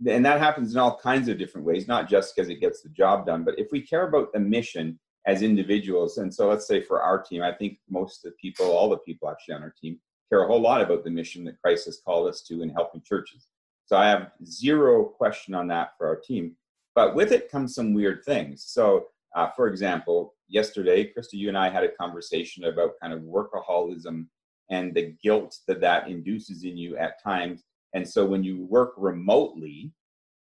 and 0.06 0.24
that 0.24 0.40
happens 0.40 0.72
in 0.72 0.80
all 0.80 0.98
kinds 0.98 1.28
of 1.28 1.38
different 1.38 1.66
ways, 1.66 1.86
not 1.86 2.08
just 2.08 2.34
because 2.34 2.48
it 2.48 2.60
gets 2.60 2.80
the 2.82 2.88
job 2.88 3.26
done, 3.26 3.44
but 3.44 3.58
if 3.58 3.68
we 3.72 3.82
care 3.82 4.08
about 4.08 4.32
the 4.32 4.40
mission 4.40 4.98
as 5.26 5.42
individuals, 5.42 6.18
and 6.18 6.32
so 6.32 6.48
let's 6.48 6.66
say 6.66 6.80
for 6.80 7.02
our 7.02 7.22
team, 7.22 7.42
I 7.42 7.52
think 7.52 7.78
most 7.88 8.24
of 8.24 8.32
the 8.32 8.36
people, 8.40 8.66
all 8.66 8.88
the 8.88 8.98
people 8.98 9.28
actually 9.28 9.54
on 9.54 9.62
our 9.62 9.74
team, 9.80 9.98
care 10.30 10.42
a 10.42 10.46
whole 10.46 10.60
lot 10.60 10.80
about 10.80 11.04
the 11.04 11.10
mission 11.10 11.44
that 11.44 11.60
Christ 11.60 11.86
has 11.86 12.00
called 12.04 12.28
us 12.28 12.42
to 12.42 12.62
in 12.62 12.70
helping 12.70 13.02
churches. 13.02 13.48
So 13.84 13.96
I 13.96 14.08
have 14.08 14.30
zero 14.44 15.04
question 15.04 15.54
on 15.54 15.66
that 15.68 15.90
for 15.98 16.06
our 16.06 16.16
team. 16.16 16.56
But 16.94 17.14
with 17.14 17.32
it 17.32 17.50
comes 17.50 17.74
some 17.74 17.92
weird 17.92 18.24
things. 18.24 18.64
So, 18.66 19.08
uh, 19.34 19.50
for 19.56 19.68
example, 19.68 20.34
yesterday, 20.48 21.12
Krista, 21.12 21.34
you 21.34 21.48
and 21.48 21.58
I 21.58 21.68
had 21.68 21.84
a 21.84 21.92
conversation 21.92 22.64
about 22.64 22.98
kind 23.00 23.12
of 23.12 23.20
workaholism 23.20 24.26
and 24.70 24.94
the 24.94 25.16
guilt 25.22 25.58
that 25.66 25.80
that 25.80 26.08
induces 26.08 26.64
in 26.64 26.76
you 26.76 26.96
at 26.96 27.22
times. 27.22 27.64
And 27.94 28.08
so 28.08 28.24
when 28.24 28.44
you 28.44 28.64
work 28.66 28.94
remotely, 28.96 29.92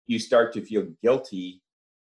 you 0.06 0.18
start 0.18 0.52
to 0.54 0.64
feel 0.64 0.86
guilty 1.02 1.62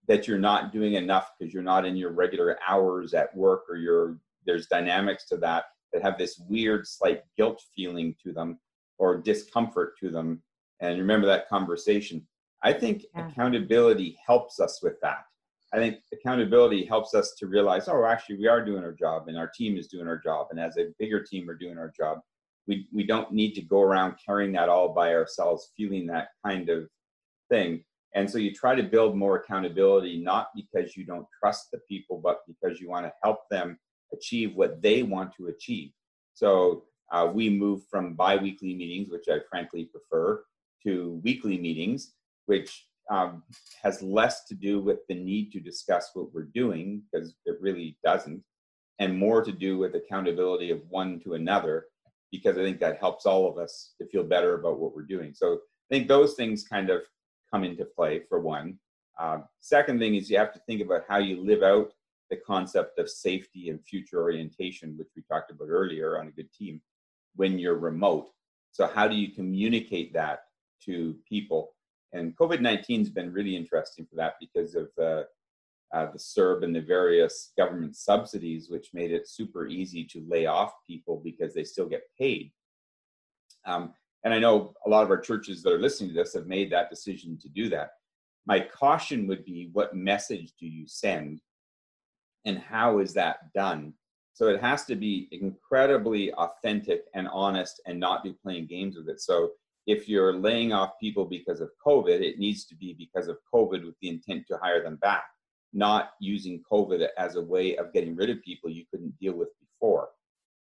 that 0.07 0.27
you're 0.27 0.37
not 0.37 0.71
doing 0.71 0.93
enough 0.93 1.31
because 1.39 1.53
you're 1.53 1.63
not 1.63 1.85
in 1.85 1.95
your 1.95 2.11
regular 2.11 2.57
hours 2.67 3.13
at 3.13 3.35
work 3.35 3.63
or 3.69 3.77
you're 3.77 4.17
there's 4.45 4.67
dynamics 4.67 5.25
to 5.25 5.37
that 5.37 5.65
that 5.91 6.03
have 6.03 6.17
this 6.17 6.39
weird 6.47 6.85
slight 6.85 7.23
guilt 7.37 7.63
feeling 7.75 8.15
to 8.23 8.31
them 8.31 8.59
or 8.97 9.17
discomfort 9.17 9.97
to 9.99 10.09
them. 10.09 10.41
And 10.81 10.99
remember 10.99 11.25
that 11.27 11.49
conversation. 11.49 12.27
I 12.63 12.73
think 12.73 13.05
yeah. 13.15 13.27
accountability 13.27 14.17
helps 14.25 14.59
us 14.59 14.81
with 14.83 14.99
that. 15.01 15.23
I 15.73 15.77
think 15.77 15.97
accountability 16.13 16.85
helps 16.85 17.13
us 17.13 17.33
to 17.39 17.47
realize 17.47 17.87
oh 17.87 18.05
actually 18.05 18.37
we 18.37 18.47
are 18.47 18.63
doing 18.63 18.83
our 18.83 18.93
job 18.93 19.27
and 19.27 19.37
our 19.37 19.51
team 19.53 19.77
is 19.77 19.87
doing 19.87 20.07
our 20.07 20.17
job 20.17 20.47
and 20.51 20.59
as 20.59 20.77
a 20.77 20.93
bigger 20.99 21.21
team 21.23 21.45
we're 21.47 21.55
doing 21.55 21.77
our 21.77 21.91
job 21.97 22.19
we, 22.67 22.87
we 22.93 23.05
don't 23.05 23.31
need 23.31 23.53
to 23.53 23.61
go 23.61 23.81
around 23.81 24.15
carrying 24.25 24.51
that 24.53 24.69
all 24.69 24.93
by 24.93 25.13
ourselves 25.13 25.71
feeling 25.77 26.07
that 26.07 26.29
kind 26.45 26.69
of 26.69 26.87
thing. 27.49 27.83
And 28.13 28.29
so 28.29 28.37
you 28.37 28.53
try 28.53 28.75
to 28.75 28.83
build 28.83 29.15
more 29.15 29.37
accountability 29.37 30.17
not 30.17 30.47
because 30.55 30.95
you 30.95 31.05
don't 31.05 31.27
trust 31.39 31.67
the 31.71 31.79
people 31.89 32.21
but 32.23 32.39
because 32.47 32.79
you 32.79 32.89
want 32.89 33.05
to 33.05 33.13
help 33.23 33.39
them 33.51 33.77
achieve 34.13 34.55
what 34.55 34.81
they 34.81 35.03
want 35.03 35.33
to 35.35 35.47
achieve. 35.47 35.91
So 36.33 36.85
uh, 37.11 37.29
we 37.33 37.49
move 37.49 37.81
from 37.89 38.13
bi-weekly 38.13 38.73
meetings 38.73 39.09
which 39.11 39.25
i 39.29 39.39
frankly 39.49 39.85
prefer 39.85 40.43
to 40.83 41.21
weekly 41.23 41.57
meetings 41.57 42.13
which 42.45 42.87
um, 43.11 43.43
has 43.83 44.01
less 44.01 44.45
to 44.45 44.55
do 44.55 44.79
with 44.79 44.99
the 45.07 45.15
need 45.15 45.51
to 45.51 45.59
discuss 45.59 46.09
what 46.13 46.33
we're 46.33 46.49
doing 46.53 47.03
because 47.11 47.35
it 47.45 47.57
really 47.61 47.97
doesn't 48.03 48.43
and 48.99 49.17
more 49.17 49.43
to 49.43 49.51
do 49.51 49.77
with 49.77 49.95
accountability 49.95 50.71
of 50.71 50.81
one 50.89 51.19
to 51.19 51.33
another 51.33 51.85
because 52.37 52.57
I 52.57 52.63
think 52.63 52.79
that 52.79 52.99
helps 52.99 53.25
all 53.25 53.49
of 53.49 53.57
us 53.57 53.93
to 53.99 54.07
feel 54.07 54.23
better 54.23 54.55
about 54.55 54.79
what 54.79 54.95
we're 54.95 55.03
doing. 55.03 55.33
So 55.33 55.53
I 55.53 55.95
think 55.95 56.07
those 56.07 56.33
things 56.35 56.63
kind 56.63 56.89
of 56.89 57.01
come 57.51 57.63
into 57.63 57.85
play 57.85 58.21
for 58.27 58.39
one. 58.39 58.79
Uh, 59.19 59.39
second 59.61 59.99
thing 59.99 60.15
is 60.15 60.29
you 60.29 60.37
have 60.37 60.53
to 60.53 60.61
think 60.67 60.81
about 60.81 61.03
how 61.07 61.17
you 61.17 61.41
live 61.41 61.63
out 61.63 61.91
the 62.29 62.37
concept 62.37 62.99
of 62.99 63.09
safety 63.09 63.69
and 63.69 63.83
future 63.85 64.21
orientation, 64.21 64.97
which 64.97 65.09
we 65.15 65.21
talked 65.23 65.51
about 65.51 65.69
earlier 65.69 66.19
on 66.19 66.27
a 66.27 66.31
good 66.31 66.51
team, 66.51 66.81
when 67.35 67.59
you're 67.59 67.77
remote. 67.77 68.29
So 68.71 68.87
how 68.87 69.07
do 69.07 69.15
you 69.15 69.29
communicate 69.31 70.13
that 70.13 70.39
to 70.85 71.15
people? 71.29 71.73
And 72.13 72.35
COVID 72.37 72.61
19 72.61 73.01
has 73.01 73.09
been 73.09 73.31
really 73.31 73.55
interesting 73.55 74.05
for 74.05 74.15
that 74.15 74.35
because 74.39 74.75
of 74.75 74.89
the 74.97 75.27
uh, 75.93 76.07
the 76.11 76.19
CERB 76.19 76.63
and 76.63 76.75
the 76.75 76.81
various 76.81 77.51
government 77.57 77.95
subsidies, 77.95 78.69
which 78.69 78.89
made 78.93 79.11
it 79.11 79.29
super 79.29 79.67
easy 79.67 80.03
to 80.05 80.25
lay 80.27 80.45
off 80.45 80.73
people 80.87 81.21
because 81.23 81.53
they 81.53 81.63
still 81.63 81.87
get 81.87 82.03
paid. 82.19 82.51
Um, 83.65 83.93
and 84.23 84.33
I 84.33 84.39
know 84.39 84.73
a 84.85 84.89
lot 84.89 85.03
of 85.03 85.09
our 85.09 85.19
churches 85.19 85.61
that 85.63 85.71
are 85.71 85.79
listening 85.79 86.09
to 86.09 86.15
this 86.15 86.33
have 86.33 86.47
made 86.47 86.71
that 86.71 86.89
decision 86.89 87.37
to 87.41 87.49
do 87.49 87.69
that. 87.69 87.91
My 88.45 88.59
caution 88.59 89.27
would 89.27 89.45
be 89.45 89.69
what 89.73 89.95
message 89.95 90.53
do 90.59 90.67
you 90.67 90.87
send 90.87 91.41
and 92.45 92.59
how 92.59 92.99
is 92.99 93.13
that 93.13 93.53
done? 93.53 93.93
So 94.33 94.47
it 94.47 94.61
has 94.61 94.85
to 94.85 94.95
be 94.95 95.29
incredibly 95.31 96.33
authentic 96.33 97.05
and 97.13 97.27
honest 97.29 97.81
and 97.85 97.99
not 97.99 98.23
be 98.23 98.35
playing 98.43 98.67
games 98.67 98.97
with 98.97 99.07
it. 99.07 99.21
So 99.21 99.51
if 99.87 100.09
you're 100.09 100.33
laying 100.33 100.73
off 100.73 100.99
people 100.99 101.25
because 101.25 101.61
of 101.61 101.69
COVID, 101.85 102.21
it 102.21 102.37
needs 102.37 102.65
to 102.65 102.75
be 102.75 102.93
because 102.93 103.27
of 103.27 103.37
COVID 103.53 103.85
with 103.85 103.95
the 104.01 104.09
intent 104.09 104.45
to 104.47 104.57
hire 104.61 104.83
them 104.83 104.97
back 104.97 105.25
not 105.75 106.11
using 106.19 106.63
COVID 106.71 107.07
as 107.17 107.35
a 107.35 107.41
way 107.41 107.75
of 107.77 107.93
getting 107.93 108.15
rid 108.15 108.29
of 108.29 108.41
people 108.41 108.69
you 108.69 108.85
couldn't 108.89 109.17
deal 109.19 109.33
with 109.33 109.49
before. 109.59 110.09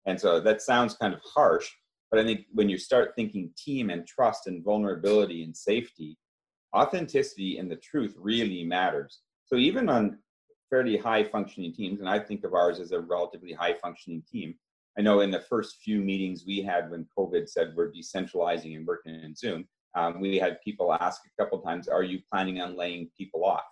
And 0.07 0.21
so 0.21 0.41
that 0.41 0.61
sounds 0.61 0.97
kind 0.97 1.15
of 1.15 1.21
harsh, 1.25 1.71
but 2.11 2.21
I 2.21 2.25
think 2.25 2.47
when 2.53 2.69
you 2.69 2.77
start 2.77 3.15
thinking 3.17 3.51
team 3.57 3.91
and 3.91 4.07
trust 4.07 4.47
and 4.47 4.63
vulnerability 4.63 5.43
and 5.43 5.57
safety, 5.57 6.19
authenticity 6.77 7.59
and 7.59 7.71
the 7.71 7.77
truth 7.77 8.15
really 8.19 8.65
matters. 8.65 9.21
So 9.47 9.57
even 9.57 9.89
on 9.89 10.19
fairly 10.69 10.97
high 10.97 11.25
functioning 11.25 11.73
teams, 11.73 12.01
and 12.01 12.09
I 12.09 12.19
think 12.19 12.45
of 12.45 12.55
ours 12.55 12.81
as 12.81 12.93
a 12.93 13.01
relatively 13.01 13.53
high 13.53 13.75
functioning 13.75 14.23
team. 14.31 14.55
I 14.99 15.03
know 15.03 15.21
in 15.21 15.31
the 15.31 15.41
first 15.41 15.77
few 15.83 16.01
meetings 16.01 16.45
we 16.47 16.63
had 16.63 16.91
when 16.91 17.07
COVID 17.17 17.49
said 17.49 17.73
we're 17.75 17.93
decentralizing 17.93 18.77
and 18.77 18.87
working 18.87 19.15
in 19.15 19.35
Zoom, 19.35 19.67
um, 19.97 20.21
we 20.21 20.37
had 20.37 20.61
people 20.63 20.93
ask 20.95 21.23
a 21.27 21.43
couple 21.43 21.61
times, 21.61 21.89
"Are 21.89 22.03
you 22.03 22.21
planning 22.31 22.61
on 22.61 22.77
laying 22.77 23.11
people 23.17 23.45
off?" 23.45 23.65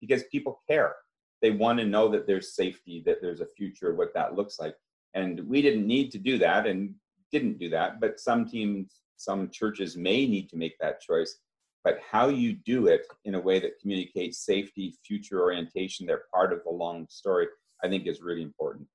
Because 0.00 0.24
people 0.24 0.60
care. 0.68 0.94
They 1.42 1.50
want 1.50 1.78
to 1.78 1.84
know 1.84 2.08
that 2.08 2.26
there's 2.26 2.54
safety, 2.54 3.02
that 3.06 3.20
there's 3.20 3.40
a 3.40 3.46
future, 3.46 3.94
what 3.94 4.14
that 4.14 4.34
looks 4.34 4.58
like. 4.58 4.74
And 5.14 5.40
we 5.46 5.62
didn't 5.62 5.86
need 5.86 6.10
to 6.12 6.18
do 6.18 6.38
that 6.38 6.66
and 6.66 6.94
didn't 7.30 7.58
do 7.58 7.68
that. 7.70 8.00
But 8.00 8.18
some 8.18 8.46
teams, 8.46 9.00
some 9.16 9.50
churches 9.50 9.96
may 9.96 10.26
need 10.26 10.48
to 10.50 10.56
make 10.56 10.76
that 10.80 11.00
choice. 11.00 11.38
But 11.84 11.98
how 12.10 12.28
you 12.28 12.54
do 12.54 12.86
it 12.86 13.06
in 13.24 13.34
a 13.34 13.40
way 13.40 13.58
that 13.60 13.78
communicates 13.78 14.38
safety, 14.38 14.96
future 15.06 15.42
orientation, 15.42 16.06
they're 16.06 16.24
part 16.32 16.52
of 16.52 16.64
the 16.64 16.70
long 16.70 17.06
story, 17.10 17.46
I 17.82 17.88
think 17.88 18.06
is 18.06 18.22
really 18.22 18.42
important. 18.42 18.88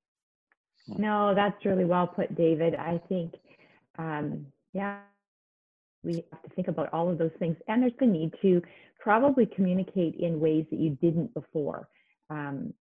No, 0.88 1.36
that's 1.36 1.64
really 1.66 1.86
well 1.86 2.08
put, 2.08 2.36
David. 2.36 2.74
I 2.76 3.00
think, 3.08 3.36
um, 4.00 4.48
yeah, 4.74 5.02
we 6.04 6.24
have 6.32 6.42
to 6.44 6.50
think 6.56 6.68
about 6.68 6.92
all 6.94 7.10
of 7.10 7.18
those 7.18 7.32
things. 7.40 7.58
And 7.68 7.82
there's 7.82 7.94
the 8.00 8.06
need 8.06 8.34
to 8.42 8.62
probably 9.00 9.46
communicate 9.46 10.16
in 10.16 10.40
ways 10.40 10.66
that 10.72 10.80
you 10.80 10.98
didn't 11.02 11.34
before. 11.34 11.88
Um, 12.30 12.74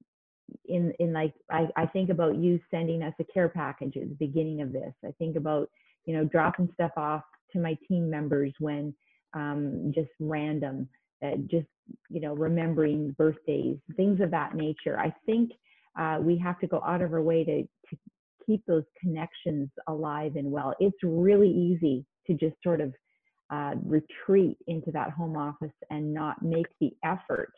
in 0.66 0.92
in 0.98 1.12
like 1.12 1.34
I, 1.50 1.68
I 1.76 1.86
think 1.86 2.10
about 2.10 2.36
you 2.36 2.60
sending 2.70 3.02
us 3.02 3.14
a 3.20 3.24
care 3.24 3.48
package 3.48 3.96
at 3.96 4.08
the 4.08 4.14
beginning 4.14 4.62
of 4.62 4.72
this. 4.72 4.92
I 5.04 5.12
think 5.18 5.36
about 5.36 5.68
you 6.06 6.16
know 6.16 6.24
dropping 6.24 6.70
stuff 6.74 6.92
off 6.96 7.22
to 7.52 7.58
my 7.58 7.76
team 7.88 8.08
members 8.08 8.52
when 8.58 8.94
um, 9.34 9.92
just 9.94 10.10
random, 10.20 10.88
uh, 11.24 11.36
just 11.50 11.66
you 12.08 12.20
know 12.20 12.34
remembering 12.34 13.14
birthdays, 13.18 13.76
things 13.96 14.20
of 14.20 14.30
that 14.30 14.54
nature. 14.54 14.98
I 14.98 15.14
think 15.26 15.52
uh, 15.98 16.18
we 16.20 16.38
have 16.38 16.58
to 16.60 16.66
go 16.66 16.82
out 16.86 17.02
of 17.02 17.12
our 17.12 17.22
way 17.22 17.44
to 17.44 17.62
to 17.62 17.98
keep 18.46 18.64
those 18.66 18.84
connections 19.00 19.68
alive 19.86 20.36
and 20.36 20.50
well. 20.50 20.74
It's 20.80 20.96
really 21.02 21.50
easy 21.50 22.04
to 22.26 22.34
just 22.34 22.56
sort 22.62 22.80
of 22.80 22.94
uh, 23.50 23.74
retreat 23.84 24.58
into 24.66 24.90
that 24.92 25.10
home 25.10 25.36
office 25.36 25.72
and 25.90 26.12
not 26.12 26.42
make 26.42 26.66
the 26.80 26.92
effort. 27.04 27.52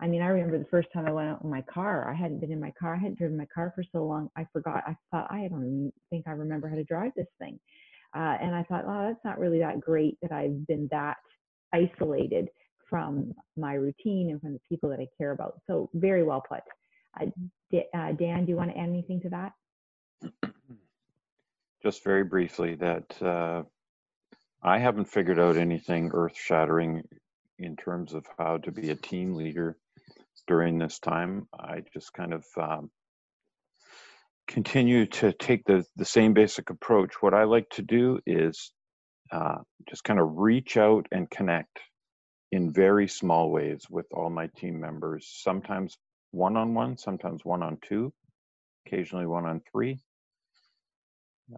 I 0.00 0.08
mean, 0.08 0.20
I 0.20 0.26
remember 0.26 0.58
the 0.58 0.66
first 0.66 0.88
time 0.92 1.06
I 1.06 1.12
went 1.12 1.30
out 1.30 1.42
in 1.42 1.50
my 1.50 1.62
car. 1.62 2.10
I 2.10 2.14
hadn't 2.14 2.40
been 2.40 2.52
in 2.52 2.60
my 2.60 2.72
car. 2.78 2.94
I 2.94 2.98
hadn't 2.98 3.18
driven 3.18 3.36
my 3.36 3.46
car 3.46 3.72
for 3.74 3.82
so 3.92 4.04
long. 4.04 4.28
I 4.36 4.46
forgot. 4.52 4.82
I 4.86 4.96
thought 5.10 5.30
I 5.30 5.48
don't 5.48 5.62
even 5.62 5.92
think 6.10 6.26
I 6.26 6.32
remember 6.32 6.68
how 6.68 6.76
to 6.76 6.84
drive 6.84 7.12
this 7.16 7.26
thing. 7.38 7.58
Uh, 8.14 8.36
and 8.40 8.54
I 8.54 8.62
thought, 8.64 8.84
oh, 8.86 9.08
that's 9.08 9.24
not 9.24 9.38
really 9.38 9.58
that 9.60 9.80
great 9.80 10.18
that 10.22 10.32
I've 10.32 10.66
been 10.66 10.88
that 10.90 11.16
isolated 11.72 12.48
from 12.88 13.34
my 13.56 13.74
routine 13.74 14.30
and 14.30 14.40
from 14.40 14.52
the 14.52 14.60
people 14.68 14.88
that 14.90 15.00
I 15.00 15.08
care 15.18 15.32
about. 15.32 15.60
So 15.66 15.90
very 15.94 16.22
well 16.22 16.42
put. 16.46 16.60
Uh, 17.20 17.26
uh 17.94 18.12
Dan, 18.12 18.44
do 18.44 18.50
you 18.50 18.56
want 18.56 18.70
to 18.70 18.78
add 18.78 18.88
anything 18.88 19.20
to 19.22 19.28
that? 19.30 19.52
Just 21.82 22.04
very 22.04 22.24
briefly, 22.24 22.74
that 22.76 23.22
uh, 23.22 23.62
I 24.66 24.78
haven't 24.78 25.04
figured 25.04 25.38
out 25.38 25.56
anything 25.56 26.10
earth 26.12 26.36
shattering 26.36 27.04
in 27.56 27.76
terms 27.76 28.14
of 28.14 28.26
how 28.36 28.58
to 28.58 28.72
be 28.72 28.90
a 28.90 28.96
team 28.96 29.34
leader 29.34 29.76
during 30.48 30.76
this 30.78 30.98
time. 30.98 31.46
I 31.56 31.84
just 31.94 32.12
kind 32.12 32.34
of 32.34 32.44
um, 32.60 32.90
continue 34.48 35.06
to 35.06 35.32
take 35.32 35.64
the, 35.66 35.84
the 35.94 36.04
same 36.04 36.34
basic 36.34 36.70
approach. 36.70 37.14
What 37.20 37.32
I 37.32 37.44
like 37.44 37.68
to 37.74 37.82
do 37.82 38.18
is 38.26 38.72
uh, 39.30 39.58
just 39.88 40.02
kind 40.02 40.18
of 40.18 40.36
reach 40.36 40.76
out 40.76 41.06
and 41.12 41.30
connect 41.30 41.78
in 42.50 42.72
very 42.72 43.06
small 43.06 43.52
ways 43.52 43.84
with 43.88 44.06
all 44.12 44.30
my 44.30 44.48
team 44.56 44.80
members, 44.80 45.30
sometimes 45.44 45.96
one 46.32 46.56
on 46.56 46.74
one, 46.74 46.98
sometimes 46.98 47.44
one 47.44 47.62
on 47.62 47.78
two, 47.88 48.12
occasionally 48.84 49.26
one 49.26 49.46
on 49.46 49.60
three. 49.70 50.00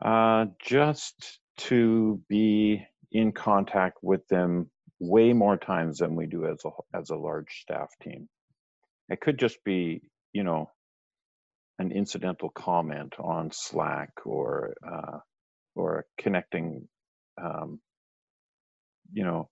Uh, 0.03 0.45
just 0.61 1.39
to 1.57 2.21
be 2.29 2.85
in 3.13 3.33
contact 3.33 3.99
with 4.03 4.27
them 4.29 4.71
way 5.01 5.33
more 5.33 5.57
times 5.57 5.99
than 5.99 6.17
we 6.17 6.27
do 6.27 6.47
as 6.47 6.63
a 6.65 6.71
as 6.97 7.11
a 7.11 7.17
large 7.17 7.61
staff 7.63 7.89
team. 8.03 8.29
It 9.09 9.21
could 9.21 9.39
just 9.39 9.63
be, 9.65 10.03
you 10.33 10.45
know, 10.45 10.71
an 11.79 11.93
incidental 11.93 12.51
comment 12.51 13.15
on 13.19 13.51
Slack 13.53 14.11
or 14.25 14.75
uh, 14.87 15.19
or 15.75 16.07
connecting, 16.19 16.89
um, 17.41 17.81
you 19.13 19.25
know, 19.25 19.49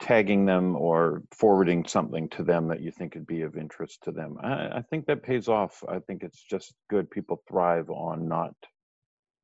tagging 0.00 0.46
them 0.46 0.76
or 0.76 1.22
forwarding 1.36 1.84
something 1.84 2.28
to 2.30 2.44
them 2.44 2.68
that 2.68 2.80
you 2.80 2.92
think 2.92 3.14
would 3.14 3.26
be 3.26 3.42
of 3.42 3.56
interest 3.56 4.02
to 4.04 4.12
them. 4.12 4.38
I, 4.40 4.78
I 4.78 4.82
think 4.88 5.06
that 5.06 5.24
pays 5.24 5.48
off. 5.48 5.82
I 5.88 5.98
think 5.98 6.22
it's 6.22 6.42
just 6.42 6.72
good. 6.88 7.10
People 7.10 7.42
thrive 7.48 7.90
on 7.90 8.28
not 8.28 8.54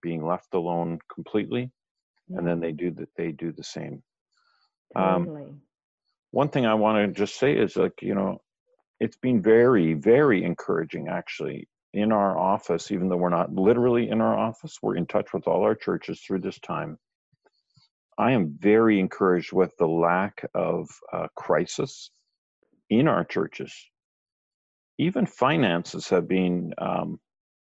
being 0.05 0.25
left 0.25 0.55
alone 0.55 0.99
completely, 1.13 1.71
yeah. 2.29 2.39
and 2.39 2.47
then 2.47 2.61
they 2.61 2.73
do 2.73 2.91
that. 2.93 3.09
They 3.17 3.33
do 3.33 3.51
the 3.51 3.65
same. 3.65 4.03
Um, 4.95 5.25
totally. 5.25 5.43
Um, 5.43 5.63
one 6.31 6.49
thing 6.51 6.67
I 6.67 6.75
want 6.75 6.97
to 6.99 7.21
just 7.21 7.39
say 7.39 7.57
is 7.57 7.77
like 7.77 8.03
you 8.03 8.15
know, 8.15 8.43
it's 9.01 9.17
been 9.17 9.43
very, 9.43 9.95
very 9.95 10.45
encouraging 10.45 11.09
actually 11.09 11.69
in 11.95 12.13
our 12.13 12.37
office, 12.37 12.91
even 12.91 13.09
though 13.09 13.17
we're 13.17 13.29
not 13.29 13.55
literally 13.55 14.11
in 14.11 14.21
our 14.21 14.37
office, 14.37 14.79
we're 14.83 14.97
in 14.97 15.07
touch 15.07 15.33
with 15.33 15.47
all 15.47 15.63
our 15.63 15.77
churches 15.77 16.21
through 16.21 16.41
this 16.41 16.59
time. 16.59 16.99
I 18.19 18.33
am 18.33 18.57
very 18.59 19.01
encouraged 19.01 19.53
with 19.53 19.77
the 19.79 19.87
lack 19.87 20.45
of 20.55 20.89
uh, 21.13 21.29
crisis 21.37 22.11
in 22.91 23.09
our 23.09 23.25
churches. 23.25 23.73
Even 24.99 25.27
finances 25.27 26.09
have 26.09 26.29
been, 26.29 26.73
um, 26.79 27.19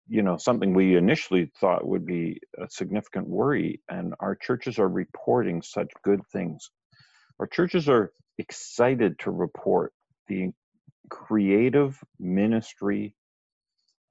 you 0.09 0.23
know, 0.23 0.37
something 0.39 0.75
we 0.75 0.97
initially 0.97 1.51
thought 1.61 1.87
would 1.87 2.07
be 2.07 2.41
a 2.59 2.69
significant 2.71 3.29
worry, 3.29 3.81
and 3.89 4.15
our 4.21 4.35
churches 4.35 4.79
are 4.79 4.89
reporting 4.89 5.63
such 5.63 5.91
good 6.03 6.21
things. 6.33 6.71
Our 7.39 7.47
churches 7.47 7.89
are 7.89 8.13
excited 8.39 9.19
to 9.21 9.31
report 9.31 9.93
the 10.29 10.51
creative 11.11 11.99
ministry 12.19 13.15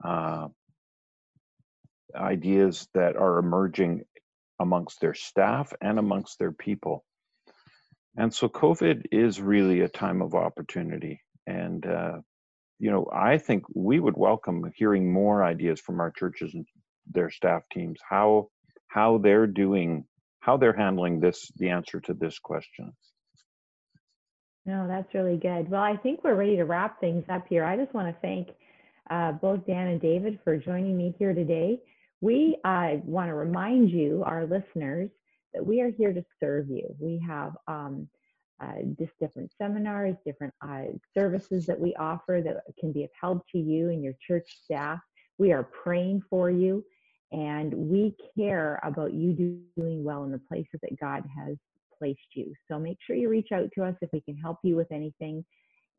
uh, 0.03 0.47
ideas 2.15 2.87
that 2.93 3.15
are 3.15 3.39
emerging 3.39 4.03
amongst 4.59 5.01
their 5.01 5.13
staff 5.13 5.73
and 5.81 5.99
amongst 5.99 6.39
their 6.39 6.51
people. 6.51 7.03
And 8.15 8.33
so 8.33 8.49
COVID 8.49 9.05
is 9.11 9.39
really 9.41 9.81
a 9.81 9.89
time 9.89 10.21
of 10.21 10.33
opportunity. 10.35 11.21
And, 11.45 11.85
uh, 11.85 12.17
you 12.80 12.91
know, 12.91 13.07
I 13.13 13.38
think 13.38 13.63
we 13.73 13.99
would 13.99 14.17
welcome 14.17 14.71
hearing 14.75 15.11
more 15.11 15.43
ideas 15.43 15.80
from 15.80 15.99
our 15.99 16.11
churches 16.11 16.53
and 16.53 16.65
their 17.11 17.32
staff 17.32 17.63
teams, 17.71 17.99
how, 18.07 18.49
how 18.88 19.17
they're 19.17 19.47
doing, 19.47 20.05
how 20.39 20.57
they're 20.57 20.75
handling 20.75 21.19
this, 21.19 21.51
the 21.57 21.69
answer 21.69 21.99
to 22.01 22.13
this 22.13 22.39
question. 22.39 22.93
No, 24.65 24.88
that's 24.88 25.13
really 25.13 25.38
good. 25.38 25.69
Well, 25.69 25.82
I 25.82 25.95
think 25.95 26.23
we're 26.23 26.36
ready 26.36 26.57
to 26.57 26.65
wrap 26.65 26.99
things 26.99 27.23
up 27.30 27.45
here. 27.47 27.63
I 27.63 27.78
just 27.78 27.93
want 27.93 28.13
to 28.13 28.21
thank 28.21 28.49
uh, 29.09 29.32
both 29.32 29.65
Dan 29.65 29.88
and 29.88 30.01
David 30.01 30.39
for 30.43 30.57
joining 30.57 30.97
me 30.97 31.15
here 31.17 31.34
today. 31.34 31.80
We 32.19 32.57
uh, 32.65 32.95
want 33.05 33.30
to 33.30 33.34
remind 33.34 33.89
you, 33.89 34.23
our 34.25 34.45
listeners, 34.45 35.09
that 35.53 35.65
we 35.65 35.82
are 35.82 35.89
here 35.89 36.11
to 36.11 36.23
serve 36.39 36.67
you. 36.69 36.93
We 36.99 37.23
have 37.25 37.53
um, 37.67 38.09
uh, 38.62 38.82
just 38.97 39.12
different 39.20 39.51
seminars, 39.58 40.16
different 40.26 40.53
uh, 40.62 40.84
services 41.16 41.66
that 41.66 41.80
we 41.80 41.95
offer 41.95 42.41
that 42.43 42.64
can 42.80 42.91
be 42.91 43.03
of 43.03 43.10
help 43.20 43.43
to 43.51 43.58
you 43.58 43.89
and 43.89 44.03
your 44.03 44.14
church 44.26 44.58
staff. 44.64 44.99
We 45.38 45.51
are 45.51 45.64
praying 45.64 46.24
for 46.30 46.49
you, 46.49 46.84
and 47.32 47.74
we 47.74 48.16
care 48.38 48.80
about 48.84 49.14
you 49.14 49.62
doing 49.76 50.03
well 50.03 50.24
in 50.24 50.32
the 50.32 50.41
places 50.49 50.80
that 50.82 50.99
God 50.99 51.24
has 51.38 51.58
placed 51.97 52.36
you. 52.36 52.53
So 52.68 52.80
make 52.80 52.97
sure 53.05 53.16
you 53.16 53.30
reach 53.30 53.51
out 53.51 53.70
to 53.76 53.84
us 53.84 53.95
if 54.01 54.10
we 54.12 54.22
can 54.22 54.38
help 54.38 54.60
you 54.64 54.76
with 54.76 54.91
anything. 54.91 55.45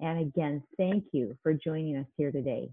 And 0.00 0.20
again, 0.20 0.62
thank 0.76 1.04
you 1.12 1.36
for 1.42 1.52
joining 1.54 1.96
us 1.96 2.06
here 2.16 2.30
today. 2.30 2.70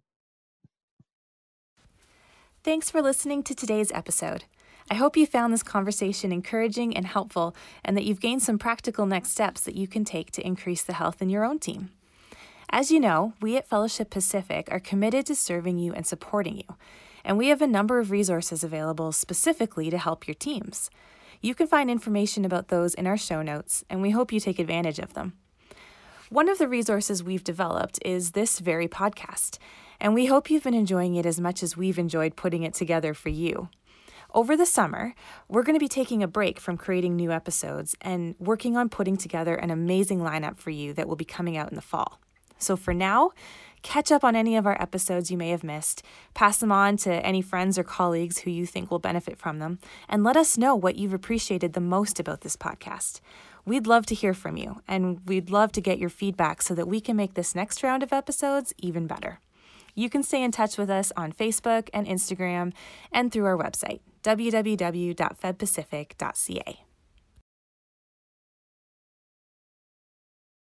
Thanks 2.63 2.89
for 2.89 3.01
listening 3.01 3.43
to 3.43 3.53
today's 3.53 3.91
episode. 3.91 4.45
I 4.89 4.95
hope 4.95 5.17
you 5.17 5.25
found 5.25 5.51
this 5.51 5.63
conversation 5.63 6.31
encouraging 6.31 6.95
and 6.95 7.07
helpful, 7.07 7.55
and 7.83 7.97
that 7.97 8.03
you've 8.03 8.19
gained 8.19 8.43
some 8.43 8.59
practical 8.59 9.07
next 9.07 9.31
steps 9.31 9.61
that 9.61 9.75
you 9.75 9.87
can 9.87 10.05
take 10.05 10.31
to 10.31 10.45
increase 10.45 10.83
the 10.83 10.93
health 10.93 11.23
in 11.23 11.29
your 11.29 11.43
own 11.43 11.57
team. 11.57 11.89
As 12.69 12.91
you 12.91 12.99
know, 12.99 13.33
we 13.41 13.57
at 13.57 13.67
Fellowship 13.67 14.11
Pacific 14.11 14.67
are 14.71 14.79
committed 14.79 15.25
to 15.25 15.35
serving 15.35 15.79
you 15.79 15.91
and 15.93 16.05
supporting 16.05 16.57
you, 16.57 16.75
and 17.23 17.35
we 17.35 17.47
have 17.47 17.63
a 17.63 17.67
number 17.67 17.97
of 17.97 18.11
resources 18.11 18.63
available 18.63 19.11
specifically 19.11 19.89
to 19.89 19.97
help 19.97 20.27
your 20.27 20.35
teams. 20.35 20.91
You 21.41 21.55
can 21.55 21.65
find 21.65 21.89
information 21.89 22.45
about 22.45 22.67
those 22.67 22.93
in 22.93 23.07
our 23.07 23.17
show 23.17 23.41
notes, 23.41 23.83
and 23.89 24.03
we 24.03 24.11
hope 24.11 24.31
you 24.31 24.39
take 24.39 24.59
advantage 24.59 24.99
of 24.99 25.15
them. 25.15 25.33
One 26.29 26.47
of 26.47 26.59
the 26.59 26.67
resources 26.67 27.23
we've 27.23 27.43
developed 27.43 27.99
is 28.03 28.31
this 28.31 28.59
very 28.59 28.87
podcast 28.87 29.57
and 29.99 30.13
we 30.13 30.25
hope 30.25 30.49
you've 30.49 30.63
been 30.63 30.73
enjoying 30.73 31.15
it 31.15 31.25
as 31.25 31.39
much 31.39 31.63
as 31.63 31.77
we've 31.77 31.99
enjoyed 31.99 32.35
putting 32.35 32.63
it 32.63 32.73
together 32.73 33.13
for 33.13 33.29
you. 33.29 33.69
Over 34.35 34.57
the 34.57 34.65
summer, 34.65 35.15
we're 35.47 35.63
going 35.63 35.77
to 35.77 35.79
be 35.79 35.87
taking 35.87 36.21
a 36.21 36.27
break 36.27 36.59
from 36.59 36.75
creating 36.75 37.15
new 37.15 37.31
episodes 37.31 37.95
and 38.01 38.35
working 38.37 38.75
on 38.75 38.89
putting 38.89 39.15
together 39.15 39.55
an 39.55 39.71
amazing 39.71 40.19
lineup 40.19 40.57
for 40.57 40.71
you 40.71 40.91
that 40.91 41.07
will 41.07 41.15
be 41.15 41.23
coming 41.23 41.55
out 41.55 41.69
in 41.69 41.77
the 41.77 41.81
fall. 41.81 42.19
So 42.57 42.75
for 42.75 42.93
now, 42.93 43.31
catch 43.81 44.11
up 44.11 44.25
on 44.25 44.35
any 44.35 44.57
of 44.57 44.65
our 44.67 44.75
episodes 44.81 45.31
you 45.31 45.37
may 45.37 45.51
have 45.51 45.63
missed, 45.63 46.03
pass 46.33 46.57
them 46.57 46.69
on 46.69 46.97
to 46.97 47.25
any 47.25 47.41
friends 47.41 47.79
or 47.79 47.85
colleagues 47.85 48.39
who 48.39 48.51
you 48.51 48.65
think 48.65 48.91
will 48.91 48.99
benefit 48.99 49.37
from 49.37 49.59
them, 49.59 49.79
and 50.09 50.21
let 50.25 50.35
us 50.35 50.57
know 50.57 50.75
what 50.75 50.97
you've 50.97 51.13
appreciated 51.13 51.71
the 51.71 51.79
most 51.79 52.19
about 52.19 52.41
this 52.41 52.57
podcast. 52.57 53.21
We'd 53.63 53.87
love 53.87 54.05
to 54.07 54.15
hear 54.15 54.33
from 54.33 54.57
you, 54.57 54.81
and 54.85 55.21
we'd 55.25 55.49
love 55.49 55.71
to 55.71 55.81
get 55.81 55.97
your 55.97 56.09
feedback 56.09 56.61
so 56.61 56.75
that 56.75 56.89
we 56.89 56.99
can 56.99 57.15
make 57.15 57.35
this 57.35 57.55
next 57.55 57.83
round 57.83 58.03
of 58.03 58.11
episodes 58.11 58.73
even 58.79 59.07
better. 59.07 59.39
You 59.97 60.09
can 60.09 60.23
stay 60.23 60.43
in 60.43 60.51
touch 60.51 60.77
with 60.77 60.89
us 60.89 61.13
on 61.15 61.31
Facebook 61.31 61.87
and 61.93 62.05
Instagram 62.05 62.73
and 63.13 63.31
through 63.31 63.45
our 63.45 63.57
website, 63.57 64.01
www.fedpacific.ca. 64.25 66.84